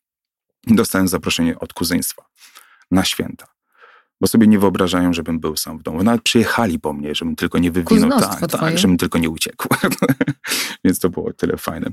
Dostałem 0.67 1.07
zaproszenie 1.07 1.59
od 1.59 1.73
kuzyństwa 1.73 2.25
na 2.91 3.03
święta 3.03 3.56
bo 4.21 4.27
sobie 4.27 4.47
nie 4.47 4.59
wyobrażają, 4.59 5.13
żebym 5.13 5.39
był 5.39 5.57
sam 5.57 5.79
w 5.79 5.83
domu. 5.83 6.03
Nawet 6.03 6.21
przyjechali 6.21 6.79
po 6.79 6.93
mnie, 6.93 7.15
żebym 7.15 7.35
tylko 7.35 7.57
nie 7.57 7.71
wywinął, 7.71 8.19
tak, 8.19 8.51
tak, 8.51 8.77
żebym 8.77 8.97
tylko 8.97 9.19
nie 9.19 9.29
uciekł. 9.29 9.67
Więc 10.83 10.99
to 10.99 11.09
było 11.09 11.33
tyle 11.33 11.57
fajne. 11.57 11.91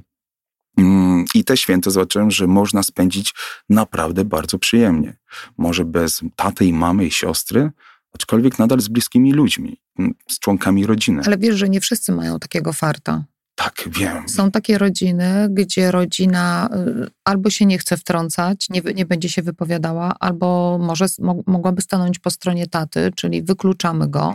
Mm, 0.76 1.24
I 1.34 1.44
te 1.44 1.56
święta 1.56 1.90
zobaczyłem, 1.90 2.30
że 2.30 2.46
można 2.46 2.82
spędzić 2.82 3.34
naprawdę 3.68 4.24
bardzo 4.24 4.58
przyjemnie. 4.58 5.16
Może 5.58 5.84
bez 5.84 6.22
taty 6.36 6.64
i 6.64 6.72
mamy 6.72 7.06
i 7.06 7.10
siostry, 7.10 7.70
aczkolwiek 8.12 8.58
nadal 8.58 8.80
z 8.80 8.88
bliskimi 8.88 9.32
ludźmi, 9.32 9.80
mm, 9.98 10.14
z 10.28 10.38
członkami 10.38 10.86
rodziny. 10.86 11.22
Ale 11.26 11.38
wiesz, 11.38 11.56
że 11.56 11.68
nie 11.68 11.80
wszyscy 11.80 12.12
mają 12.12 12.38
takiego 12.38 12.72
farta. 12.72 13.24
Tak, 13.64 13.88
wiem. 13.88 14.28
Są 14.28 14.50
takie 14.50 14.78
rodziny, 14.78 15.48
gdzie 15.50 15.90
rodzina 15.90 16.68
y, 17.04 17.10
albo 17.24 17.50
się 17.50 17.66
nie 17.66 17.78
chce 17.78 17.96
wtrącać, 17.96 18.70
nie, 18.70 18.80
nie 18.94 19.06
będzie 19.06 19.28
się 19.28 19.42
wypowiadała, 19.42 20.14
albo 20.20 20.78
może 20.78 21.06
mogłaby 21.46 21.82
stanąć 21.82 22.18
po 22.18 22.30
stronie 22.30 22.66
taty, 22.66 23.10
czyli 23.16 23.42
wykluczamy 23.42 24.08
go, 24.08 24.34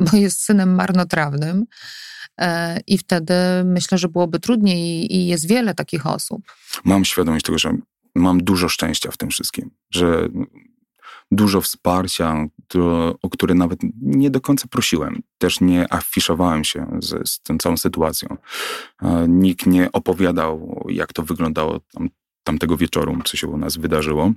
bo 0.00 0.16
jest 0.16 0.44
synem 0.44 0.74
marnotrawnym. 0.74 1.64
E, 2.40 2.80
I 2.86 2.98
wtedy 2.98 3.34
myślę, 3.64 3.98
że 3.98 4.08
byłoby 4.08 4.40
trudniej 4.40 5.16
i 5.16 5.26
jest 5.26 5.48
wiele 5.48 5.74
takich 5.74 6.06
osób. 6.06 6.42
Mam 6.84 7.04
świadomość 7.04 7.44
tego, 7.44 7.58
że 7.58 7.72
mam 8.14 8.44
dużo 8.44 8.68
szczęścia 8.68 9.10
w 9.10 9.16
tym 9.16 9.30
wszystkim, 9.30 9.70
że 9.94 10.28
dużo 11.32 11.60
wsparcia, 11.60 12.46
to, 12.68 13.14
o 13.22 13.28
które 13.30 13.54
nawet 13.54 13.80
nie 14.02 14.30
do 14.30 14.40
końca 14.40 14.68
prosiłem. 14.68 15.22
Też 15.38 15.60
nie 15.60 15.92
afiszowałem 15.92 16.64
się 16.64 16.98
z, 17.02 17.28
z 17.28 17.40
tą 17.40 17.58
całą 17.58 17.76
sytuacją. 17.76 18.36
Nikt 19.28 19.66
nie 19.66 19.92
opowiadał, 19.92 20.86
jak 20.88 21.12
to 21.12 21.22
wyglądało 21.22 21.80
tam, 21.80 22.10
tamtego 22.44 22.76
wieczoru, 22.76 23.18
co 23.24 23.36
się 23.36 23.46
u 23.46 23.56
nas 23.56 23.76
wydarzyło. 23.76 24.32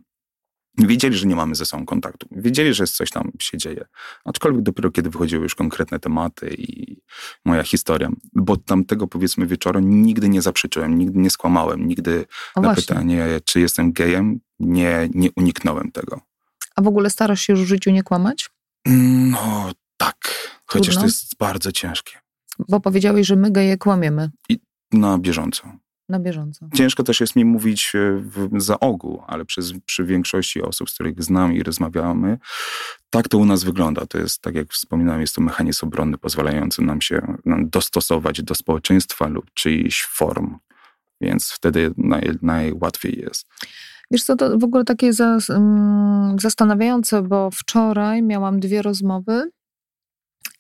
Wiedzieli, 0.77 1.17
że 1.17 1.27
nie 1.27 1.35
mamy 1.35 1.55
ze 1.55 1.65
sobą 1.65 1.85
kontaktu. 1.85 2.27
Wiedzieli, 2.31 2.73
że 2.73 2.87
coś 2.87 3.09
tam 3.09 3.31
się 3.39 3.57
dzieje. 3.57 3.85
Aczkolwiek 4.25 4.63
dopiero 4.63 4.91
kiedy 4.91 5.09
wychodziły 5.09 5.43
już 5.43 5.55
konkretne 5.55 5.99
tematy 5.99 6.55
i 6.57 6.97
moja 7.45 7.63
historia. 7.63 8.09
Bo 8.33 8.57
tamtego 8.57 9.07
powiedzmy 9.07 9.47
wieczoru 9.47 9.79
nigdy 9.79 10.29
nie 10.29 10.41
zaprzeczyłem, 10.41 10.97
nigdy 10.97 11.19
nie 11.19 11.29
skłamałem, 11.29 11.87
nigdy 11.87 12.25
O 12.55 12.61
na 12.61 12.67
właśnie. 12.67 12.81
pytanie, 12.81 13.25
czy 13.45 13.59
jestem 13.59 13.93
gejem, 13.93 14.39
nie, 14.59 15.09
nie 15.13 15.29
uniknąłem 15.35 15.91
tego. 15.91 16.21
A 16.75 16.81
w 16.81 16.87
ogóle 16.87 17.09
starasz 17.09 17.41
się 17.41 17.53
już 17.53 17.63
w 17.63 17.67
życiu 17.67 17.91
nie 17.91 18.03
kłamać? 18.03 18.49
No 19.31 19.71
tak, 19.97 20.17
chociaż 20.65 20.85
Trudno? 20.87 21.01
to 21.01 21.07
jest 21.07 21.37
bardzo 21.37 21.71
ciężkie. 21.71 22.19
Bo 22.69 22.79
powiedziałeś, 22.79 23.27
że 23.27 23.35
my 23.35 23.51
geje 23.51 23.77
kłamiemy 23.77 24.29
Na 24.91 25.17
bieżąco. 25.17 25.71
na 26.09 26.19
bieżąco. 26.19 26.67
Ciężko 26.73 27.03
też 27.03 27.21
jest 27.21 27.35
mi 27.35 27.45
mówić 27.45 27.91
e, 27.95 28.17
w, 28.17 28.49
za 28.61 28.79
ogół, 28.79 29.23
ale 29.27 29.45
przez, 29.45 29.73
przy 29.85 30.03
większości 30.03 30.61
osób, 30.61 30.89
z 30.89 30.93
których 30.93 31.23
znam 31.23 31.53
i 31.53 31.63
rozmawiamy, 31.63 32.37
tak 33.09 33.27
to 33.27 33.37
u 33.37 33.45
nas 33.45 33.63
wygląda. 33.63 34.05
To 34.05 34.17
jest, 34.17 34.41
tak 34.41 34.55
jak 34.55 34.71
wspominałem, 34.71 35.21
jest 35.21 35.35
to 35.35 35.41
mechanizm 35.41 35.85
obronny 35.85 36.17
pozwalający 36.17 36.81
nam 36.81 37.01
się 37.01 37.37
nam 37.45 37.69
dostosować 37.69 38.41
do 38.41 38.55
społeczeństwa 38.55 39.27
lub 39.27 39.53
czyichś 39.53 40.05
form. 40.05 40.57
Więc 41.21 41.51
wtedy 41.51 41.91
naj, 41.97 42.31
najłatwiej 42.41 43.19
jest. 43.19 43.47
Wiesz 44.11 44.23
co, 44.23 44.35
to 44.35 44.59
w 44.59 44.63
ogóle 44.63 44.83
takie 44.83 45.11
mm, 45.49 46.39
zastanawiające, 46.39 47.21
bo 47.21 47.49
wczoraj 47.51 48.23
miałam 48.23 48.59
dwie 48.59 48.81
rozmowy 48.81 49.49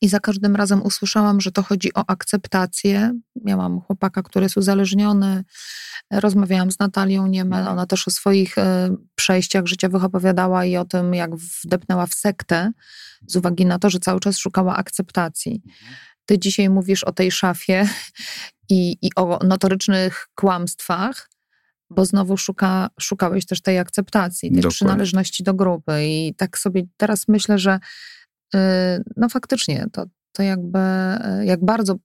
i 0.01 0.07
za 0.07 0.19
każdym 0.19 0.55
razem 0.55 0.83
usłyszałam, 0.83 1.41
że 1.41 1.51
to 1.51 1.63
chodzi 1.63 1.93
o 1.93 2.03
akceptację. 2.07 3.13
Miałam 3.35 3.81
chłopaka, 3.81 4.23
który 4.23 4.45
jest 4.45 4.57
uzależniony. 4.57 5.43
Rozmawiałam 6.11 6.71
z 6.71 6.79
Natalią 6.79 7.27
Niemel. 7.27 7.67
Ona 7.67 7.85
też 7.85 8.07
o 8.07 8.11
swoich 8.11 8.57
e, 8.57 8.95
przejściach 9.15 9.65
życiowych 9.65 10.03
opowiadała 10.03 10.65
i 10.65 10.77
o 10.77 10.85
tym, 10.85 11.13
jak 11.13 11.35
wdepnęła 11.35 12.07
w 12.07 12.13
sektę 12.13 12.71
z 13.27 13.35
uwagi 13.35 13.65
na 13.65 13.79
to, 13.79 13.89
że 13.89 13.99
cały 13.99 14.19
czas 14.19 14.37
szukała 14.37 14.75
akceptacji. 14.75 15.61
Ty 16.25 16.39
dzisiaj 16.39 16.69
mówisz 16.69 17.03
o 17.03 17.11
tej 17.11 17.31
szafie 17.31 17.89
i, 18.69 18.97
i 19.01 19.09
o 19.15 19.39
notorycznych 19.43 20.27
kłamstwach, 20.35 21.29
bo 21.89 22.05
znowu 22.05 22.37
szuka, 22.37 22.89
szukałeś 22.99 23.45
też 23.45 23.61
tej 23.61 23.79
akceptacji, 23.79 24.49
tej 24.49 24.55
Dokładnie. 24.55 24.75
przynależności 24.75 25.43
do 25.43 25.53
grupy. 25.53 25.91
I 26.05 26.33
tak 26.37 26.57
sobie 26.57 26.83
teraz 26.97 27.27
myślę, 27.27 27.59
że 27.59 27.79
y, 28.55 28.57
no 29.17 29.29
faktycznie 29.29 29.85
to, 29.91 30.05
to 30.31 30.43
jakby, 30.43 30.79
y, 31.41 31.45
jak 31.45 31.65
bardzo 31.65 31.95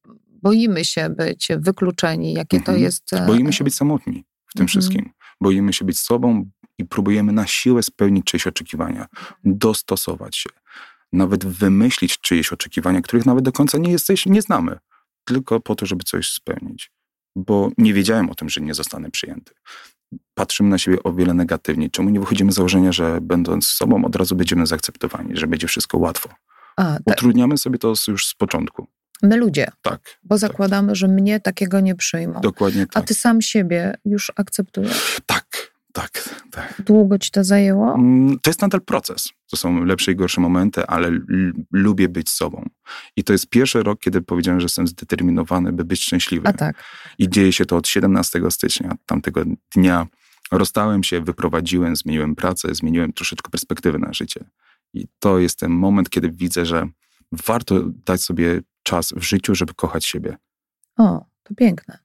boimy 0.42 0.84
się 0.84 1.08
być 1.10 1.48
wykluczeni, 1.58 2.32
jakie 2.32 2.56
to 2.60 2.72
Mhm. 2.72 2.80
jest. 2.80 3.12
e, 3.12 3.26
Boimy 3.26 3.52
się 3.52 3.64
być 3.64 3.74
samotni 3.74 4.24
w 4.46 4.52
tym 4.52 4.62
Mhm. 4.62 4.68
wszystkim. 4.68 5.10
Boimy 5.40 5.72
się 5.72 5.84
być 5.84 5.98
sobą 5.98 6.50
i 6.78 6.84
próbujemy 6.84 7.32
na 7.32 7.46
siłę 7.46 7.82
spełnić 7.82 8.24
czyjeś 8.26 8.46
oczekiwania, 8.46 9.06
dostosować 9.44 10.36
się, 10.36 10.50
nawet 11.12 11.44
wymyślić 11.46 12.18
czyjeś 12.20 12.52
oczekiwania, 12.52 13.00
których 13.02 13.26
nawet 13.26 13.44
do 13.44 13.52
końca 13.52 13.78
nie 13.78 13.92
jesteś, 13.92 14.26
nie 14.26 14.42
znamy, 14.42 14.78
tylko 15.24 15.60
po 15.60 15.74
to, 15.74 15.86
żeby 15.86 16.04
coś 16.04 16.32
spełnić. 16.32 16.90
Bo 17.36 17.70
nie 17.78 17.94
wiedziałem 17.94 18.30
o 18.30 18.34
tym, 18.34 18.48
że 18.48 18.60
nie 18.60 18.74
zostanę 18.74 19.10
przyjęty. 19.10 19.54
Patrzymy 20.34 20.68
na 20.68 20.78
siebie 20.78 21.02
o 21.02 21.12
wiele 21.12 21.34
negatywniej. 21.34 21.90
Czemu 21.90 22.10
nie 22.10 22.20
wychodzimy 22.20 22.52
z 22.52 22.54
założenia, 22.54 22.92
że 22.92 23.18
będąc 23.20 23.66
sobą 23.66 24.04
od 24.04 24.16
razu 24.16 24.36
będziemy 24.36 24.66
zaakceptowani, 24.66 25.36
że 25.36 25.46
będzie 25.46 25.66
wszystko 25.66 25.98
łatwo? 25.98 26.28
A, 26.76 26.82
tak, 26.84 27.16
Utrudniamy 27.16 27.58
sobie 27.58 27.78
to 27.78 27.94
już 28.08 28.26
z 28.26 28.34
początku. 28.34 28.86
my 29.22 29.36
ludzie, 29.36 29.70
Tak, 29.82 30.18
bo 30.22 30.38
zakładamy, 30.38 30.94
że 30.94 31.08
mnie 31.08 31.40
takiego 31.40 31.80
nie 31.80 31.94
przyjmą. 31.94 32.40
dokładnie 32.40 32.82
A 32.82 32.86
tak. 32.86 33.06
ty 33.08 33.14
sam 33.14 33.40
siebie 33.42 33.94
już 34.04 34.32
akceptujesz. 34.36 35.20
Tak, 35.26 35.46
tak, 36.00 36.40
tak. 36.50 36.82
Długo 36.86 37.18
ci 37.18 37.30
to 37.30 37.44
zajęło? 37.44 37.94
Mm, 37.94 38.38
To 38.42 38.50
jest 38.50 38.62
nadal 38.62 38.80
proces. 38.80 39.28
To 39.50 39.56
są 39.56 39.84
lepsze 39.84 40.12
i 40.12 40.16
gorsze 40.16 40.40
momenty, 40.40 40.86
ale 40.86 41.10
lubię 41.72 42.08
być 42.08 42.30
sobą. 42.30 42.68
I 43.16 43.24
to 43.24 43.32
jest 43.32 43.48
pierwszy 43.48 43.82
rok, 43.82 44.00
kiedy 44.00 44.22
powiedziałem, 44.22 44.60
że 44.60 44.64
jestem 44.64 44.86
zdeterminowany, 44.86 45.72
by 45.72 45.84
być 45.84 46.02
szczęśliwy. 46.02 46.48
A 46.48 46.52
tak. 46.52 46.84
I 47.18 47.28
dzieje 47.28 47.52
się 47.52 47.66
to 47.66 47.76
od 47.76 47.88
17 47.88 48.40
stycznia 48.50 48.96
tamtego 49.06 49.42
dnia. 49.76 50.06
Rozstałem 50.52 51.02
się, 51.02 51.20
wyprowadziłem, 51.20 51.96
zmieniłem 51.96 52.34
pracę, 52.34 52.74
zmieniłem 52.74 53.12
troszeczkę 53.12 53.50
perspektywę 53.50 53.98
na 53.98 54.12
życie. 54.12 54.44
I 54.94 55.06
to 55.18 55.38
jest 55.38 55.58
ten 55.58 55.70
moment, 55.70 56.10
kiedy 56.10 56.30
widzę, 56.30 56.66
że 56.66 56.88
warto 57.32 57.82
dać 58.06 58.22
sobie 58.22 58.60
czas 58.82 59.12
w 59.16 59.22
życiu, 59.22 59.54
żeby 59.54 59.74
kochać 59.74 60.04
siebie. 60.06 60.36
O, 60.96 61.24
to 61.42 61.54
piękne. 61.54 61.98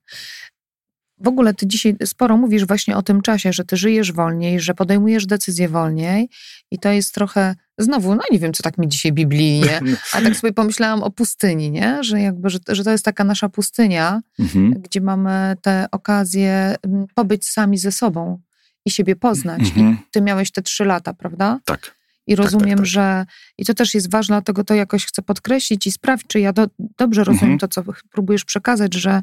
W 1.20 1.28
ogóle 1.28 1.54
ty 1.54 1.66
dzisiaj 1.66 1.96
sporo 2.04 2.36
mówisz 2.36 2.66
właśnie 2.66 2.96
o 2.96 3.02
tym 3.02 3.22
czasie, 3.22 3.52
że 3.52 3.64
ty 3.64 3.76
żyjesz 3.76 4.12
wolniej, 4.12 4.60
że 4.60 4.74
podejmujesz 4.74 5.26
decyzje 5.26 5.68
wolniej 5.68 6.28
i 6.70 6.78
to 6.78 6.88
jest 6.92 7.14
trochę, 7.14 7.54
znowu, 7.78 8.14
no 8.14 8.22
nie 8.30 8.38
wiem, 8.38 8.52
co 8.52 8.62
tak 8.62 8.78
mi 8.78 8.88
dzisiaj 8.88 9.12
biblijnie, 9.12 9.80
a 10.12 10.20
tak 10.20 10.36
sobie 10.36 10.52
pomyślałam 10.52 11.02
o 11.02 11.10
pustyni, 11.10 11.70
nie? 11.70 12.04
Że 12.04 12.20
jakby, 12.20 12.50
że, 12.50 12.58
że 12.68 12.84
to 12.84 12.90
jest 12.90 13.04
taka 13.04 13.24
nasza 13.24 13.48
pustynia, 13.48 14.20
Mhm. 14.38 14.74
gdzie 14.82 15.00
mamy 15.00 15.56
te 15.62 15.86
okazje 15.92 16.76
pobyć 17.14 17.46
sami 17.48 17.78
ze 17.78 17.92
sobą 17.92 18.40
i 18.84 18.90
siebie 18.90 19.16
poznać. 19.16 19.60
Mhm. 19.60 19.92
I 19.92 20.10
ty 20.10 20.20
miałeś 20.20 20.50
te 20.50 20.62
trzy 20.62 20.84
lata, 20.84 21.14
prawda? 21.14 21.60
Tak. 21.64 21.96
I 22.26 22.36
rozumiem, 22.36 22.78
tak. 22.78 22.86
że 22.86 23.26
i 23.58 23.64
to 23.64 23.74
też 23.74 23.94
jest 23.94 24.10
ważne, 24.10 24.32
dlatego 24.34 24.64
to 24.64 24.74
jakoś 24.74 25.06
chcę 25.06 25.22
podkreślić 25.22 25.86
i 25.86 25.92
sprawdzić, 25.92 26.28
czy 26.28 26.40
ja 26.40 26.52
do, 26.52 26.66
dobrze 26.98 27.24
rozumiem 27.24 27.52
Mhm. 27.52 27.58
to, 27.58 27.68
co 27.68 27.82
próbujesz 28.10 28.44
przekazać, 28.44 28.94
że 28.94 29.22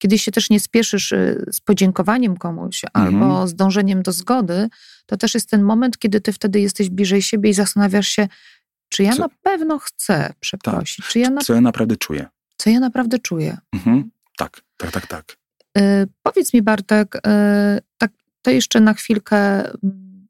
kiedy 0.00 0.18
się 0.18 0.32
też 0.32 0.50
nie 0.50 0.60
spieszysz 0.60 1.12
y, 1.12 1.44
z 1.52 1.60
podziękowaniem 1.60 2.36
komuś 2.36 2.84
Mhm. 2.94 3.14
albo 3.22 3.48
z 3.48 3.54
dążeniem 3.54 4.02
do 4.02 4.12
zgody, 4.12 4.68
to 5.06 5.16
też 5.16 5.34
jest 5.34 5.50
ten 5.50 5.62
moment, 5.62 5.98
kiedy 5.98 6.20
ty 6.20 6.32
wtedy 6.32 6.60
jesteś 6.60 6.90
bliżej 6.90 7.22
siebie 7.22 7.50
i 7.50 7.54
zastanawiasz 7.54 8.08
się, 8.08 8.28
czy 8.88 9.02
ja 9.02 9.12
Co- 9.12 9.18
na 9.22 9.28
pewno 9.42 9.78
chcę 9.78 10.32
przeprosić, 10.40 11.06
czy 11.06 11.18
ja 11.18 11.30
na, 11.30 11.40
Co 11.40 11.54
ja 11.54 11.60
naprawdę 11.60 11.96
czuję. 11.96 12.26
co 12.56 12.70
ja 12.70 12.80
naprawdę 12.80 13.18
czuję. 13.18 13.58
Mhm. 13.72 14.10
Tak, 14.36 14.60
tak, 14.76 14.90
tak, 14.90 15.06
tak. 15.06 15.36
Y, 15.78 16.06
powiedz 16.22 16.54
mi, 16.54 16.62
Bartek, 16.62 17.16
y, 17.16 17.20
tak, 17.98 18.12
to 18.42 18.50
jeszcze 18.50 18.80
na 18.80 18.94
chwilkę, 18.94 19.36
mm, 19.84 20.28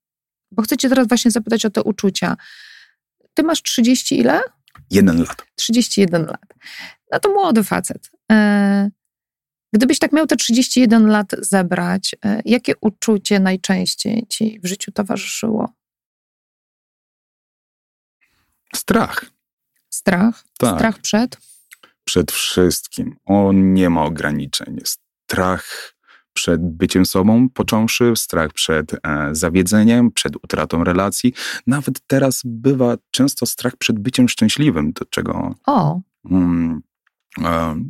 bo 0.52 0.62
chcę 0.62 0.76
cię 0.76 0.88
teraz 0.88 1.08
właśnie 1.08 1.30
zapytać 1.30 1.64
o 1.66 1.70
te 1.70 1.82
uczucia. 1.82 2.36
Ty 3.34 3.42
masz 3.42 3.62
30 3.62 4.18
ile? 4.18 4.40
Jeden 4.90 5.18
lat. 5.18 5.42
31 5.54 6.26
lat. 6.26 6.44
No 7.12 7.20
to 7.20 7.32
młody 7.32 7.64
facet. 7.64 8.10
Gdybyś 9.72 9.98
tak 9.98 10.12
miał 10.12 10.26
te 10.26 10.36
31 10.36 11.06
lat 11.06 11.32
zebrać, 11.38 12.16
e, 12.24 12.42
jakie 12.44 12.74
uczucie 12.80 13.40
najczęściej 13.40 14.26
ci 14.28 14.60
w 14.62 14.66
życiu 14.66 14.92
towarzyszyło? 14.92 15.72
Strach. 18.74 19.24
Strach? 19.90 20.44
Tak. 20.58 20.76
Strach 20.76 20.98
przed? 20.98 21.36
przed 22.10 22.32
wszystkim. 22.32 23.16
On 23.24 23.74
nie 23.74 23.90
ma 23.90 24.04
ograniczeń. 24.04 24.78
Strach 24.84 25.94
przed 26.32 26.60
byciem 26.60 27.06
sobą, 27.06 27.48
począwszy, 27.48 28.12
strach 28.16 28.52
przed 28.52 28.92
e, 28.92 28.98
zawiedzeniem, 29.32 30.10
przed 30.10 30.36
utratą 30.36 30.84
relacji. 30.84 31.34
Nawet 31.66 32.00
teraz 32.06 32.42
bywa 32.44 32.96
często 33.10 33.46
strach 33.46 33.76
przed 33.76 33.98
byciem 33.98 34.28
szczęśliwym, 34.28 34.92
do 34.92 35.04
czego 35.04 35.54
O, 35.66 36.00
mm, 36.30 36.82
e, 37.38 37.84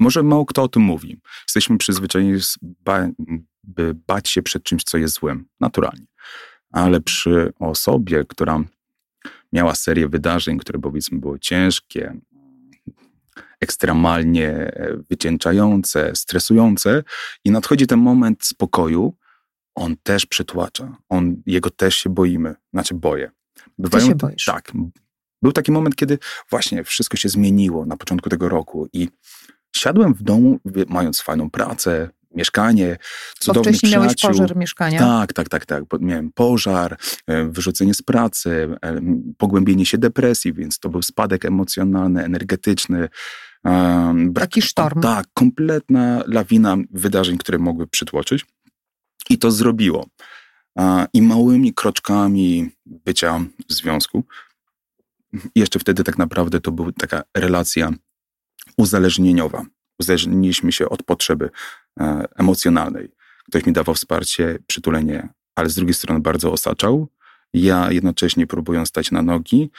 może 0.00 0.22
mało 0.22 0.46
kto 0.46 0.62
o 0.62 0.68
tym 0.68 0.82
mówi. 0.82 1.20
Jesteśmy 1.46 1.78
przyzwyczajeni, 1.78 2.40
ba, 2.62 3.08
by 3.64 3.94
bać 4.06 4.28
się 4.28 4.42
przed 4.42 4.62
czymś, 4.62 4.84
co 4.84 4.98
jest 4.98 5.14
złym, 5.14 5.48
naturalnie. 5.60 6.06
Ale 6.72 7.00
przy 7.00 7.52
osobie, 7.58 8.24
która 8.28 8.64
miała 9.52 9.74
serię 9.74 10.08
wydarzeń, 10.08 10.58
które 10.58 10.78
powiedzmy 10.78 11.18
były 11.18 11.40
ciężkie, 11.40 12.14
ekstremalnie 13.60 14.50
e, 14.50 14.96
wycieńczające, 15.10 16.16
stresujące 16.16 17.02
i 17.44 17.50
nadchodzi 17.50 17.86
ten 17.86 17.98
moment 17.98 18.44
spokoju, 18.44 19.14
on 19.74 19.96
też 20.02 20.26
przytłacza. 20.26 20.96
On, 21.08 21.42
jego 21.46 21.70
też 21.70 21.96
się 21.96 22.10
boimy. 22.10 22.54
Znaczy 22.72 22.94
boję. 22.94 23.30
Ty 23.90 24.00
się 24.00 24.14
boisz. 24.14 24.44
Tak. 24.44 24.72
Był 25.42 25.52
taki 25.52 25.72
moment, 25.72 25.96
kiedy 25.96 26.18
właśnie 26.50 26.84
wszystko 26.84 27.16
się 27.16 27.28
zmieniło 27.28 27.86
na 27.86 27.96
początku 27.96 28.30
tego 28.30 28.48
roku 28.48 28.88
i 28.92 29.08
siadłem 29.78 30.14
w 30.14 30.22
domu, 30.22 30.58
mając 30.88 31.20
fajną 31.20 31.50
pracę, 31.50 32.08
mieszkanie, 32.34 32.96
bo 32.98 33.44
cudownych 33.44 33.76
wcześniej 33.76 33.92
miałeś 33.92 34.14
pożar 34.22 34.56
mieszkania. 34.56 34.98
Tak, 34.98 35.32
tak, 35.32 35.48
tak, 35.48 35.66
tak. 35.66 35.84
Bo 35.84 35.98
Miałem 35.98 36.32
pożar, 36.32 36.96
e, 37.26 37.44
wyrzucenie 37.44 37.94
z 37.94 38.02
pracy, 38.02 38.76
e, 38.82 39.00
pogłębienie 39.38 39.86
się 39.86 39.98
depresji, 39.98 40.52
więc 40.52 40.78
to 40.78 40.88
był 40.88 41.02
spadek 41.02 41.44
emocjonalny, 41.44 42.24
energetyczny. 42.24 43.08
brak- 44.14 44.44
Taki 44.44 44.62
sztorm. 44.62 45.00
Tak, 45.00 45.26
kompletna 45.34 46.22
lawina 46.26 46.76
wydarzeń, 46.90 47.38
które 47.38 47.58
mogły 47.58 47.86
przytłoczyć. 47.86 48.46
I 49.30 49.38
to 49.38 49.50
zrobiło. 49.50 50.06
I 51.12 51.22
małymi 51.22 51.74
kroczkami 51.74 52.70
bycia 52.86 53.40
w 53.68 53.72
związku. 53.72 54.24
Jeszcze 55.54 55.78
wtedy 55.78 56.04
tak 56.04 56.18
naprawdę 56.18 56.60
to 56.60 56.72
była 56.72 56.92
taka 56.98 57.22
relacja 57.36 57.90
uzależnieniowa. 58.76 59.66
Uzależniliśmy 60.00 60.72
się 60.72 60.88
od 60.88 61.02
potrzeby 61.02 61.50
e, 62.00 62.24
emocjonalnej. 62.36 63.08
Ktoś 63.48 63.66
mi 63.66 63.72
dawał 63.72 63.94
wsparcie, 63.94 64.58
przytulenie, 64.66 65.28
ale 65.54 65.68
z 65.68 65.74
drugiej 65.74 65.94
strony 65.94 66.20
bardzo 66.20 66.52
osaczał 66.52 67.08
Ja 67.52 67.92
jednocześnie 67.92 68.46
próbując 68.46 68.88
stać 68.88 69.10
na 69.10 69.22
nogi, 69.22 69.70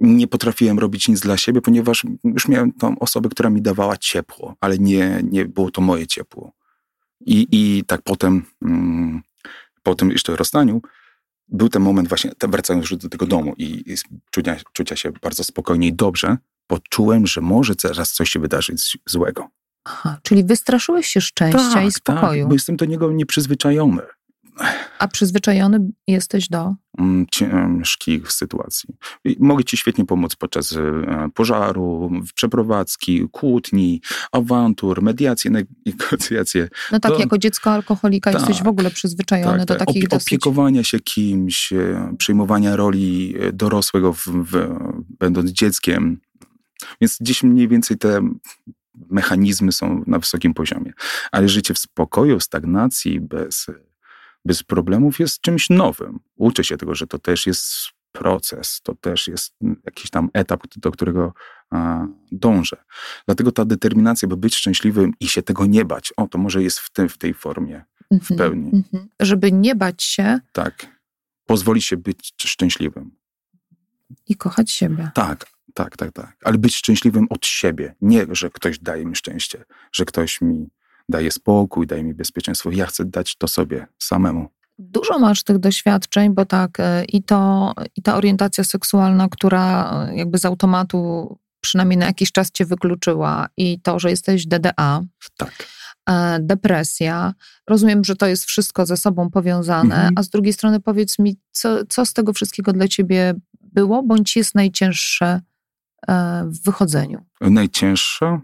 nie 0.00 0.26
potrafiłem 0.26 0.78
robić 0.78 1.08
nic 1.08 1.20
dla 1.20 1.36
siebie, 1.36 1.60
ponieważ 1.60 2.04
już 2.24 2.48
miałem 2.48 2.72
tą 2.72 2.98
osobę, 2.98 3.28
która 3.28 3.50
mi 3.50 3.62
dawała 3.62 3.96
ciepło, 3.96 4.56
ale 4.60 4.78
nie, 4.78 5.20
nie 5.30 5.44
było 5.44 5.70
to 5.70 5.80
moje 5.80 6.06
ciepło. 6.06 6.52
I, 7.20 7.46
i 7.50 7.84
tak 7.84 8.02
potem, 8.02 8.42
mm, 8.62 9.22
po 9.82 9.94
tym 9.94 10.10
jeszcze 10.10 10.36
rozstaniu, 10.36 10.82
był 11.48 11.68
ten 11.68 11.82
moment 11.82 12.08
właśnie, 12.08 12.32
wracając 12.42 12.90
już 12.90 13.00
do 13.00 13.08
tego 13.08 13.26
domu 13.26 13.54
i, 13.58 13.92
i 13.92 13.94
czucia, 14.30 14.56
czucia 14.72 14.96
się 14.96 15.12
bardzo 15.22 15.44
spokojnie 15.44 15.88
i 15.88 15.92
dobrze, 15.92 16.36
poczułem, 16.70 17.26
że 17.26 17.40
może 17.40 17.74
zaraz 17.80 18.12
coś 18.12 18.30
się 18.30 18.40
wydarzyć 18.40 18.98
złego. 19.06 19.48
Aha, 19.84 20.18
czyli 20.22 20.44
wystraszyłeś 20.44 21.06
się 21.06 21.20
szczęścia 21.20 21.74
tak, 21.74 21.84
i 21.84 21.92
spokoju. 21.92 22.42
Tak, 22.42 22.48
bo 22.48 22.54
jestem 22.54 22.76
do 22.76 22.84
niego 22.84 23.12
nieprzyzwyczajony. 23.12 24.02
A 24.98 25.08
przyzwyczajony 25.08 25.90
jesteś 26.06 26.48
do? 26.48 26.74
Mm, 26.98 27.26
ciężkich 27.30 28.32
sytuacji. 28.32 28.94
Mogę 29.38 29.64
ci 29.64 29.76
świetnie 29.76 30.04
pomóc 30.04 30.36
podczas 30.36 30.72
e, 30.72 31.28
pożaru, 31.34 32.10
przeprowadzki, 32.34 33.28
kłótni, 33.32 34.00
awantur, 34.32 35.02
mediacje, 35.02 35.50
negocjacje. 35.86 36.68
No 36.92 37.00
tak, 37.00 37.12
to, 37.12 37.18
jako 37.18 37.38
dziecko 37.38 37.70
alkoholika 37.70 38.32
tak, 38.32 38.40
jesteś 38.40 38.62
w 38.62 38.68
ogóle 38.68 38.90
przyzwyczajony 38.90 39.58
tak, 39.58 39.66
do 39.66 39.74
tak. 39.74 39.78
takich 39.78 40.04
Opie, 40.04 40.08
dosyć... 40.08 40.28
Opiekowania 40.28 40.84
się 40.84 41.00
kimś, 41.00 41.72
e, 41.72 42.14
przejmowania 42.18 42.76
roli 42.76 43.34
e, 43.40 43.52
dorosłego 43.52 44.12
w, 44.12 44.26
w, 44.26 44.78
będąc 45.18 45.50
dzieckiem. 45.50 46.20
Więc 47.00 47.16
gdzieś 47.20 47.42
mniej 47.42 47.68
więcej 47.68 47.98
te 47.98 48.20
mechanizmy 49.10 49.72
są 49.72 50.04
na 50.06 50.18
wysokim 50.18 50.54
poziomie. 50.54 50.92
Ale 51.32 51.48
życie 51.48 51.74
w 51.74 51.78
spokoju, 51.78 52.40
stagnacji, 52.40 53.20
bez 53.20 53.66
bez 54.44 54.62
problemów 54.62 55.20
jest 55.20 55.40
czymś 55.40 55.70
nowym. 55.70 56.20
Uczę 56.36 56.64
się 56.64 56.76
tego, 56.76 56.94
że 56.94 57.06
to 57.06 57.18
też 57.18 57.46
jest 57.46 57.66
proces, 58.12 58.80
to 58.82 58.94
też 58.94 59.28
jest 59.28 59.54
jakiś 59.84 60.10
tam 60.10 60.30
etap, 60.32 60.62
do 60.76 60.90
którego 60.90 61.34
a, 61.70 62.06
dążę. 62.32 62.76
Dlatego 63.26 63.52
ta 63.52 63.64
determinacja, 63.64 64.28
by 64.28 64.36
być 64.36 64.54
szczęśliwym 64.54 65.12
i 65.20 65.28
się 65.28 65.42
tego 65.42 65.66
nie 65.66 65.84
bać, 65.84 66.12
o, 66.16 66.28
to 66.28 66.38
może 66.38 66.62
jest 66.62 66.78
w, 66.78 66.90
tym, 66.90 67.08
w 67.08 67.18
tej 67.18 67.34
formie, 67.34 67.84
w 68.10 68.12
mhm, 68.12 68.38
pełni. 68.38 68.70
Mm 68.70 68.82
-hmm. 68.82 69.06
Żeby 69.20 69.52
nie 69.52 69.74
bać 69.74 70.02
się. 70.02 70.40
Tak. 70.52 71.00
Pozwolić 71.46 71.84
się 71.84 71.96
być 71.96 72.34
szczęśliwym. 72.38 73.10
I 74.28 74.36
kochać 74.36 74.70
siebie. 74.70 75.10
Tak, 75.14 75.46
tak, 75.74 75.96
tak, 75.96 76.12
tak. 76.12 76.36
Ale 76.44 76.58
być 76.58 76.76
szczęśliwym 76.76 77.26
od 77.30 77.46
siebie. 77.46 77.94
Nie, 78.00 78.26
że 78.30 78.50
ktoś 78.50 78.78
daje 78.78 79.06
mi 79.06 79.16
szczęście, 79.16 79.64
że 79.92 80.04
ktoś 80.04 80.40
mi 80.40 80.68
daje 81.08 81.30
spokój, 81.30 81.86
daje 81.86 82.04
mi 82.04 82.14
bezpieczeństwo. 82.14 82.70
Ja 82.70 82.86
chcę 82.86 83.04
dać 83.04 83.36
to 83.36 83.48
sobie 83.48 83.86
samemu. 83.98 84.48
Dużo 84.78 85.18
masz 85.18 85.42
tych 85.42 85.58
doświadczeń, 85.58 86.34
bo 86.34 86.44
tak, 86.44 86.80
e, 86.80 87.04
i, 87.04 87.22
to, 87.22 87.72
i 87.96 88.02
ta 88.02 88.16
orientacja 88.16 88.64
seksualna, 88.64 89.28
która 89.28 89.92
e, 90.08 90.16
jakby 90.16 90.38
z 90.38 90.44
automatu 90.44 91.38
przynajmniej 91.60 91.98
na 91.98 92.06
jakiś 92.06 92.32
czas 92.32 92.50
cię 92.50 92.64
wykluczyła, 92.66 93.48
i 93.56 93.80
to, 93.80 93.98
że 93.98 94.10
jesteś 94.10 94.46
DDA. 94.46 95.02
Tak. 95.36 95.66
E, 96.08 96.38
depresja. 96.40 97.34
Rozumiem, 97.66 98.04
że 98.04 98.16
to 98.16 98.26
jest 98.26 98.44
wszystko 98.44 98.86
ze 98.86 98.96
sobą 98.96 99.30
powiązane, 99.30 99.94
mhm. 99.94 100.14
a 100.16 100.22
z 100.22 100.28
drugiej 100.28 100.52
strony 100.52 100.80
powiedz 100.80 101.18
mi, 101.18 101.36
co, 101.52 101.86
co 101.88 102.06
z 102.06 102.12
tego 102.12 102.32
wszystkiego 102.32 102.72
dla 102.72 102.88
ciebie 102.88 103.34
było, 103.60 104.02
bądź 104.02 104.36
jest 104.36 104.54
najcięższe 104.54 105.40
w 106.44 106.64
wychodzeniu? 106.64 107.24
Najcięższe? 107.40 108.40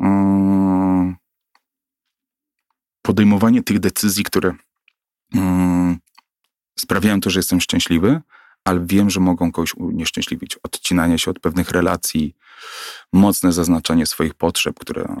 Hmm 0.00 1.16
podejmowanie 3.02 3.62
tych 3.62 3.78
decyzji, 3.78 4.24
które 4.24 4.54
mm, 5.34 5.98
sprawiają 6.78 7.20
to, 7.20 7.30
że 7.30 7.38
jestem 7.38 7.60
szczęśliwy, 7.60 8.20
ale 8.64 8.80
wiem, 8.86 9.10
że 9.10 9.20
mogą 9.20 9.52
kogoś 9.52 9.74
unieszczęśliwić. 9.74 10.58
Odcinanie 10.62 11.18
się 11.18 11.30
od 11.30 11.40
pewnych 11.40 11.70
relacji, 11.70 12.36
mocne 13.12 13.52
zaznaczanie 13.52 14.06
swoich 14.06 14.34
potrzeb, 14.34 14.78
które. 14.78 15.16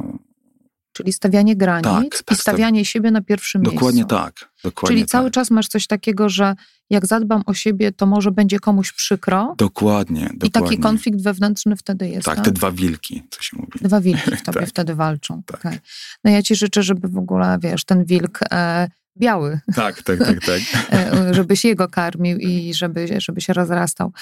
Czyli 0.92 1.12
stawianie 1.12 1.56
granic 1.56 1.84
tak, 1.84 2.22
tak, 2.24 2.38
i 2.38 2.40
stawianie 2.40 2.84
siebie 2.84 3.10
na 3.10 3.20
pierwszym 3.20 3.62
dokładnie 3.62 4.00
miejscu. 4.00 4.16
Tak, 4.16 4.50
dokładnie 4.64 4.96
Czyli 4.96 5.06
cały 5.06 5.26
tak. 5.26 5.34
czas 5.34 5.50
masz 5.50 5.68
coś 5.68 5.86
takiego, 5.86 6.28
że 6.28 6.54
jak 6.90 7.06
zadbam 7.06 7.42
o 7.46 7.54
siebie, 7.54 7.92
to 7.92 8.06
może 8.06 8.30
będzie 8.30 8.60
komuś 8.60 8.92
przykro. 8.92 9.54
Dokładnie, 9.58 10.20
dokładnie. 10.20 10.48
I 10.48 10.50
taki 10.50 10.78
konflikt 10.78 11.22
wewnętrzny 11.22 11.76
wtedy 11.76 12.08
jest. 12.08 12.24
Tak, 12.24 12.36
tak? 12.36 12.44
te 12.44 12.50
dwa 12.50 12.72
wilki, 12.72 13.22
co 13.30 13.42
się 13.42 13.56
mówi. 13.56 13.78
Dwa 13.80 14.00
wilki 14.00 14.36
w 14.36 14.42
tobie 14.46 14.60
tak. 14.60 14.68
wtedy 14.68 14.94
walczą. 14.94 15.42
Tak. 15.46 15.60
Okay. 15.60 15.78
No 16.24 16.30
ja 16.30 16.42
ci 16.42 16.54
życzę, 16.54 16.82
żeby 16.82 17.08
w 17.08 17.18
ogóle, 17.18 17.58
wiesz, 17.62 17.84
ten 17.84 18.04
wilk 18.04 18.40
e, 18.52 18.88
biały. 19.18 19.60
Tak, 19.74 20.02
tak, 20.02 20.18
tak, 20.18 20.40
tak. 20.46 20.60
E, 20.92 21.34
żebyś 21.34 21.64
jego 21.64 21.88
karmił 21.88 22.38
i 22.38 22.74
żeby, 22.74 23.08
żeby 23.18 23.40
się 23.40 23.52
rozrastał. 23.52 24.12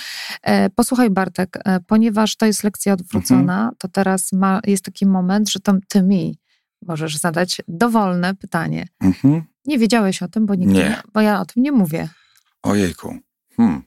E, 0.42 0.70
posłuchaj 0.70 1.10
Bartek, 1.10 1.58
e, 1.64 1.80
ponieważ 1.80 2.36
to 2.36 2.46
jest 2.46 2.64
lekcja 2.64 2.92
odwrócona, 2.92 3.58
mhm. 3.58 3.74
to 3.78 3.88
teraz 3.88 4.32
ma, 4.32 4.60
jest 4.66 4.84
taki 4.84 5.06
moment, 5.06 5.50
że 5.50 5.60
tam 5.60 5.80
ty 5.88 6.02
mi 6.02 6.38
możesz 6.82 7.16
zadać 7.16 7.62
dowolne 7.68 8.34
pytanie. 8.34 8.88
Mhm. 9.00 9.42
Nie 9.64 9.78
wiedziałeś 9.78 10.22
o 10.22 10.28
tym, 10.28 10.46
bo, 10.46 10.54
nigdy, 10.54 10.74
nie. 10.74 11.02
bo 11.12 11.20
ja 11.20 11.40
o 11.40 11.44
tym 11.44 11.62
nie 11.62 11.72
mówię. 11.72 12.08
Ojejku. 12.62 13.16
Hmm. 13.56 13.82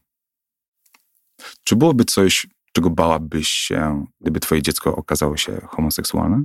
Czy 1.64 1.76
byłoby 1.76 2.06
coś, 2.06 2.48
czego 2.74 2.90
bałabyś 2.90 3.48
się, 3.48 4.06
gdyby 4.22 4.40
twoje 4.40 4.62
dziecko 4.62 4.96
okazało 4.96 5.38
się 5.38 5.62
homoseksualne? 5.70 6.44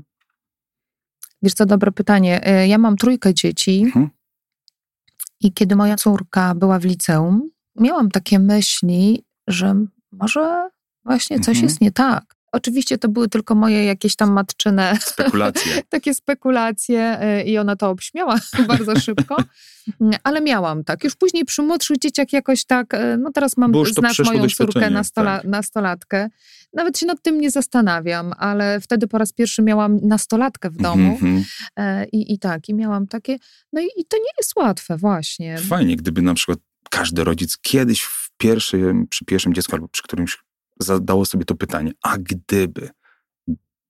Wiesz 1.43 1.55
co, 1.55 1.67
dobre 1.67 1.93
pytanie. 1.93 2.47
E, 2.47 2.69
ja 2.69 2.79
mam 2.79 2.97
trójkę 2.97 3.35
dzieci 3.35 3.83
mhm. 3.85 4.11
i 5.41 5.53
kiedy 5.53 5.77
moja 5.77 5.97
córka 5.97 6.55
była 6.55 6.79
w 6.79 6.85
liceum, 6.85 7.51
miałam 7.77 8.11
takie 8.11 8.39
myśli, 8.39 9.25
że 9.47 9.85
może 10.13 10.69
właśnie 11.05 11.41
coś 11.41 11.57
mhm. 11.57 11.65
jest 11.65 11.81
nie 11.81 11.93
tak. 11.93 12.38
Oczywiście 12.53 12.99
to 12.99 13.09
były 13.09 13.29
tylko 13.29 13.55
moje 13.55 13.85
jakieś 13.85 14.17
tam 14.17 14.33
matczyne 14.33 14.99
spekulacje. 15.13 15.83
takie 15.89 16.15
spekulacje 16.15 17.19
y, 17.41 17.43
i 17.43 17.59
ona 17.59 17.77
to 17.77 17.91
obśmiała 17.91 18.39
bardzo 18.69 19.01
szybko, 19.01 19.37
ale 20.23 20.41
miałam 20.41 20.85
tak. 20.85 21.05
Już 21.05 21.17
później 21.17 21.45
przy 21.45 21.63
młodszych 21.63 21.99
dzieciach 21.99 22.33
jakoś 22.33 22.65
tak, 22.65 22.95
y, 22.95 23.17
no 23.19 23.33
teraz 23.33 23.57
mam, 23.57 23.73
znasz 23.85 24.19
moją 24.19 24.49
córkę 24.49 24.91
nastola, 24.91 25.37
tak. 25.37 25.45
nastolatkę, 25.51 26.29
nawet 26.75 26.99
się 26.99 27.07
nad 27.07 27.23
tym 27.23 27.41
nie 27.41 27.51
zastanawiam, 27.51 28.33
ale 28.39 28.81
wtedy 28.81 29.09
po 29.09 29.19
raz 29.19 29.33
pierwszy 29.33 29.63
miałam 29.63 29.99
nastolatkę 30.03 30.71
w 30.71 30.77
domu 30.77 31.19
mm 31.23 31.43
-hmm. 31.43 32.07
i, 32.13 32.35
i 32.35 32.39
tak, 32.39 32.69
i 32.69 32.75
miałam 32.75 33.07
takie, 33.07 33.37
no 33.73 33.81
i, 33.81 33.85
i 33.97 34.05
to 34.05 34.17
nie 34.17 34.33
jest 34.39 34.57
łatwe 34.57 34.97
właśnie. 34.97 35.59
Fajnie, 35.59 35.97
gdyby 35.97 36.23
na 36.23 36.35
przykład 36.35 36.59
każdy 36.91 37.25
rodzic 37.25 37.59
kiedyś 37.63 38.03
w 38.03 38.31
pierwszym, 38.39 39.07
przy 39.07 39.25
pierwszym 39.25 39.55
dziecku 39.55 39.73
albo 39.77 39.89
przy 39.89 40.03
którymś 40.03 40.39
zadało 40.79 41.25
sobie 41.25 41.45
to 41.45 41.55
pytanie, 41.55 41.93
a 42.03 42.19
gdyby 42.19 42.91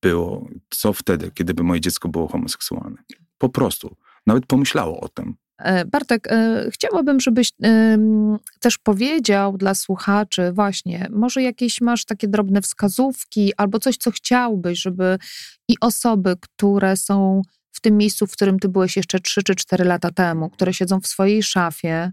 było, 0.03 0.49
co 0.71 0.93
wtedy, 0.93 1.31
kiedyby 1.31 1.63
moje 1.63 1.81
dziecko 1.81 2.09
było 2.09 2.29
homoseksualne? 2.29 2.97
Po 3.39 3.49
prostu, 3.49 3.97
nawet 4.27 4.47
pomyślało 4.47 5.01
o 5.01 5.09
tym. 5.09 5.35
E, 5.59 5.85
Bartek, 5.85 6.29
e, 6.31 6.69
chciałabym, 6.71 7.21
żebyś 7.21 7.53
też 8.61 8.79
powiedział 8.79 9.57
dla 9.57 9.75
słuchaczy, 9.75 10.53
właśnie, 10.53 11.09
może 11.11 11.43
jakieś 11.43 11.81
masz 11.81 12.05
takie 12.05 12.29
drobne 12.29 12.63
wskazówki 12.63 13.53
albo 13.57 13.79
coś, 13.79 13.97
co 13.97 14.11
chciałbyś, 14.11 14.81
żeby 14.83 15.19
i 15.69 15.77
osoby, 15.81 16.37
które 16.41 16.97
są 16.97 17.43
w 17.73 17.81
tym 17.81 17.97
miejscu, 17.97 18.27
w 18.27 18.33
którym 18.33 18.59
ty 18.59 18.69
byłeś 18.69 18.97
jeszcze 18.97 19.21
3 19.21 19.43
czy 19.43 19.55
4 19.55 19.85
lata 19.85 20.11
temu, 20.11 20.51
które 20.51 20.75
siedzą 20.75 21.01
w 21.01 21.07
swojej 21.07 21.43
szafie, 21.43 22.13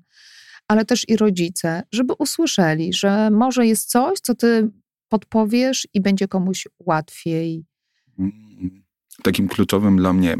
ale 0.68 0.86
też 0.86 1.10
i 1.10 1.18
rodzice, 1.18 1.84
żeby 1.92 2.14
usłyszeli, 2.20 2.94
że 2.94 3.30
może 3.30 3.68
jest 3.68 3.90
coś, 3.90 4.20
co 4.20 4.36
ty 4.36 4.70
podpowiesz 5.10 5.88
i 5.94 6.02
będzie 6.02 6.28
komuś 6.28 6.68
łatwiej. 6.80 7.66
Mm, 8.20 8.84
takim 9.24 9.48
kluczowym 9.48 9.98
dla 9.98 10.14
mnie 10.14 10.36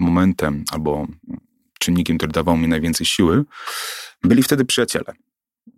momentem 0.00 0.64
albo 0.72 1.06
czynnikiem, 1.78 2.18
który 2.18 2.32
dawał 2.32 2.56
mi 2.56 2.68
najwięcej 2.68 3.06
siły, 3.06 3.44
byli 4.22 4.42
wtedy 4.42 4.64
przyjaciele. 4.64 5.12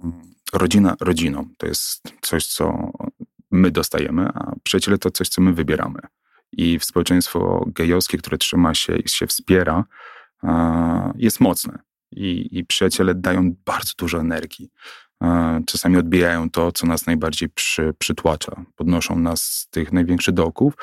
Mm, 0.05 0.35
rodzina 0.53 0.97
rodziną 1.01 1.49
to 1.59 1.67
jest 1.67 2.03
coś, 2.21 2.47
co 2.47 2.93
my 3.51 3.71
dostajemy, 3.71 4.29
a 4.35 4.55
przyjaciele 4.63 4.99
to 4.99 5.11
coś, 5.11 5.29
co 5.29 5.43
my 5.43 5.53
wybieramy. 5.53 6.01
I 6.53 6.79
społeczeństwo 6.83 7.65
gejowskie, 7.67 8.19
które 8.19 8.39
trzyma 8.39 8.75
się 8.75 8.97
i 8.97 9.09
się 9.09 9.27
wspiera, 9.27 9.85
jest 11.17 11.41
mocne 11.41 11.79
i, 12.17 12.59
i 12.59 12.65
przyjaciele 12.65 13.15
dają 13.15 13.55
bardzo 13.65 13.93
dużo 13.99 14.21
energii. 14.21 14.71
E, 15.23 15.61
czasami 15.67 15.97
odbijają 15.97 16.51
to, 16.51 16.73
co 16.73 16.87
nas 16.87 17.07
najbardziej 17.07 17.49
przy, 17.49 17.95
przytłacza, 17.99 18.65
podnoszą 18.77 19.19
nas 19.19 19.43
z 19.43 19.69
tych 19.69 19.93
największych 19.93 20.35
dołków. 20.35 20.75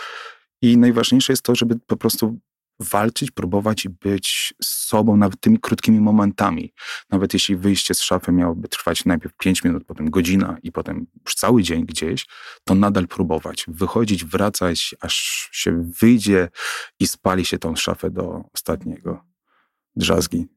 I 0.61 0.77
najważniejsze 0.77 1.34
jest 1.34 1.43
to, 1.43 1.55
żeby 1.55 1.79
po 1.88 1.97
prostu 1.97 2.39
walczyć, 2.79 3.32
próbować 3.32 3.86
i 3.86 3.89
być 3.89 4.53
sobą 4.63 5.17
nawet 5.17 5.39
tymi 5.39 5.59
krótkimi 5.59 5.99
momentami. 5.99 6.73
Nawet 7.09 7.34
jeśli 7.34 7.55
wyjście 7.55 7.93
z 7.93 8.01
szafy 8.01 8.32
miałoby 8.32 8.67
trwać 8.67 9.05
najpierw 9.05 9.38
5 9.38 9.63
minut, 9.63 9.84
potem 9.86 10.09
godzina 10.09 10.57
i 10.63 10.71
potem 10.71 11.07
już 11.25 11.36
cały 11.36 11.63
dzień 11.63 11.86
gdzieś, 11.86 12.25
to 12.63 12.75
nadal 12.75 13.07
próbować. 13.07 13.65
Wychodzić, 13.67 14.25
wracać, 14.25 14.95
aż 15.01 15.49
się 15.51 15.91
wyjdzie 16.01 16.49
i 16.99 17.07
spali 17.07 17.45
się 17.45 17.59
tą 17.59 17.75
szafę 17.75 18.09
do 18.09 18.43
ostatniego 18.53 19.23
drzazgi 19.95 20.47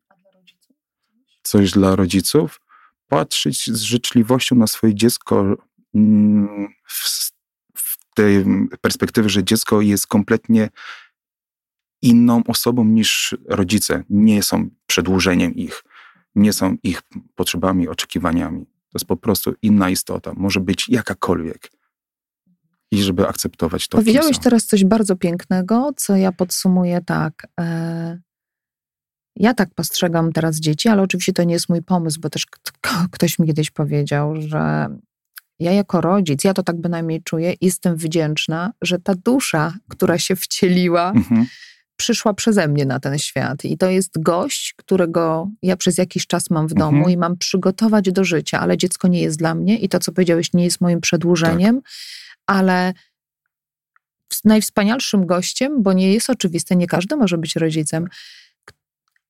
coś 1.45 1.70
dla 1.70 1.97
rodziców, 1.97 2.61
patrzeć 3.09 3.70
z 3.70 3.80
życzliwością 3.80 4.57
na 4.57 4.66
swoje 4.66 4.95
dziecko 4.95 5.57
mm, 5.95 6.68
w, 6.84 7.30
w 7.74 8.14
tej 8.14 8.45
perspektywie, 8.80 9.28
że 9.28 9.45
dziecko 9.45 9.80
jest 9.80 10.07
kompletnie 10.07 10.70
inną 12.03 12.42
osobą 12.47 12.84
niż 12.84 13.36
rodzice. 13.49 14.03
Nie 14.11 14.42
są 14.42 14.70
przedłużeniem 14.86 15.55
ich, 15.55 15.84
nie 16.34 16.53
są 16.53 16.76
ich 16.82 17.03
potrzebami, 17.34 17.88
oczekiwaniami. 17.88 18.66
To 18.66 18.99
jest 18.99 19.07
po 19.07 19.16
prostu 19.16 19.55
inna 19.62 19.90
istota. 19.90 20.32
Może 20.36 20.61
być 20.61 20.88
jakakolwiek. 20.88 21.70
I 22.90 23.03
żeby 23.03 23.28
akceptować 23.28 23.88
to. 23.88 23.99
Powiedziałeś 23.99 24.38
teraz 24.38 24.66
coś 24.66 24.84
bardzo 24.84 25.16
pięknego, 25.16 25.92
co 25.97 26.16
ja 26.16 26.32
podsumuję 26.32 27.01
tak. 27.07 27.47
E, 27.61 28.18
ja 29.37 29.55
tak 29.55 29.74
postrzegam 29.74 30.32
teraz 30.32 30.57
dzieci, 30.57 30.89
ale 30.89 31.03
oczywiście 31.03 31.32
to 31.32 31.45
nie 31.45 31.55
jest 31.55 31.68
mój 31.68 31.82
pomysł, 31.82 32.20
bo 32.20 32.30
też 32.30 32.47
ktoś 33.11 33.39
mi 33.39 33.47
kiedyś 33.47 33.70
powiedział, 33.70 34.35
że 34.37 34.89
ja 35.59 35.72
jako 35.72 36.01
rodzic, 36.01 36.45
ja 36.45 36.55
to 36.55 36.62
tak 36.62 36.80
bynajmniej 36.80 37.22
czuję, 37.22 37.55
jestem 37.61 37.97
wdzięczna, 37.97 38.72
że 38.82 38.99
ta 38.99 39.14
dusza, 39.14 39.74
która 39.89 40.18
się 40.18 40.37
wcieliła, 40.37 41.12
mhm. 41.12 41.47
przyszła 41.97 42.35
przeze 42.35 42.68
mnie 42.68 42.87
na 42.87 43.01
ten 43.01 43.18
świat. 43.18 43.64
I 43.64 43.78
to 43.78 43.91
jest 43.91 44.22
gość, 44.22 44.74
którego 44.76 45.49
ja 45.62 45.76
przez 45.76 45.99
jakiś 45.99 46.26
czas 46.26 46.51
mam 46.51 46.68
w 46.68 46.74
domu 46.74 46.97
mhm. 46.97 47.14
i 47.14 47.16
mam 47.16 47.39
przygotować 47.39 48.12
do 48.12 48.24
życia, 48.24 48.61
ale 48.61 48.76
dziecko 48.76 49.09
nie 49.09 49.22
jest 49.22 49.39
dla 49.39 49.55
mnie 49.55 49.78
i 49.78 49.89
to, 49.89 49.99
co 49.99 50.12
powiedziałeś, 50.12 50.53
nie 50.53 50.64
jest 50.64 50.80
moim 50.80 51.01
przedłużeniem, 51.01 51.82
tak. 51.82 51.93
ale 52.47 52.93
najwspanialszym 54.45 55.26
gościem, 55.26 55.82
bo 55.82 55.93
nie 55.93 56.12
jest 56.12 56.30
oczywiste, 56.30 56.76
nie 56.76 56.87
każdy 56.87 57.16
może 57.16 57.39
być 57.39 57.57
rodzicem, 57.57 58.09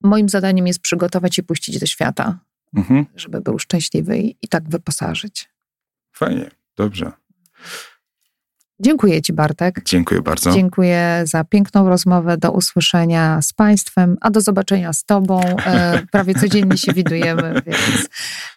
moim 0.05 0.29
zadaniem 0.29 0.67
jest 0.67 0.79
przygotować 0.79 1.37
i 1.37 1.43
puścić 1.43 1.79
do 1.79 1.85
świata, 1.85 2.39
mhm. 2.75 3.05
żeby 3.15 3.41
był 3.41 3.59
szczęśliwy 3.59 4.17
i, 4.17 4.37
i 4.41 4.47
tak 4.47 4.69
wyposażyć. 4.69 5.49
Fajnie, 6.11 6.51
dobrze. 6.77 7.11
Dziękuję 8.79 9.21
Ci, 9.21 9.33
Bartek. 9.33 9.81
Dziękuję 9.85 10.21
bardzo. 10.21 10.51
Dziękuję 10.53 11.21
za 11.23 11.43
piękną 11.43 11.89
rozmowę. 11.89 12.37
Do 12.37 12.51
usłyszenia 12.51 13.41
z 13.41 13.53
Państwem, 13.53 14.17
a 14.21 14.29
do 14.29 14.41
zobaczenia 14.41 14.93
z 14.93 15.03
Tobą. 15.03 15.41
E, 15.41 16.01
prawie 16.11 16.33
codziennie 16.33 16.77
się 16.77 16.93
widujemy, 16.93 17.61
więc 17.65 18.09